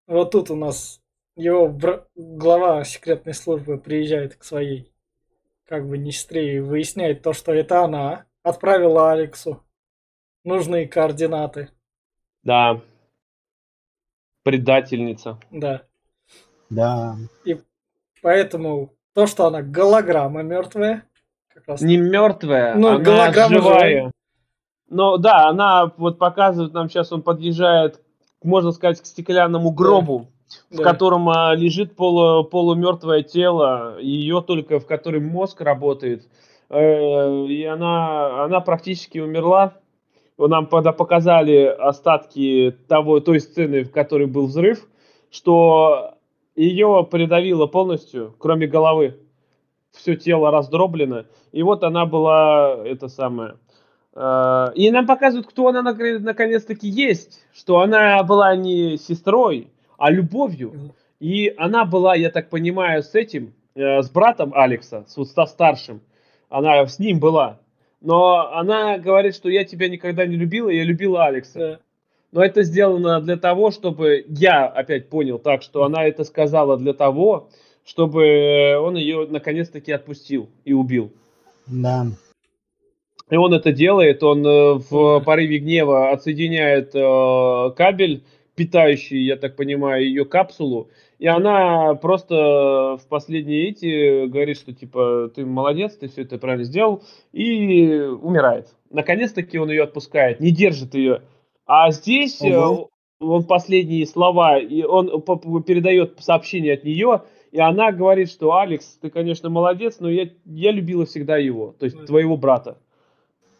вот 0.07 0.31
тут 0.31 0.51
у 0.51 0.57
нас 0.57 1.03
его 1.37 1.69
бр... 1.69 2.07
глава 2.15 2.85
секретной 2.85 3.35
службы 3.35 3.79
приезжает 3.79 4.37
к 4.37 4.45
своей 4.45 4.93
как 5.65 5.89
бы 5.89 5.97
не 5.97 6.13
сестре 6.13 6.57
и 6.57 6.61
выясняет 6.61 7.23
то, 7.23 7.33
что 7.33 7.53
это 7.53 7.83
она 7.85 8.27
отправила 8.43 9.13
Алексу 9.13 9.63
нужные 10.45 10.89
координаты. 10.89 11.71
Да. 12.43 12.81
Предательница. 14.43 15.39
Да. 15.51 15.83
Да. 16.69 17.17
И 17.45 17.59
поэтому 18.21 18.93
то, 19.15 19.27
что 19.27 19.47
она 19.47 19.63
голограмма 19.63 20.43
мертвая, 20.43 21.05
как 21.49 21.69
раз... 21.69 21.81
Не 21.81 21.97
мертвая, 21.97 22.75
ну, 22.75 22.97
она 22.97 23.33
живая. 23.49 24.11
Но 24.93 25.17
да, 25.17 25.49
она 25.49 25.91
вот 25.97 26.19
показывает 26.19 26.75
нам 26.75 26.91
сейчас, 26.91 27.13
он 27.13 27.23
подъезжает, 27.23 28.03
можно 28.45 28.73
сказать, 28.73 29.01
к 29.01 29.07
стеклянному 29.07 29.71
гробу, 29.71 30.29
да. 30.71 30.77
в 30.77 30.79
да. 30.79 30.85
котором 30.85 31.31
а, 31.31 31.55
лежит 31.55 31.97
полу, 31.97 32.45
полумертвое 32.45 33.23
тело, 33.23 33.99
ее 34.01 34.43
только 34.43 34.81
в 34.81 34.87
котором 34.87 35.25
мозг 35.25 35.63
работает. 35.63 36.29
Э, 36.69 37.47
и 37.47 37.65
она, 37.65 38.45
она 38.45 38.61
практически 38.61 39.19
умерла. 39.19 39.79
Нам 40.37 40.67
когда 40.67 40.93
показали 40.93 41.65
остатки 41.65 42.77
того, 42.87 43.21
той 43.21 43.41
сцены, 43.41 43.85
в 43.85 43.93
которой 43.93 44.27
был 44.27 44.47
взрыв, 44.47 44.87
что 45.31 46.17
ее 46.55 47.09
придавило 47.11 47.67
полностью, 47.67 48.35
кроме 48.39 48.67
головы. 48.67 49.17
Все 49.91 50.17
тело 50.17 50.51
раздроблено. 50.51 51.25
И 51.53 51.63
вот 51.63 51.83
она 51.83 52.05
была, 52.05 52.77
это 52.85 53.09
самое, 53.09 53.57
и 54.15 54.91
нам 54.91 55.07
показывают, 55.07 55.47
кто 55.47 55.69
она 55.69 55.83
наконец-таки 55.83 56.87
есть, 56.87 57.43
что 57.55 57.81
она 57.81 58.23
была 58.23 58.55
не 58.57 58.99
сестрой, 58.99 59.69
а 59.97 60.11
любовью. 60.11 60.93
И 61.23 61.55
она 61.57 61.85
была, 61.85 62.17
я 62.17 62.31
так 62.31 62.51
понимаю, 62.51 63.05
с 63.05 63.15
этим, 63.15 63.55
э, 63.77 64.03
с 64.03 64.11
братом 64.11 64.53
Алекса, 64.55 65.05
с, 65.07 65.25
со 65.25 65.47
старшим. 65.47 66.01
Она 66.49 66.85
с 66.85 66.99
ним 66.99 67.21
была. 67.21 67.61
Но 68.01 68.53
она 68.53 68.99
говорит, 68.99 69.37
что 69.37 69.49
я 69.49 69.65
тебя 69.65 69.89
никогда 69.89 70.27
не 70.27 70.35
любила, 70.35 70.69
я 70.69 70.83
любила 70.83 71.25
Алекса. 71.25 71.59
Да. 71.59 71.79
Но 72.33 72.45
это 72.45 72.65
сделано 72.65 73.21
для 73.21 73.37
того, 73.37 73.71
чтобы 73.71 74.25
я 74.27 74.67
опять 74.67 75.09
понял 75.11 75.39
так, 75.39 75.63
что 75.63 75.85
она 75.85 76.05
это 76.05 76.25
сказала 76.25 76.77
для 76.77 76.93
того, 76.93 77.51
чтобы 77.85 78.77
он 78.81 78.97
ее 78.97 79.29
наконец-таки 79.31 79.93
отпустил 79.93 80.49
и 80.65 80.73
убил. 80.73 81.13
Да. 81.67 82.07
И 83.33 83.37
он 83.37 83.55
это 83.55 83.73
делает, 83.73 84.23
он 84.23 84.47
э, 84.47 84.75
в 84.75 85.21
порыве 85.21 85.57
гнева 85.57 86.11
отсоединяет 86.11 86.95
э, 86.95 87.71
кабель, 87.75 88.25
питающий, 88.57 89.25
я 89.25 89.37
так 89.37 89.57
понимаю, 89.57 90.05
ее 90.05 90.27
капсулу, 90.27 90.91
и 91.19 91.27
она 91.27 91.95
просто 91.95 92.99
в 93.03 93.09
последние 93.09 93.71
эти 93.71 94.27
говорит, 94.27 94.59
что 94.59 94.75
типа 94.75 95.31
ты 95.35 95.47
молодец, 95.47 95.97
ты 95.97 96.09
все 96.09 96.23
это 96.23 96.37
правильно 96.37 96.65
сделал, 96.65 97.05
и 97.33 98.01
умирает. 98.21 98.69
Наконец-таки 98.91 99.59
он 99.59 99.71
ее 99.71 99.85
отпускает, 99.85 100.39
не 100.39 100.51
держит 100.51 100.95
ее. 100.95 101.23
А 101.65 101.91
здесь 101.91 102.39
угу. 102.43 102.91
он 103.19 103.45
последние 103.45 104.05
слова, 104.05 104.59
и 104.59 104.83
он 104.83 105.09
передает 105.63 106.19
сообщение 106.21 106.75
от 106.75 106.85
нее, 106.85 107.23
и 107.51 107.59
она 107.59 107.93
говорит, 107.93 108.31
что 108.31 108.59
Алекс, 108.59 108.99
ты, 109.01 109.09
конечно, 109.09 109.49
молодец, 109.49 110.01
но 110.01 110.11
я, 110.11 110.29
я 110.45 110.71
любила 110.71 111.07
всегда 111.07 111.39
его, 111.39 111.75
то 111.79 111.87
есть 111.87 112.05
твоего 112.05 112.37
брата. 112.37 112.77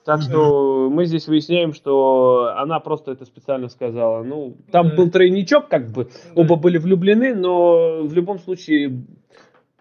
Так 0.05 0.23
что 0.23 0.89
мы 0.91 1.07
здесь 1.07 1.29
выясняем, 1.29 1.73
что 1.75 2.53
она 2.57 2.81
просто 2.81 3.13
это 3.13 3.25
специально 3.25 3.69
сказала. 3.69 4.23
Ну, 4.23 4.57
там 4.71 4.91
да. 4.91 4.97
был 4.97 5.11
тройничок, 5.11 5.69
как 5.69 5.91
бы, 5.91 6.05
да. 6.05 6.43
оба 6.43 6.57
были 6.57 6.79
влюблены, 6.79 7.35
но 7.35 8.03
в 8.03 8.13
любом 8.13 8.39
случае... 8.39 9.05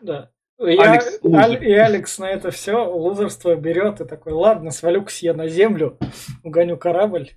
Да. 0.01 0.29
И, 0.59 0.77
Алекс, 0.77 1.19
Аль, 1.25 1.63
и 1.63 1.73
Алекс 1.73 2.19
на 2.19 2.29
это 2.29 2.51
все 2.51 2.85
лузерство 2.85 3.55
берет 3.55 3.99
и 3.99 4.05
такой, 4.05 4.33
ладно, 4.33 4.69
свалю-ка 4.69 5.11
я 5.21 5.33
на 5.33 5.47
землю, 5.47 5.97
угоню 6.43 6.77
корабль. 6.77 7.31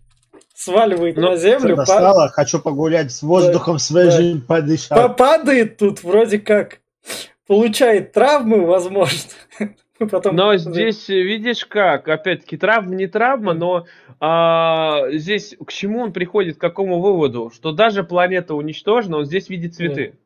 сваливает 0.54 1.16
Ну, 1.16 1.30
на 1.30 1.36
землю, 1.36 1.76
Достала, 1.76 2.28
хочу 2.28 2.60
погулять 2.60 3.12
с 3.12 3.22
воздухом 3.22 3.78
свежим, 3.78 4.42
подышать. 4.42 4.90
па- 4.90 5.08
падает 5.08 5.78
тут 5.78 6.02
вроде 6.02 6.38
как, 6.38 6.80
получает 7.46 8.12
травмы, 8.12 8.66
возможно. 8.66 9.30
Потом 10.10 10.36
Но 10.36 10.56
здесь, 10.56 11.08
э, 11.08 11.22
видишь 11.22 11.66
как, 11.66 12.08
опять-таки, 12.08 12.56
травма 12.56 12.94
не 12.94 13.06
травма, 13.06 13.54
но 13.54 13.86
а, 14.20 15.10
здесь 15.12 15.56
к 15.64 15.72
чему 15.72 16.00
он 16.00 16.12
приходит, 16.12 16.56
к 16.56 16.60
какому 16.60 17.00
выводу? 17.00 17.50
Что 17.54 17.72
даже 17.72 18.04
планета 18.04 18.54
уничтожена, 18.54 19.18
он 19.18 19.24
здесь 19.24 19.48
видит 19.48 19.74
цветы. 19.74 20.14
Ну, 20.14 20.18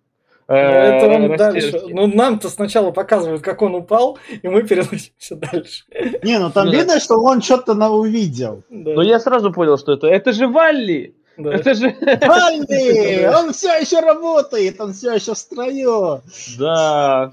Э, 0.48 0.56
это 0.56 1.06
он 1.14 1.36
дальше. 1.36 1.82
Ну, 1.88 2.06
нам-то 2.06 2.48
сначала 2.48 2.90
показывают, 2.90 3.42
как 3.42 3.60
он 3.60 3.74
упал, 3.74 4.18
и 4.42 4.48
мы 4.48 4.62
переносимся 4.66 5.36
дальше. 5.36 5.84
Не, 6.22 6.38
ну 6.38 6.50
там 6.50 6.66
Ну 6.66 6.72
да. 6.72 6.78
видно, 6.78 7.00
что 7.00 7.18
он 7.20 7.42
что-то 7.42 7.74
на 7.74 7.90
увидел. 7.90 8.62
Да, 8.70 8.94
Но 8.94 9.02
я 9.02 9.20
сразу 9.20 9.52
понял, 9.52 9.76
что 9.76 9.92
это. 9.92 10.06
Это 10.06 10.32
же 10.32 10.48
Валли! 10.48 11.14
да. 11.36 11.52
Это 11.52 11.74
же... 11.74 11.94
Валли! 12.26 13.26
Он 13.26 13.52
все 13.52 13.78
еще 13.78 14.00
работает, 14.00 14.80
он 14.80 14.94
все 14.94 15.14
еще 15.14 15.34
в 15.34 15.38
строю. 15.38 16.22
Да. 16.58 17.32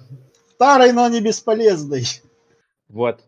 Старый, 0.56 0.92
но 0.92 1.08
не 1.08 1.22
бесполезный. 1.22 2.06
Вот. 2.96 3.20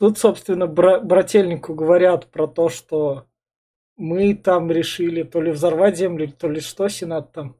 Тут, 0.00 0.18
собственно, 0.18 0.66
бра- 0.66 0.98
брательнику 0.98 1.74
говорят 1.74 2.26
про 2.32 2.48
то, 2.48 2.68
что 2.68 3.26
мы 3.96 4.34
там 4.34 4.68
решили 4.70 5.22
то 5.22 5.40
ли 5.40 5.52
взорвать 5.52 5.96
землю, 5.96 6.28
то 6.28 6.48
ли 6.50 6.60
что, 6.60 6.88
Сенат 6.88 7.32
там. 7.32 7.56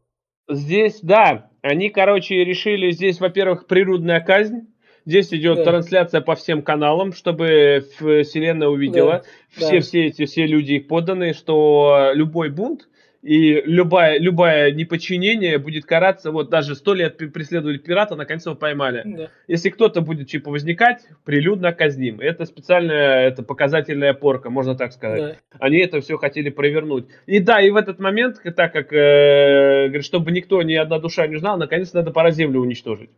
Здесь, 0.49 0.99
да, 1.03 1.49
они, 1.63 1.89
короче, 1.89 2.45
решили, 2.45 2.91
здесь, 2.91 3.21
во-первых, 3.21 3.69
природная 3.69 4.21
казнь. 4.21 4.67
Здесь 5.05 5.33
идет 5.33 5.59
Да. 5.59 5.65
трансляция 5.67 6.21
по 6.21 6.35
всем 6.35 6.63
каналам, 6.63 7.13
чтобы 7.13 7.87
вселенная 7.97 8.67
увидела, 8.69 9.23
Да, 9.57 9.67
все, 9.67 9.77
да. 9.77 9.81
все 9.81 10.07
эти, 10.07 10.25
все 10.27 10.47
люди 10.47 10.73
их 10.75 10.89
подданные, 10.89 11.33
что 11.33 12.11
любой 12.13 12.51
бунт 12.51 12.89
и 13.27 13.61
любая, 13.63 14.21
любое 14.21 14.71
неподчинение 14.71 15.59
будет 15.59 15.85
караться, 15.85 16.31
вот 16.31 16.49
даже 16.49 16.77
сто 16.77 16.95
лет 16.95 17.17
преследовали 17.17 17.77
пирата, 17.77 18.15
наконец 18.15 18.47
его 18.47 18.55
поймали. 18.55 19.03
Да. 19.05 19.31
Если 19.49 19.71
кто-то 19.71 20.01
будет 20.01 20.29
типа 20.29 20.53
возникать, 20.53 21.05
прилюдно 21.25 21.73
казним. 21.73 22.21
Это 22.21 22.45
специальная, 22.45 23.27
это 23.27 23.43
показательная 23.43 24.15
порка, 24.15 24.49
можно 24.49 24.77
так 24.77 24.93
сказать. 24.93 25.39
Да. 25.51 25.59
Они 25.59 25.79
это 25.79 26.01
все 26.01 26.19
хотели 26.19 26.51
провернуть. 26.51 27.09
И 27.27 27.41
да, 27.41 27.61
и 27.61 27.71
в 27.71 27.77
этот 27.77 27.99
момент, 27.99 28.41
так 28.55 28.73
как, 28.73 28.93
э, 28.93 29.87
говорит, 29.89 30.05
чтобы 30.05 30.31
никто, 30.31 30.63
ни 30.63 30.75
одна 30.75 31.01
душа 31.01 31.27
не 31.27 31.35
узнала, 31.35 31.57
наконец 31.57 31.93
надо 31.95 32.13
пора 32.13 32.31
землю 32.31 32.61
уничтожить. 32.61 33.11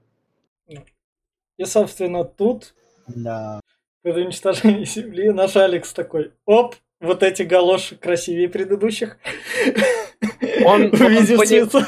И, 1.59 1.65
собственно, 1.65 2.25
тут 2.25 2.75
Да. 3.09 3.61
при 4.01 4.13
уничтожении 4.13 4.87
земли 4.87 5.33
наш 5.33 5.55
Алекс 5.57 5.93
такой, 5.93 6.31
оп, 6.47 6.77
вот 7.01 7.23
эти 7.23 7.43
галоши 7.43 7.97
красивее 7.97 8.49
предыдущих. 8.49 9.19
Он- 10.65 10.83
он 10.85 10.91
пони-. 10.91 11.85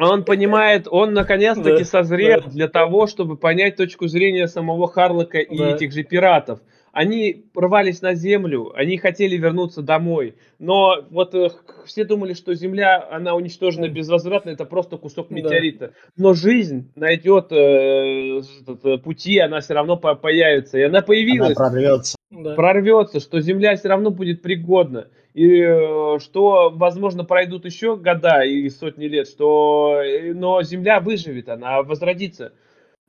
Он 0.00 0.24
понимает, 0.24 0.88
он 0.90 1.12
наконец-таки 1.14 1.78
Да, 1.78 1.84
созрел 1.84 2.40
да. 2.42 2.50
для 2.50 2.68
того, 2.68 3.06
чтобы 3.06 3.36
понять 3.36 3.76
точку 3.76 4.08
зрения 4.08 4.48
самого 4.48 4.88
Харлока 4.88 5.38
и 5.38 5.56
Да. 5.56 5.70
этих 5.70 5.92
же 5.92 6.02
пиратов. 6.02 6.60
Они 6.92 7.46
рвались 7.56 8.02
на 8.02 8.14
землю, 8.14 8.72
они 8.76 8.98
хотели 8.98 9.36
вернуться 9.36 9.82
домой, 9.82 10.36
но 10.60 10.96
вот 11.10 11.34
э, 11.34 11.50
все 11.86 12.04
думали, 12.04 12.34
что 12.34 12.54
Земля, 12.54 13.04
она 13.10 13.34
уничтожена 13.34 13.88
безвозвратно, 13.88 14.50
это 14.50 14.64
просто 14.64 14.96
кусок 14.96 15.26
Да. 15.28 15.34
метеорита. 15.34 15.92
Но 16.16 16.34
жизнь 16.34 16.92
найдет 16.94 17.50
э, 17.50 18.40
этот, 18.62 18.84
э, 18.84 18.98
пути, 18.98 19.38
она 19.40 19.60
все 19.60 19.74
равно 19.74 19.96
по- 19.96 20.14
появится, 20.14 20.78
и 20.78 20.82
она 20.82 20.98
Она 20.98 21.06
появилась 21.06 21.54
прорвется. 21.54 22.16
Да. 22.30 22.54
прорвется, 22.54 23.18
что 23.20 23.40
Земля 23.40 23.74
все 23.76 23.88
равно 23.88 24.10
будет 24.10 24.42
пригодна. 24.42 25.08
И 25.34 25.60
э, 25.60 26.18
что, 26.20 26.70
возможно, 26.70 27.24
пройдут 27.24 27.64
еще 27.64 27.96
года 27.96 28.42
и 28.42 28.70
сотни 28.70 29.06
лет, 29.06 29.28
что, 29.28 30.00
э, 30.00 30.32
но 30.32 30.62
Земля 30.62 31.00
выживет, 31.00 31.48
она 31.48 31.82
возродится. 31.82 32.52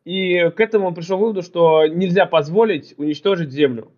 И 0.05 0.49
к 0.49 0.59
этому 0.59 0.87
он 0.87 0.95
пришел 0.95 1.17
к 1.17 1.21
выводу, 1.21 1.43
что 1.43 1.85
нельзя 1.85 2.25
позволить 2.25 2.95
уничтожить 2.97 3.51
Землю. 3.51 3.91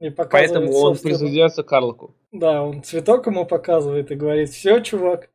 И 0.00 0.10
Поэтому 0.10 0.72
он 0.72 0.98
присоединяется 0.98 1.62
к 1.62 1.68
Карлоку. 1.68 2.16
Да, 2.32 2.64
он 2.64 2.82
цветок 2.82 3.26
ему 3.28 3.46
показывает 3.46 4.10
и 4.10 4.16
говорит, 4.16 4.50
все, 4.50 4.80
чувак. 4.80 5.30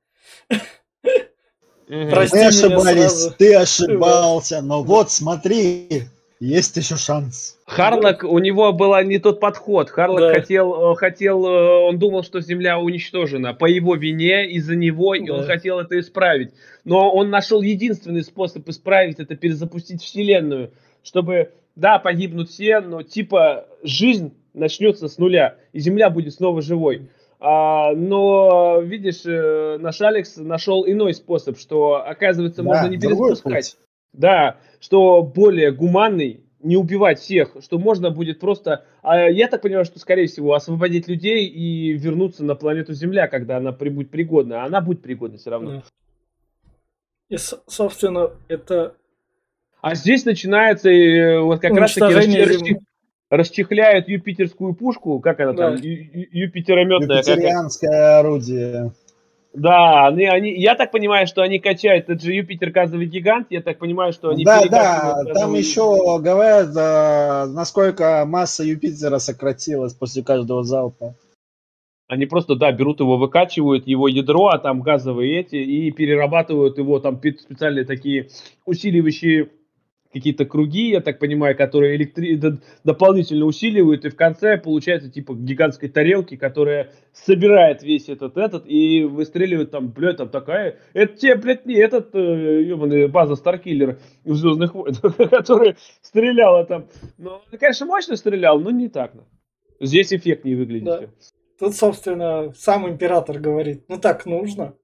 Прости 1.88 2.38
Мы 2.38 2.46
ошибались, 2.46 3.12
сразу. 3.12 3.36
ты 3.38 3.56
ошибался, 3.56 4.62
но 4.62 4.84
вот 4.84 5.10
смотри, 5.10 6.04
есть 6.40 6.78
еще 6.78 6.96
шанс. 6.96 7.58
Харлок, 7.66 8.24
у 8.24 8.40
него 8.40 8.72
был 8.72 8.96
не 9.04 9.20
тот 9.20 9.40
подход. 9.40 9.90
Харлок 9.90 10.22
Да. 10.22 10.34
хотел, 10.34 10.94
э, 10.94 10.96
хотел, 10.96 11.46
э, 11.46 11.88
он 11.88 12.00
думал, 12.00 12.24
что 12.24 12.40
Земля 12.40 12.80
уничтожена 12.80 13.54
по 13.54 13.66
его 13.66 13.96
вине, 13.96 14.50
из-за 14.52 14.76
него, 14.76 15.16
и 15.16 15.30
он 15.30 15.42
Да. 15.42 15.48
хотел 15.48 15.80
это 15.80 16.00
исправить. 16.00 16.54
Но 16.86 17.12
он 17.12 17.30
нашел 17.30 17.62
единственный 17.62 18.24
способ 18.24 18.68
исправить 18.70 19.20
это, 19.20 19.36
перезапустить 19.36 20.02
Вселенную, 20.02 20.72
чтобы, 21.04 21.52
да, 21.76 22.00
погибнут 22.00 22.50
все, 22.50 22.80
но 22.80 23.04
типа 23.04 23.68
жизнь 23.84 24.34
начнется 24.54 25.08
с 25.08 25.18
нуля, 25.18 25.56
и 25.74 25.80
Земля 25.80 26.10
будет 26.10 26.34
снова 26.34 26.62
живой. 26.62 27.10
А, 27.42 27.94
но, 27.94 28.82
видишь, 28.82 29.26
э, 29.26 29.78
наш 29.80 30.02
Алекс 30.02 30.36
нашел 30.38 30.86
иной 30.86 31.14
способ, 31.14 31.58
что, 31.58 32.04
оказывается, 32.06 32.64
можно 32.64 32.84
Да, 32.84 32.90
не 32.90 32.98
другой 32.98 33.30
перезапускать. 33.30 33.78
Да, 34.14 34.58
что 34.80 35.22
более 35.24 35.72
гуманный, 35.72 36.44
не 36.62 36.76
убивать 36.76 37.20
всех, 37.20 37.56
что 37.62 37.80
можно 37.80 38.10
будет 38.12 38.40
просто, 38.40 38.84
а, 39.02 39.30
я 39.30 39.48
так 39.48 39.62
понимаю, 39.62 39.86
что, 39.86 39.98
скорее 40.00 40.28
всего, 40.28 40.54
освободить 40.54 41.08
людей 41.08 41.46
и 41.48 41.94
вернуться 41.94 42.44
на 42.44 42.56
планету 42.56 42.94
Земля, 42.94 43.28
когда 43.28 43.58
она 43.58 43.72
будет 43.72 44.10
пригодна. 44.12 44.64
А 44.64 44.66
она 44.66 44.82
будет 44.82 45.02
пригодна 45.02 45.38
все 45.38 45.52
равно. 45.52 45.84
И, 47.30 47.38
собственно, 47.38 48.32
это 48.50 48.96
А 49.82 49.96
здесь 49.96 50.26
начинается 50.26 50.90
э, 50.90 51.40
вот 51.40 51.62
как 51.62 51.72
раз 51.78 51.94
таки 51.94 52.14
расчех- 52.14 52.80
расчехляют 53.30 54.10
юпитерскую 54.10 54.74
пушку, 54.74 55.20
как 55.22 55.40
она 55.40 55.54
Да. 55.54 55.72
там, 55.72 55.82
ю- 55.82 56.10
ю- 56.12 56.28
юпитерометная. 56.32 57.24
как- 57.24 57.28
Юпитерианское 57.28 58.20
орудие. 58.20 58.92
Да, 59.54 60.08
они, 60.08 60.26
они, 60.26 60.52
я 60.60 60.76
так 60.76 60.92
понимаю, 60.92 61.26
что 61.26 61.42
они 61.42 61.60
качают, 61.60 62.08
это 62.08 62.24
же 62.24 62.34
Юпитер 62.34 62.70
газовый 62.70 63.08
гигант, 63.08 63.48
я 63.50 63.62
так 63.62 63.80
понимаю, 63.80 64.14
что 64.14 64.30
они 64.30 64.46
Да, 64.46 64.64
да, 64.70 65.24
там 65.34 65.56
еще 65.56 66.20
говорят, 66.20 66.70
а, 66.78 67.48
насколько 67.48 68.26
масса 68.28 68.64
Юпитера 68.64 69.18
сократилась 69.18 69.94
после 69.94 70.24
каждого 70.24 70.64
залпа. 70.64 71.16
Они 72.08 72.26
просто, 72.26 72.56
да, 72.56 72.72
берут 72.72 73.00
его, 73.00 73.18
выкачивают 73.18 73.88
его 73.88 74.08
ядро, 74.08 74.48
а 74.48 74.60
там 74.60 74.82
газовые 74.82 75.42
эти, 75.42 75.56
и 75.56 75.92
перерабатывают 75.92 76.78
его, 76.78 77.00
там 77.00 77.20
специальные 77.20 77.86
такие 77.86 78.30
усиливающие 78.66 79.50
какие-то 80.12 80.46
круги, 80.46 80.90
я 80.90 81.02
так 81.02 81.20
понимаю, 81.20 81.56
которые 81.56 81.96
электри... 81.96 82.40
дополнительно 82.84 83.46
усиливают, 83.46 84.06
и 84.06 84.10
в 84.10 84.16
конце 84.16 84.58
получается 84.58 85.10
типа 85.10 85.36
гигантской 85.36 85.90
тарелки, 85.90 86.36
которая 86.36 86.92
собирает 87.14 87.84
весь 87.84 88.10
этот 88.10 88.38
этот 88.38 88.64
и 88.68 89.04
выстреливает 89.04 89.72
там, 89.72 89.90
блядь, 89.90 90.18
там 90.18 90.30
такая, 90.30 90.80
это 90.94 91.16
тебе, 91.16 91.36
блядь, 91.36 91.66
не 91.66 91.76
этот 91.76 92.16
э, 92.16 92.64
ебаный 92.64 93.08
база 93.08 93.36
Старкиллер 93.36 94.00
в 94.24 94.36
Звездных 94.36 94.74
войнах, 94.74 95.02
который 95.30 95.76
стреляла 96.02 96.66
там. 96.66 96.88
Ну, 97.18 97.32
он, 97.32 97.60
конечно, 97.60 97.86
мощно 97.86 98.16
стрелял, 98.16 98.60
но 98.60 98.72
не 98.72 98.90
так. 98.90 99.14
Здесь 99.80 100.12
эффект 100.12 100.44
не 100.44 100.56
выглядит. 100.56 101.10
Тут, 101.60 101.76
собственно, 101.76 102.54
сам 102.56 102.90
император 102.90 103.40
говорит, 103.40 103.84
ну 103.90 104.00
так 104.00 104.26
нужно. 104.26 104.76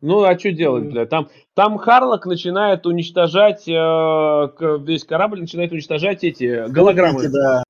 Ну, 0.00 0.22
а 0.22 0.38
что 0.38 0.52
делать, 0.52 0.84
бля? 0.84 1.06
Там, 1.06 1.28
там 1.54 1.76
Харлок 1.78 2.26
начинает 2.26 2.86
уничтожать, 2.86 3.68
э, 3.68 3.72
весь 3.72 5.04
корабль 5.04 5.40
начинает 5.40 5.72
уничтожать 5.72 6.22
эти 6.22 6.68
голограммы. 6.68 7.28
Да. 7.28 7.64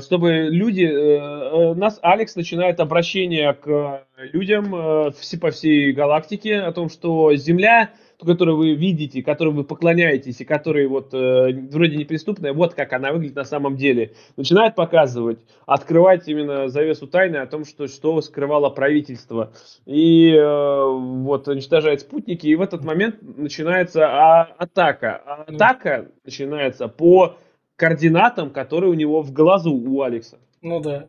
Чтобы 0.00 0.48
люди, 0.50 0.84
э, 0.84 1.70
э, 1.70 1.74
нас 1.74 1.98
Алекс 2.02 2.36
начинает 2.36 2.78
обращение 2.78 3.52
к 3.52 4.04
людям 4.32 4.74
э, 4.74 5.10
по 5.40 5.50
всей 5.50 5.92
галактике 5.92 6.60
о 6.60 6.72
том, 6.72 6.88
что 6.88 7.34
Земля, 7.34 7.90
которую 8.24 8.56
вы 8.56 8.74
видите, 8.74 9.22
которой 9.22 9.54
вы 9.54 9.64
поклоняетесь 9.64 10.40
и 10.40 10.44
которая 10.44 10.88
вот 10.88 11.14
э, 11.14 11.52
вроде 11.70 11.96
неприступная, 11.96 12.52
вот 12.52 12.74
как 12.74 12.92
она 12.92 13.12
выглядит 13.12 13.36
на 13.36 13.44
самом 13.44 13.76
деле. 13.76 14.14
Начинает 14.36 14.74
показывать, 14.74 15.38
открывать 15.66 16.26
именно 16.28 16.68
завесу 16.68 17.06
тайны 17.06 17.36
о 17.36 17.46
том, 17.46 17.64
что, 17.64 17.86
что 17.86 18.20
скрывало 18.20 18.70
правительство. 18.70 19.52
И 19.86 20.32
э, 20.32 20.84
вот 20.90 21.46
уничтожает 21.46 22.00
спутники, 22.00 22.46
и 22.46 22.56
в 22.56 22.62
этот 22.62 22.84
момент 22.84 23.16
начинается 23.22 24.06
а, 24.08 24.42
атака. 24.58 25.22
А 25.24 25.44
атака 25.46 26.10
начинается 26.24 26.88
по 26.88 27.36
координатам, 27.76 28.50
которые 28.50 28.90
у 28.90 28.94
него 28.94 29.22
в 29.22 29.32
глазу 29.32 29.72
у 29.72 30.02
Алекса. 30.02 30.38
Ну 30.60 30.80
да. 30.80 31.08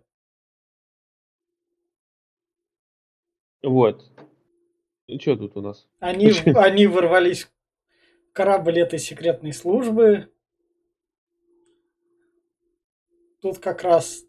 Вот. 3.64 4.06
И 5.10 5.18
что 5.20 5.36
тут 5.36 5.58
у 5.58 5.62
нас? 5.62 5.88
Они, 6.00 6.32
они 6.56 6.86
ворвались 6.86 7.46
в 7.46 8.34
корабль 8.34 8.80
этой 8.80 9.00
секретной 9.00 9.54
службы. 9.54 10.30
Тут 13.42 13.58
как 13.58 13.84
раз 13.84 14.24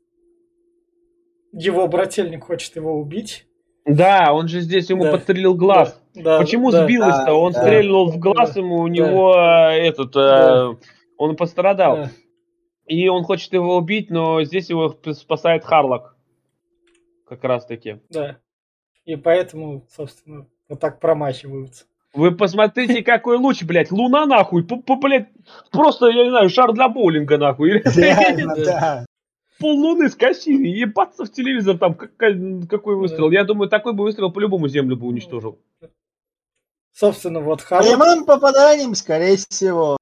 его 1.52 1.86
брательник 1.86 2.44
хочет 2.44 2.76
его 2.76 2.98
убить. 2.98 3.46
Да, 3.84 4.32
он 4.32 4.48
же 4.48 4.60
здесь 4.60 4.88
ему 4.88 5.04
Да. 5.04 5.12
подстрелил 5.12 5.54
глаз. 5.54 6.00
Да, 6.14 6.38
Почему 6.38 6.70
да. 6.70 6.84
сбилось-то? 6.84 7.26
Да, 7.26 7.34
Он 7.34 7.52
да. 7.52 7.62
стрельнул 7.62 8.10
в 8.10 8.18
глаз 8.18 8.54
Да. 8.54 8.60
ему, 8.60 8.76
у 8.80 8.88
Да. 8.88 8.94
него 8.94 9.34
э, 9.34 9.86
этот, 9.86 10.16
э, 10.16 10.18
Да. 10.18 10.70
он 11.18 11.36
пострадал. 11.36 11.96
Да. 11.96 12.10
И 12.86 13.06
он 13.08 13.24
хочет 13.24 13.52
его 13.52 13.76
убить, 13.76 14.10
но 14.10 14.42
здесь 14.44 14.70
его 14.70 14.96
спасает 15.12 15.64
Харлок. 15.64 16.16
Как 17.26 17.44
раз 17.44 17.66
таки. 17.66 18.00
Да. 18.08 18.38
И 19.04 19.16
поэтому, 19.16 19.86
собственно, 19.90 20.46
вот 20.70 20.80
так 20.80 21.00
промахиваются. 21.00 21.84
Вы 22.14 22.32
посмотрите, 22.32 23.02
какой 23.04 23.36
луч, 23.36 23.62
блядь. 23.64 23.90
Луна 23.90 24.24
нахуй. 24.24 24.62
Блядь, 24.62 25.28
просто, 25.70 26.06
я 26.06 26.24
не 26.24 26.30
знаю, 26.30 26.48
шар 26.48 26.72
для 26.72 26.88
боулинга 26.88 27.36
нахуй. 27.36 27.70
Реально, 27.84 28.54
Да. 28.56 29.06
Пол 29.58 29.78
луны 29.78 30.08
скосили. 30.08 30.68
Ебаться 30.68 31.26
в 31.26 31.32
телевизор 31.32 31.76
там. 31.76 31.94
какой 31.94 32.96
выстрел. 32.96 33.30
Я 33.30 33.44
думаю, 33.44 33.68
такой 33.68 33.92
бы 33.92 34.04
выстрел 34.04 34.32
по-любому 34.32 34.68
землю 34.68 34.96
бы 34.96 35.06
уничтожил. 35.06 35.58
Собственно, 36.92 37.40
вот 37.40 37.60
Харлок, 37.60 37.88
Прямым 37.88 38.24
попаданием, 38.24 38.94
скорее 38.94 39.36
всего. 39.36 39.96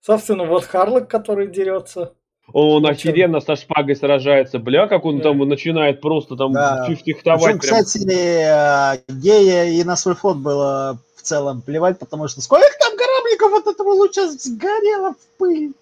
собственно, 0.00 0.44
вот 0.44 0.64
Харлок, 0.64 1.08
который 1.08 1.48
дерется. 1.48 2.14
Он 2.52 2.82
Ну, 2.82 2.88
охеренно 2.88 3.40
со 3.40 3.56
шпагой 3.56 3.94
сражается. 3.96 4.58
Бля, 4.58 4.86
как 4.86 5.04
он 5.04 5.18
Да. 5.18 5.24
там 5.24 5.38
начинает 5.40 6.00
просто 6.00 6.36
там 6.36 6.52
Да. 6.52 6.84
Причем, 6.86 7.58
прям. 7.58 7.58
кстати, 7.58 8.08
э, 8.08 9.00
гея 9.08 9.64
и 9.64 9.84
на 9.84 9.96
свой 9.96 10.14
флот 10.14 10.38
было 10.38 10.98
в 11.16 11.22
целом 11.22 11.60
плевать, 11.62 11.98
потому 11.98 12.26
что 12.28 12.40
сколько 12.40 12.66
там 12.80 12.96
корабликов 12.96 13.52
от 13.66 13.74
этого 13.74 13.92
луча 13.92 14.28
сгорело 14.28 15.12
в 15.12 15.38
пыль. 15.38 15.72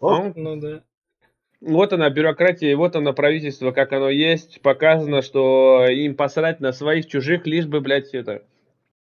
Оп. 0.00 0.32
Ну, 0.36 0.54
Ну 0.54 0.56
да. 0.60 0.80
Вот 1.62 1.92
она, 1.92 2.10
бюрократия, 2.10 2.70
и 2.70 2.74
вот 2.74 2.94
она, 2.94 3.12
правительство, 3.12 3.72
как 3.72 3.92
оно 3.92 4.10
есть. 4.10 4.60
Показано, 4.60 5.22
что 5.22 5.86
им 5.88 6.14
посрать 6.14 6.60
на 6.60 6.72
своих, 6.72 7.06
чужих, 7.08 7.46
лишь 7.46 7.66
бы, 7.66 7.80
блядь, 7.80 8.10
это, 8.14 8.42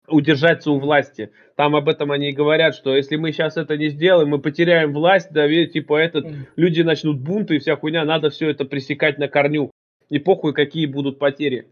удержаться 0.07 0.71
у 0.71 0.79
власти. 0.79 1.31
Там 1.55 1.75
об 1.75 1.87
этом 1.87 2.11
они 2.11 2.29
и 2.29 2.33
говорят, 2.33 2.75
что 2.75 2.95
если 2.95 3.15
мы 3.15 3.31
сейчас 3.31 3.57
это 3.57 3.77
не 3.77 3.89
сделаем, 3.89 4.29
мы 4.29 4.39
потеряем 4.39 4.93
власть, 4.93 5.31
да, 5.31 5.47
типа 5.47 5.97
этот, 5.97 6.25
люди 6.55 6.81
начнут 6.81 7.19
бунты 7.19 7.55
и 7.55 7.59
вся 7.59 7.75
хуйня, 7.75 8.03
надо 8.03 8.29
все 8.29 8.49
это 8.49 8.65
пресекать 8.65 9.17
на 9.17 9.27
корню. 9.27 9.71
И 10.09 10.19
похуй, 10.19 10.53
какие 10.53 10.85
будут 10.85 11.19
потери. 11.19 11.69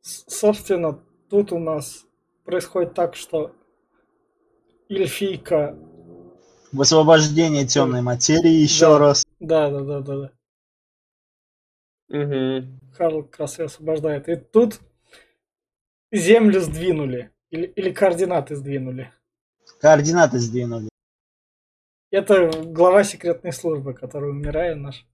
Собственно, 0.00 1.00
тут 1.30 1.52
у 1.52 1.58
нас 1.58 2.06
происходит 2.44 2.94
так, 2.94 3.14
что 3.14 3.54
эльфийка... 4.88 5.76
Высвобождение 6.72 7.66
темной 7.66 8.02
материи 8.02 8.50
еще 8.50 8.86
Да. 8.86 8.98
раз. 8.98 9.26
Да, 9.40 9.70
да, 9.70 9.80
да, 9.82 10.00
да, 10.00 10.16
да. 10.16 10.32
Угу. 12.10 12.66
Харлок 12.94 13.30
как 13.30 13.40
раз 13.40 13.58
освобождает. 13.58 14.28
И 14.28 14.36
тут 14.36 14.80
землю 16.12 16.60
сдвинули. 16.60 17.30
Или, 17.50 17.66
или 17.66 17.90
координаты 17.92 18.56
сдвинули. 18.56 19.10
Координаты 19.80 20.38
сдвинули. 20.38 20.88
Это 22.10 22.50
глава 22.64 23.04
секретной 23.04 23.52
службы, 23.52 23.94
который 23.94 24.30
умирает 24.30 24.76
наш. 24.78 25.06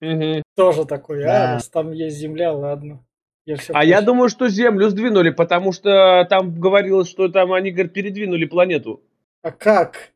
Угу. 0.00 0.42
Тоже 0.56 0.84
такой, 0.84 1.22
Да. 1.22 1.52
а, 1.52 1.54
раз 1.54 1.68
там 1.68 1.92
есть 1.92 2.16
земля, 2.16 2.52
ладно. 2.52 3.04
Я 3.44 3.56
всё 3.56 3.72
А 3.74 3.84
я 3.84 4.00
думаю, 4.02 4.28
что 4.28 4.48
Землю 4.48 4.88
сдвинули, 4.88 5.30
потому 5.30 5.72
что 5.72 6.24
там 6.30 6.58
говорилось, 6.60 7.08
что 7.08 7.28
там 7.28 7.52
они, 7.52 7.72
говорят, 7.72 7.92
передвинули 7.92 8.44
планету. 8.44 9.02
А 9.42 9.50
как? 9.50 10.12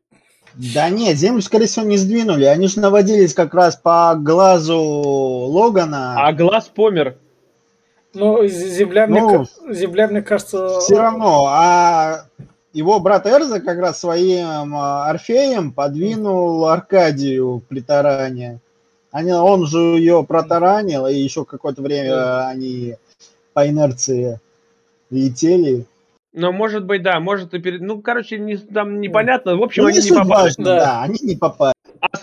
Да 0.53 0.89
нет, 0.89 1.17
землю, 1.17 1.41
скорее 1.41 1.65
всего, 1.67 1.85
не 1.85 1.97
сдвинули. 1.97 2.45
Они 2.45 2.67
же 2.67 2.79
наводились 2.79 3.33
как 3.33 3.53
раз 3.53 3.75
по 3.75 4.15
глазу 4.15 4.79
Логана. 4.79 6.15
А 6.25 6.33
глаз 6.33 6.67
помер. 6.73 7.17
Ну, 8.17 8.45
земля, 8.47 9.07
мне, 9.07 9.21
Ну, 9.21 9.45
ка- 9.45 9.73
земля, 9.73 10.07
мне 10.07 10.21
кажется... 10.21 10.79
Все 10.79 10.97
равно, 10.99 11.45
а 11.49 12.25
его 12.73 12.99
брат 12.99 13.25
Эрза 13.27 13.59
как 13.61 13.77
раз 13.79 13.99
своим 13.99 14.75
а, 14.75 15.09
Орфеем 15.09 15.71
подвинул 15.71 16.67
Аркадию 16.67 17.61
при 17.67 17.81
таране. 17.81 18.59
Они, 19.11 19.31
он 19.31 19.65
же 19.65 19.77
ее 19.79 20.23
протаранил, 20.27 21.07
и 21.07 21.15
еще 21.15 21.45
какое-то 21.45 21.81
время 21.81 22.47
они 22.47 22.95
по 23.53 23.67
инерции 23.67 24.39
летели. 25.09 25.85
Но 26.33 26.51
может 26.51 26.85
быть, 26.85 27.01
да, 27.01 27.19
может 27.19 27.53
и 27.53 27.59
перед... 27.59 27.81
Ну, 27.81 28.01
короче, 28.01 28.37
не, 28.37 28.57
там 28.57 28.99
непонятно. 29.01 29.55
В 29.55 29.63
общем, 29.63 29.83
Ну, 29.83 29.89
они 29.89 29.99
не 30.01 30.09
попали. 30.09 30.29
важно, 30.29 30.63
Да. 30.65 30.75
да. 30.79 31.01
они 31.03 31.17
не 31.23 31.35
попали. 31.35 31.73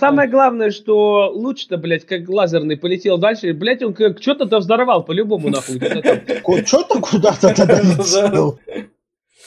Самое 0.09 0.29
главное, 0.29 0.71
что 0.71 1.31
луч-то, 1.33 1.79
блядь, 1.79 2.05
как 2.05 2.29
лазерный 2.29 2.77
полетел 2.77 3.17
дальше, 3.17 3.53
блядь, 3.55 3.83
он 3.83 3.95
как 3.95 4.21
что-то-то 4.21 4.59
взорвал 4.59 5.03
по-любому, 5.05 5.49
нахуй. 5.49 5.79
Что-то 6.67 7.01
куда-то 7.01 7.55
тогда. 7.55 7.81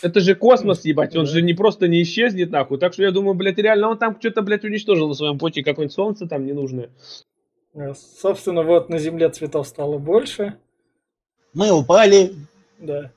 Это 0.02 0.20
же 0.20 0.36
космос, 0.36 0.86
ебать, 0.86 1.16
он 1.16 1.26
же 1.26 1.42
не 1.42 1.54
просто 1.54 1.88
не 1.88 2.04
исчезнет, 2.04 2.52
нахуй. 2.52 2.78
Так 2.78 2.94
что 2.94 3.04
я 3.04 3.12
думаю, 3.12 3.34
блядь, 3.34 3.58
реально 3.58 3.90
он 3.90 3.98
там 3.98 4.16
что-то, 4.20 4.42
блядь, 4.42 4.64
уничтожил 4.64 5.08
на 5.08 5.14
своем 5.14 5.40
пути, 5.40 5.64
какое-нибудь 5.64 5.96
солнце 5.96 6.28
там 6.28 6.46
ненужное. 6.46 6.90
Э, 7.74 7.94
Собственно, 7.96 8.64
вот 8.64 8.90
на 8.90 9.00
земле 9.00 9.30
цветов 9.30 9.68
стало 9.68 9.98
больше. 9.98 10.56
Мы 11.54 11.72
упали, 11.72 12.34
Да. 12.80 13.12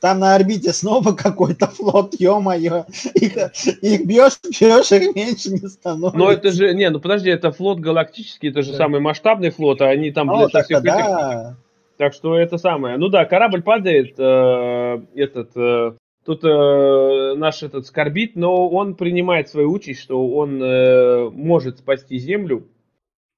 Там 0.00 0.18
на 0.20 0.34
орбите 0.34 0.72
снова 0.72 1.12
какой-то 1.12 1.66
флот, 1.68 2.14
ё-моё. 2.18 2.84
Их, 3.14 3.36
их 3.82 4.06
бьешь, 4.06 4.38
бьешь, 4.44 4.92
их 4.92 5.14
меньше 5.14 5.50
не 5.50 5.68
становится. 5.68 6.18
Но 6.18 6.30
это 6.30 6.52
же, 6.52 6.74
не, 6.74 6.88
ну 6.90 7.00
подожди, 7.00 7.30
это 7.30 7.50
флот 7.50 7.80
галактический, 7.80 8.50
это 8.50 8.62
же 8.62 8.72
Да. 8.72 8.78
самый 8.78 9.00
масштабный 9.00 9.50
флот, 9.50 9.80
а 9.80 9.88
они 9.88 10.10
там, 10.10 10.30
всех 10.48 10.70
этих 10.70 10.82
да. 10.82 11.56
Так 11.96 12.12
что 12.12 12.36
это 12.36 12.58
самое. 12.58 12.98
Ну 12.98 13.08
да, 13.08 13.24
корабль 13.24 13.62
падает, 13.62 14.14
э, 14.18 15.00
этот, 15.14 15.56
э, 15.56 15.92
тут 16.26 16.44
э, 16.44 17.34
наш 17.36 17.62
этот 17.62 17.86
скорбит, 17.86 18.36
но 18.36 18.68
он 18.68 18.96
принимает 18.96 19.48
свою 19.48 19.72
участь, 19.72 20.02
что 20.02 20.28
он 20.28 20.62
э, 20.62 21.30
может 21.30 21.78
спасти 21.78 22.18
Землю. 22.18 22.66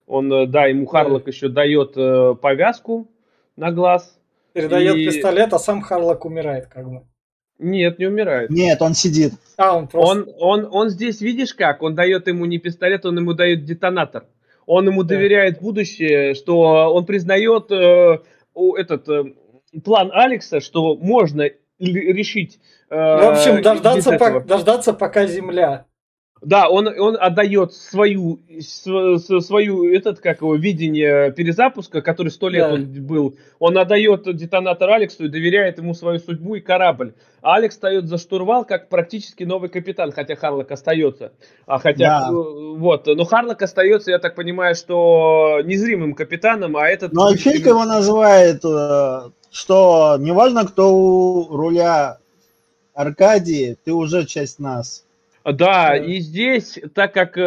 Он, 0.08 0.32
э, 0.32 0.46
да, 0.46 0.66
ему 0.66 0.86
Харлок 0.86 1.28
еще 1.28 1.48
дает 1.48 1.92
э, 1.96 2.34
повязку 2.40 3.08
на 3.56 3.70
глаз. 3.70 4.17
Передает 4.52 4.96
И- 4.96 5.06
пистолет, 5.06 5.52
а 5.52 5.58
сам 5.58 5.80
Харлок 5.82 6.24
умирает, 6.24 6.66
как 6.66 6.88
бы. 6.88 7.02
Нет, 7.58 7.98
не 7.98 8.06
умирает. 8.06 8.50
Нет, 8.50 8.80
он 8.82 8.94
сидит. 8.94 9.32
А, 9.56 9.76
он 9.76 9.88
просто... 9.88 10.12
Он, 10.12 10.28
он, 10.38 10.68
он 10.70 10.88
здесь, 10.90 11.20
видишь 11.20 11.54
как, 11.54 11.82
он 11.82 11.94
дает 11.96 12.28
ему 12.28 12.44
не 12.46 12.58
пистолет, 12.58 13.04
он 13.04 13.18
ему 13.18 13.34
дает 13.34 13.64
детонатор. 13.64 14.26
Он 14.66 14.86
ему 14.86 15.02
Да. 15.02 15.16
доверяет 15.16 15.60
будущее, 15.60 16.34
что 16.34 16.58
он 16.94 17.04
признает 17.06 17.70
э, 17.72 18.18
этот 18.76 19.08
э, 19.08 19.24
план 19.82 20.10
Алекса, 20.12 20.60
что 20.60 20.94
можно 20.96 21.48
решить. 21.80 22.60
э, 22.90 22.94
В 22.96 23.30
общем, 23.32 23.62
дождаться, 23.62 24.12
по- 24.18 24.40
дождаться, 24.40 24.92
пока 24.92 25.26
земля. 25.26 25.86
Да, 26.40 26.68
он, 26.68 26.86
он 26.86 27.16
отдает 27.18 27.72
свою, 27.72 28.38
свою, 28.60 29.92
этот, 29.92 30.20
как 30.20 30.40
его, 30.40 30.54
видение 30.54 31.32
перезапуска, 31.32 32.00
который 32.00 32.28
сто 32.28 32.48
лет 32.48 32.68
Да. 32.68 32.74
он 32.74 32.84
был. 33.06 33.36
Он 33.58 33.76
отдает 33.76 34.22
детонатор 34.36 34.90
Алексу 34.90 35.24
и 35.24 35.28
доверяет 35.28 35.78
ему 35.78 35.94
свою 35.94 36.18
судьбу 36.20 36.54
и 36.54 36.60
корабль. 36.60 37.14
А 37.42 37.56
Алекс 37.56 37.74
встает 37.74 38.06
за 38.06 38.18
штурвал, 38.18 38.64
как 38.64 38.88
практически 38.88 39.44
новый 39.44 39.68
капитан, 39.68 40.12
хотя 40.12 40.36
Харлок 40.36 40.70
остается. 40.70 41.32
А 41.66 41.78
хотя, 41.78 42.20
Да. 42.20 42.28
э, 42.30 42.32
вот, 42.32 43.06
но 43.06 43.24
Харлок 43.24 43.62
остается, 43.62 44.10
я 44.10 44.18
так 44.18 44.34
понимаю, 44.34 44.74
что 44.74 45.60
незримым 45.64 46.14
капитаном, 46.14 46.76
а 46.76 46.88
этот... 46.88 47.12
Ну, 47.12 47.28
его 47.30 47.84
называет, 47.84 48.64
э, 48.64 49.30
что 49.50 50.16
неважно, 50.20 50.66
кто 50.66 50.94
у 50.94 51.56
руля 51.56 52.18
Аркадии, 52.94 53.76
ты 53.84 53.92
уже 53.92 54.24
часть 54.24 54.58
нас. 54.58 55.04
Да, 55.52 55.88
Да. 55.90 55.96
и 55.96 56.18
здесь, 56.20 56.78
так 56.94 57.14
как 57.14 57.36
э, 57.38 57.40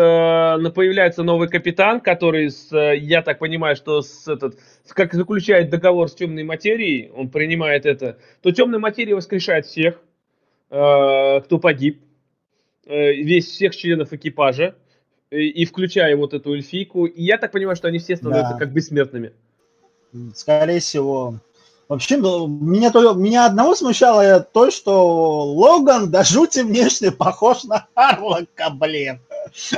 появляется 0.73 1.23
новый 1.23 1.47
капитан, 1.49 1.99
который, 2.01 2.49
с, 2.49 2.71
э, 2.71 2.97
я 2.97 3.21
так 3.21 3.39
понимаю, 3.39 3.75
что 3.75 4.01
с 4.01 4.27
этот, 4.27 4.57
как 4.89 5.13
заключает 5.13 5.69
договор 5.69 6.09
с 6.09 6.15
темной 6.15 6.43
материей, 6.43 7.09
он 7.11 7.29
принимает 7.29 7.85
это, 7.85 8.17
то 8.41 8.51
темная 8.51 8.79
материя 8.79 9.15
воскрешает 9.15 9.65
всех, 9.65 10.01
э, 10.69 11.41
кто 11.41 11.59
погиб, 11.59 12.01
э, 12.85 13.13
весь 13.13 13.47
всех 13.47 13.75
членов 13.75 14.13
экипажа, 14.13 14.75
и, 15.29 15.47
и 15.47 15.65
включая 15.65 16.15
вот 16.15 16.33
эту 16.33 16.53
эльфийку. 16.53 17.05
И 17.05 17.23
я 17.23 17.37
так 17.37 17.51
понимаю, 17.51 17.75
что 17.75 17.87
они 17.87 17.99
все 17.99 18.15
становятся 18.15 18.53
Да. 18.53 18.59
как 18.59 18.73
бессмертными. 18.73 19.31
Скорее 20.35 20.79
всего. 20.79 21.39
Вообще, 21.91 22.15
ну, 22.15 22.47
меня, 22.47 22.89
то- 22.89 23.15
меня 23.15 23.45
одного 23.45 23.75
смущало 23.75 24.39
то, 24.39 24.71
что 24.71 25.43
Логан 25.43 26.09
до 26.09 26.23
жути 26.23 26.61
внешне 26.61 27.11
похож 27.11 27.65
на 27.65 27.85
Харлока, 27.93 28.69
блин. 28.69 29.19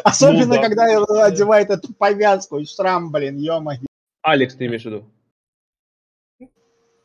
Особенно, 0.03 0.45
Ну 0.45 0.53
да. 0.53 0.61
когда 0.61 0.83
он 1.01 1.21
одевает 1.23 1.71
эту 1.71 1.91
повязку 1.91 2.59
и 2.59 2.65
шрам, 2.65 3.11
блин, 3.11 3.37
ё 3.37 3.59
Алекс, 4.21 4.53
ты 4.53 4.67
имеешь 4.67 4.83
в 4.83 4.85
виду? 4.85 5.05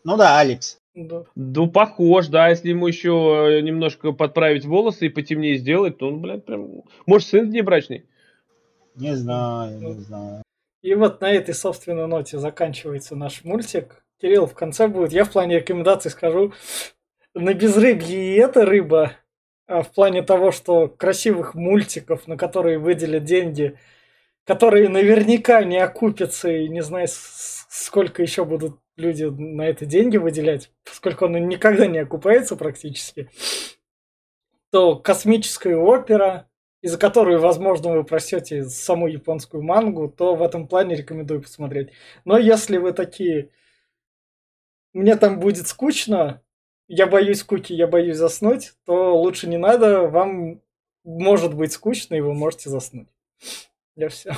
Ну 0.05 0.19
да, 0.19 0.41
Алекс. 0.41 0.77
Да. 0.95 1.25
Ну, 1.35 1.71
похож, 1.71 2.27
да, 2.27 2.51
если 2.51 2.69
ему 2.69 2.87
еще 2.87 3.57
э, 3.57 3.61
немножко 3.63 4.13
подправить 4.13 4.67
волосы 4.67 5.07
и 5.07 5.09
потемнее 5.09 5.57
сделать, 5.57 5.97
то 5.97 6.09
он, 6.09 6.21
блядь, 6.21 6.45
прям... 6.45 6.83
Может, 7.07 7.29
сын 7.29 7.49
внебрачный? 7.49 8.05
Не 8.95 9.17
знаю, 9.17 9.81
не 9.81 10.01
знаю. 10.03 10.43
И 10.83 10.95
вот 10.95 11.23
на 11.23 11.31
этой, 11.33 11.55
собственно, 11.55 12.07
ноте 12.07 12.39
заканчивается 12.39 13.17
наш 13.17 13.43
мультик. 13.43 14.05
Кирилл 14.21 14.47
в 14.47 14.55
конце 14.55 14.89
будет. 14.89 15.13
Я 15.13 15.25
в 15.25 15.31
плане 15.31 15.57
рекомендаций 15.57 16.11
скажу. 16.11 16.53
На 17.35 17.55
безрыбье 17.55 18.35
и 18.35 18.39
эта 18.39 18.65
рыба. 18.65 19.13
А 19.67 19.83
в 19.83 19.93
плане 19.93 20.23
того, 20.23 20.51
что 20.51 20.89
красивых 20.89 21.55
мультиков, 21.55 22.27
на 22.27 22.37
которые 22.37 22.79
выделят 22.79 23.25
деньги, 23.25 23.79
которые 24.45 24.89
наверняка 24.89 25.63
не 25.63 25.77
окупятся, 25.77 26.51
и 26.51 26.69
не 26.69 26.83
знаю, 26.83 27.07
сколько 27.09 28.23
еще 28.23 28.47
будут 28.47 28.81
люди 28.97 29.25
на 29.25 29.69
это 29.69 29.85
деньги 29.85 30.17
выделять, 30.17 30.71
поскольку 30.85 31.27
он 31.27 31.49
никогда 31.49 31.87
не 31.87 31.99
окупается 31.99 32.57
практически, 32.57 33.29
то 34.71 34.97
космическая 34.97 35.77
опера, 35.77 36.49
из-за 36.81 36.99
которой, 36.99 37.37
возможно, 37.39 37.93
вы 37.93 38.05
просете 38.05 38.65
саму 38.65 39.07
японскую 39.07 39.63
мангу, 39.63 40.09
то 40.09 40.35
в 40.35 40.43
этом 40.43 40.67
плане 40.67 40.97
рекомендую 40.97 41.43
посмотреть. 41.43 41.91
Но 42.25 42.39
если 42.39 42.79
вы 42.79 42.93
такие, 42.93 43.51
мне 44.93 45.17
там 45.17 45.41
будет 45.41 45.67
скучно, 45.67 46.43
я 46.89 47.07
боюсь 47.07 47.41
скуки, 47.41 47.73
я 47.73 47.87
боюсь 47.87 48.17
заснуть, 48.17 48.73
то 48.85 49.21
лучше 49.21 49.49
не 49.49 49.59
надо, 49.59 50.09
вам 50.09 50.61
может 51.05 51.55
быть 51.55 51.73
скучно, 51.73 52.15
и 52.15 52.21
вы 52.21 52.35
можете 52.35 52.71
заснуть. 52.71 53.09
Я 53.97 54.09
все. 54.09 54.33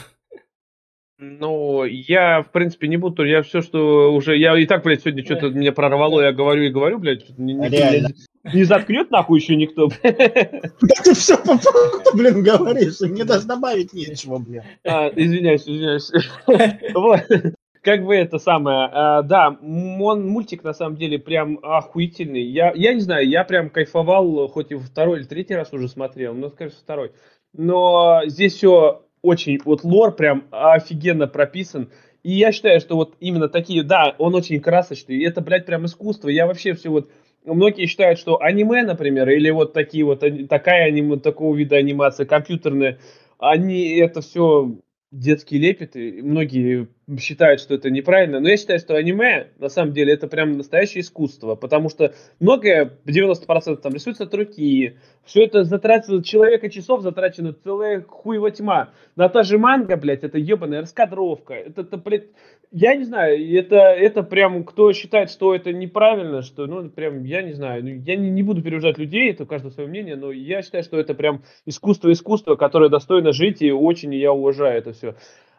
Ну, 1.22 1.84
я, 1.84 2.42
в 2.42 2.50
принципе, 2.50 2.88
не 2.88 2.96
буду, 2.96 3.26
я 3.26 3.42
все, 3.42 3.60
что 3.60 4.10
уже, 4.14 4.38
я 4.38 4.58
и 4.58 4.64
так, 4.64 4.82
блядь, 4.82 5.02
сегодня 5.02 5.22
что-то 5.22 5.50
меня 5.50 5.70
прорвало, 5.70 6.22
я 6.22 6.32
говорю 6.32 6.62
и 6.62 6.70
говорю, 6.70 6.98
блядь, 6.98 7.28
не, 7.38 7.52
не, 7.52 8.06
не 8.54 8.64
заткнет 8.64 9.10
нахуй 9.10 9.38
еще 9.38 9.54
никто. 9.54 9.90
Да 10.02 11.02
ты 11.04 11.14
все 11.14 11.36
по 11.36 11.58
факту, 11.58 12.16
блин, 12.16 12.42
говоришь, 12.42 13.00
мне 13.00 13.24
даже 13.24 13.46
добавить 13.46 13.92
нечего, 13.92 14.38
блин. 14.38 14.62
А, 14.82 15.08
извиняюсь, 15.14 15.62
извиняюсь. 15.62 16.10
Как 17.82 18.04
бы 18.04 18.14
это 18.14 18.38
самое, 18.38 18.90
а, 18.92 19.22
да, 19.22 19.56
он 19.62 20.28
мультик 20.28 20.62
на 20.64 20.74
самом 20.74 20.96
деле 20.96 21.18
прям 21.18 21.58
охуительный. 21.62 22.42
Я, 22.42 22.72
я 22.74 22.92
не 22.92 23.00
знаю, 23.00 23.26
я 23.26 23.42
прям 23.44 23.70
кайфовал, 23.70 24.48
хоть 24.48 24.70
и 24.70 24.74
второй 24.74 25.20
или 25.20 25.26
третий 25.26 25.54
раз 25.54 25.72
уже 25.72 25.88
смотрел, 25.88 26.34
но, 26.34 26.50
скажем, 26.50 26.76
второй. 26.78 27.12
Но 27.54 28.20
здесь 28.26 28.54
все 28.54 29.02
очень, 29.22 29.58
вот 29.64 29.82
лор 29.82 30.14
прям 30.14 30.44
офигенно 30.50 31.26
прописан. 31.26 31.90
И 32.22 32.32
я 32.32 32.52
считаю, 32.52 32.80
что 32.80 32.96
вот 32.96 33.14
именно 33.18 33.48
такие, 33.48 33.82
да, 33.82 34.14
он 34.18 34.34
очень 34.34 34.60
красочный, 34.60 35.16
и 35.16 35.24
это, 35.24 35.40
блядь, 35.40 35.64
прям 35.64 35.86
искусство. 35.86 36.28
Я 36.28 36.46
вообще 36.46 36.74
все 36.74 36.90
вот, 36.90 37.10
многие 37.46 37.86
считают, 37.86 38.18
что 38.18 38.42
аниме, 38.42 38.82
например, 38.82 39.30
или 39.30 39.48
вот 39.48 39.72
такие 39.72 40.04
вот, 40.04 40.22
такая 40.50 40.88
аниме, 40.88 41.16
такого 41.16 41.56
вида 41.56 41.76
анимация, 41.76 42.26
компьютерная, 42.26 42.98
они 43.38 43.96
это 43.96 44.20
все 44.20 44.74
детский 45.10 45.58
лепет, 45.58 45.96
и 45.96 46.22
многие 46.22 46.88
считают, 47.18 47.60
что 47.60 47.74
это 47.74 47.90
неправильно, 47.90 48.38
но 48.38 48.48
я 48.48 48.56
считаю, 48.56 48.78
что 48.78 48.94
аниме, 48.94 49.48
на 49.58 49.68
самом 49.68 49.92
деле, 49.92 50.12
это 50.12 50.28
прям 50.28 50.56
настоящее 50.56 51.00
искусство, 51.00 51.56
потому 51.56 51.88
что 51.88 52.14
многое, 52.38 52.98
90% 53.04 53.76
там 53.76 53.92
рисуется 53.92 54.24
от 54.24 54.34
руки, 54.34 54.96
все 55.24 55.44
это 55.44 55.64
затратило 55.64 56.22
человека 56.22 56.70
часов, 56.70 57.02
затрачено 57.02 57.52
целая 57.52 58.02
хуева 58.02 58.52
тьма. 58.52 58.90
На 59.16 59.28
та 59.28 59.42
же 59.42 59.58
манга, 59.58 59.96
блядь, 59.96 60.22
это 60.22 60.38
ебаная 60.38 60.82
раскадровка, 60.82 61.54
это, 61.54 61.80
это 61.80 61.96
блядь, 61.96 62.28
я 62.72 62.94
не 62.94 63.04
знаю, 63.04 63.58
это, 63.58 63.76
это 63.76 64.22
прям, 64.22 64.64
кто 64.64 64.92
считает, 64.92 65.30
что 65.30 65.54
это 65.54 65.72
неправильно, 65.72 66.42
что, 66.42 66.66
ну, 66.66 66.88
прям, 66.88 67.24
я 67.24 67.42
не 67.42 67.52
знаю, 67.52 67.82
ну, 67.82 67.90
я 67.90 68.16
не, 68.16 68.30
не 68.30 68.42
буду 68.42 68.62
переубеждать 68.62 68.98
людей, 68.98 69.30
это 69.30 69.42
у 69.42 69.46
каждого 69.46 69.72
свое 69.72 69.88
мнение, 69.88 70.16
но 70.16 70.30
я 70.30 70.62
считаю, 70.62 70.84
что 70.84 70.98
это 70.98 71.14
прям 71.14 71.42
искусство-искусство, 71.66 72.54
которое 72.54 72.88
достойно 72.88 73.32
жить, 73.32 73.60
и 73.60 73.72
очень 73.72 74.14
я 74.14 74.32
уважаю 74.32 74.78
это 74.78 74.92
все. 74.92 75.16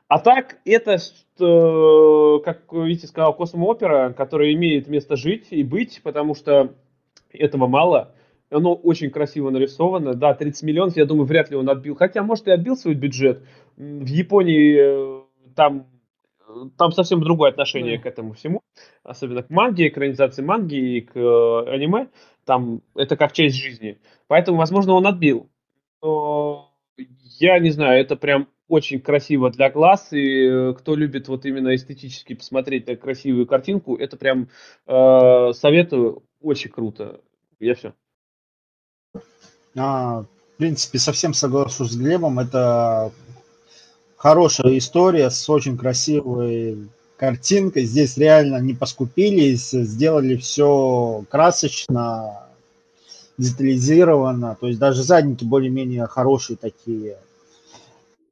А 0.07 0.19
так, 0.19 0.57
это, 0.65 0.97
что, 0.97 2.41
как 2.43 2.63
Витя 2.71 3.05
сказал, 3.05 3.33
космоопера, 3.33 4.13
которая 4.15 4.53
имеет 4.53 4.87
место 4.87 5.15
жить 5.15 5.47
и 5.51 5.63
быть, 5.63 6.01
потому 6.03 6.35
что 6.35 6.73
этого 7.31 7.67
мало. 7.67 8.13
Оно 8.49 8.73
очень 8.73 9.09
красиво 9.09 9.49
нарисовано. 9.51 10.13
Да, 10.13 10.33
30 10.33 10.63
миллионов, 10.63 10.97
я 10.97 11.05
думаю, 11.05 11.25
вряд 11.25 11.49
ли 11.49 11.55
он 11.55 11.69
отбил. 11.69 11.95
Хотя, 11.95 12.23
может, 12.23 12.47
и 12.47 12.51
отбил 12.51 12.75
свой 12.75 12.93
бюджет. 12.93 13.41
В 13.77 14.05
Японии 14.05 14.75
э, 14.77 15.21
там 15.55 15.87
там 16.77 16.91
совсем 16.91 17.21
другое 17.21 17.51
отношение 17.51 17.97
mm. 17.97 18.01
к 18.01 18.05
этому 18.05 18.33
всему, 18.33 18.61
особенно 19.03 19.43
к 19.43 19.49
манге, 19.49 19.87
экранизации 19.87 20.41
манги 20.41 20.97
и 20.97 21.01
к 21.01 21.15
э, 21.15 21.73
аниме. 21.73 22.07
Там 22.45 22.81
это 22.95 23.17
как 23.17 23.33
часть 23.33 23.55
жизни. 23.55 23.99
Поэтому, 24.27 24.57
возможно, 24.57 24.93
он 24.93 25.07
отбил. 25.07 25.49
Но 26.01 26.71
я 27.39 27.59
не 27.59 27.71
знаю, 27.71 28.01
это 28.01 28.15
прям 28.15 28.47
очень 28.67 29.01
красиво 29.01 29.49
для 29.51 29.69
глаз, 29.69 30.13
и 30.13 30.47
э, 30.47 30.73
кто 30.77 30.95
любит 30.95 31.27
вот 31.27 31.45
именно 31.45 31.75
эстетически 31.75 32.35
посмотреть 32.35 32.87
на 32.87 32.95
красивую 32.95 33.45
картинку, 33.45 33.97
это 33.97 34.15
прям 34.17 34.47
э, 34.87 35.51
советую, 35.53 36.23
очень 36.39 36.71
круто. 36.71 37.19
Я 37.59 37.75
все. 37.75 37.93
А, 39.75 40.21
в 40.21 40.57
принципе, 40.57 40.99
совсем 40.99 41.33
соглашусь 41.33 41.91
с 41.91 41.97
Глебом, 41.97 42.39
это 42.39 43.11
хорошая 44.21 44.77
история 44.77 45.31
с 45.31 45.49
очень 45.49 45.75
красивой 45.75 46.89
картинкой. 47.17 47.85
Здесь 47.85 48.17
реально 48.17 48.57
не 48.57 48.75
поскупились, 48.75 49.71
сделали 49.71 50.35
все 50.35 51.25
красочно, 51.27 52.43
детализировано. 53.39 54.55
То 54.59 54.67
есть 54.67 54.77
даже 54.77 55.01
задники 55.01 55.43
более-менее 55.43 56.05
хорошие 56.05 56.55
такие. 56.55 57.17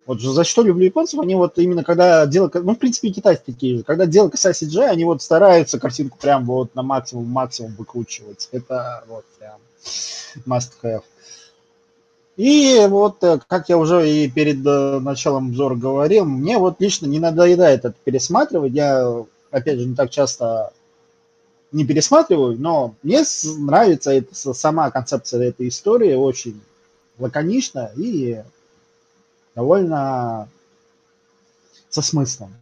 Вот 0.05 0.21
за 0.21 0.43
что 0.43 0.61
люблю 0.61 0.85
японцев, 0.85 1.19
они 1.19 1.33
вот 1.33 1.57
именно 1.57 1.83
когда 1.83 2.27
дело, 2.27 2.51
ну, 2.53 2.75
в 2.75 2.77
принципе, 2.77 3.09
китайцы 3.09 3.41
такие 3.45 3.77
же, 3.77 3.83
когда 3.83 4.05
дело 4.05 4.29
касается 4.29 4.65
CGI, 4.65 4.89
они 4.89 5.05
вот 5.05 5.23
стараются 5.23 5.79
картинку 5.79 6.19
прям 6.19 6.45
вот 6.45 6.75
на 6.75 6.83
максимум, 6.83 7.25
максимум 7.25 7.73
выкручивать. 7.75 8.47
Это 8.51 9.03
вот 9.07 9.25
прям 9.39 9.57
must 10.45 10.71
have. 10.83 11.03
И 12.39 12.87
вот, 12.87 13.21
э, 13.21 13.37
как 13.49 13.67
я 13.67 13.77
уже 13.77 14.09
и 14.09 14.29
перед 14.31 14.65
э, 14.65 14.99
началом 15.01 15.47
обзора 15.47 15.75
говорил, 15.75 16.23
мне 16.23 16.57
вот 16.57 16.79
лично 16.79 17.05
не 17.05 17.19
надоедает 17.19 17.83
это 17.83 17.93
пересматривать. 18.05 18.71
Я, 18.71 19.25
опять 19.51 19.77
же, 19.77 19.85
не 19.85 19.93
так 19.93 20.09
часто 20.09 20.71
не 21.73 21.85
пересматриваю, 21.85 22.57
но 22.57 22.95
мне 23.03 23.23
нравится 23.57 24.11
это, 24.11 24.33
сама 24.53 24.89
концепция 24.89 25.49
этой 25.49 25.67
истории, 25.67 26.13
очень 26.13 26.61
лаконично 27.17 27.91
и 27.97 28.41
довольно 29.53 30.47
со 31.89 32.01
смыслом. 32.01 32.53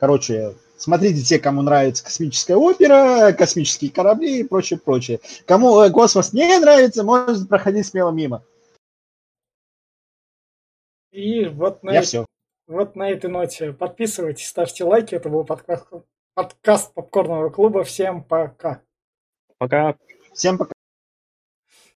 Короче, 0.00 0.56
Смотрите 0.78 1.22
те, 1.22 1.40
кому 1.40 1.62
нравится 1.62 2.04
космическая 2.04 2.54
опера, 2.54 3.32
космические 3.32 3.90
корабли 3.90 4.40
и 4.40 4.44
прочее, 4.44 4.78
прочее. 4.78 5.18
Кому 5.44 5.80
э, 5.80 5.90
космос 5.90 6.32
не 6.32 6.58
нравится, 6.58 7.02
может 7.02 7.48
проходить 7.48 7.86
смело 7.86 8.12
мимо. 8.12 8.44
И 11.10 11.46
вот 11.46 11.82
на, 11.82 11.94
Я 11.94 12.02
все. 12.02 12.24
вот 12.68 12.94
на 12.94 13.10
этой 13.10 13.28
ноте 13.28 13.72
подписывайтесь, 13.72 14.46
ставьте 14.46 14.84
лайки. 14.84 15.16
Это 15.16 15.28
был 15.28 15.44
подкаст, 15.44 15.86
подкаст 16.34 16.94
Попкорного 16.94 17.50
клуба. 17.50 17.82
Всем 17.82 18.22
пока. 18.22 18.80
Пока. 19.58 19.96
Всем 20.32 20.58
пока. 20.58 20.77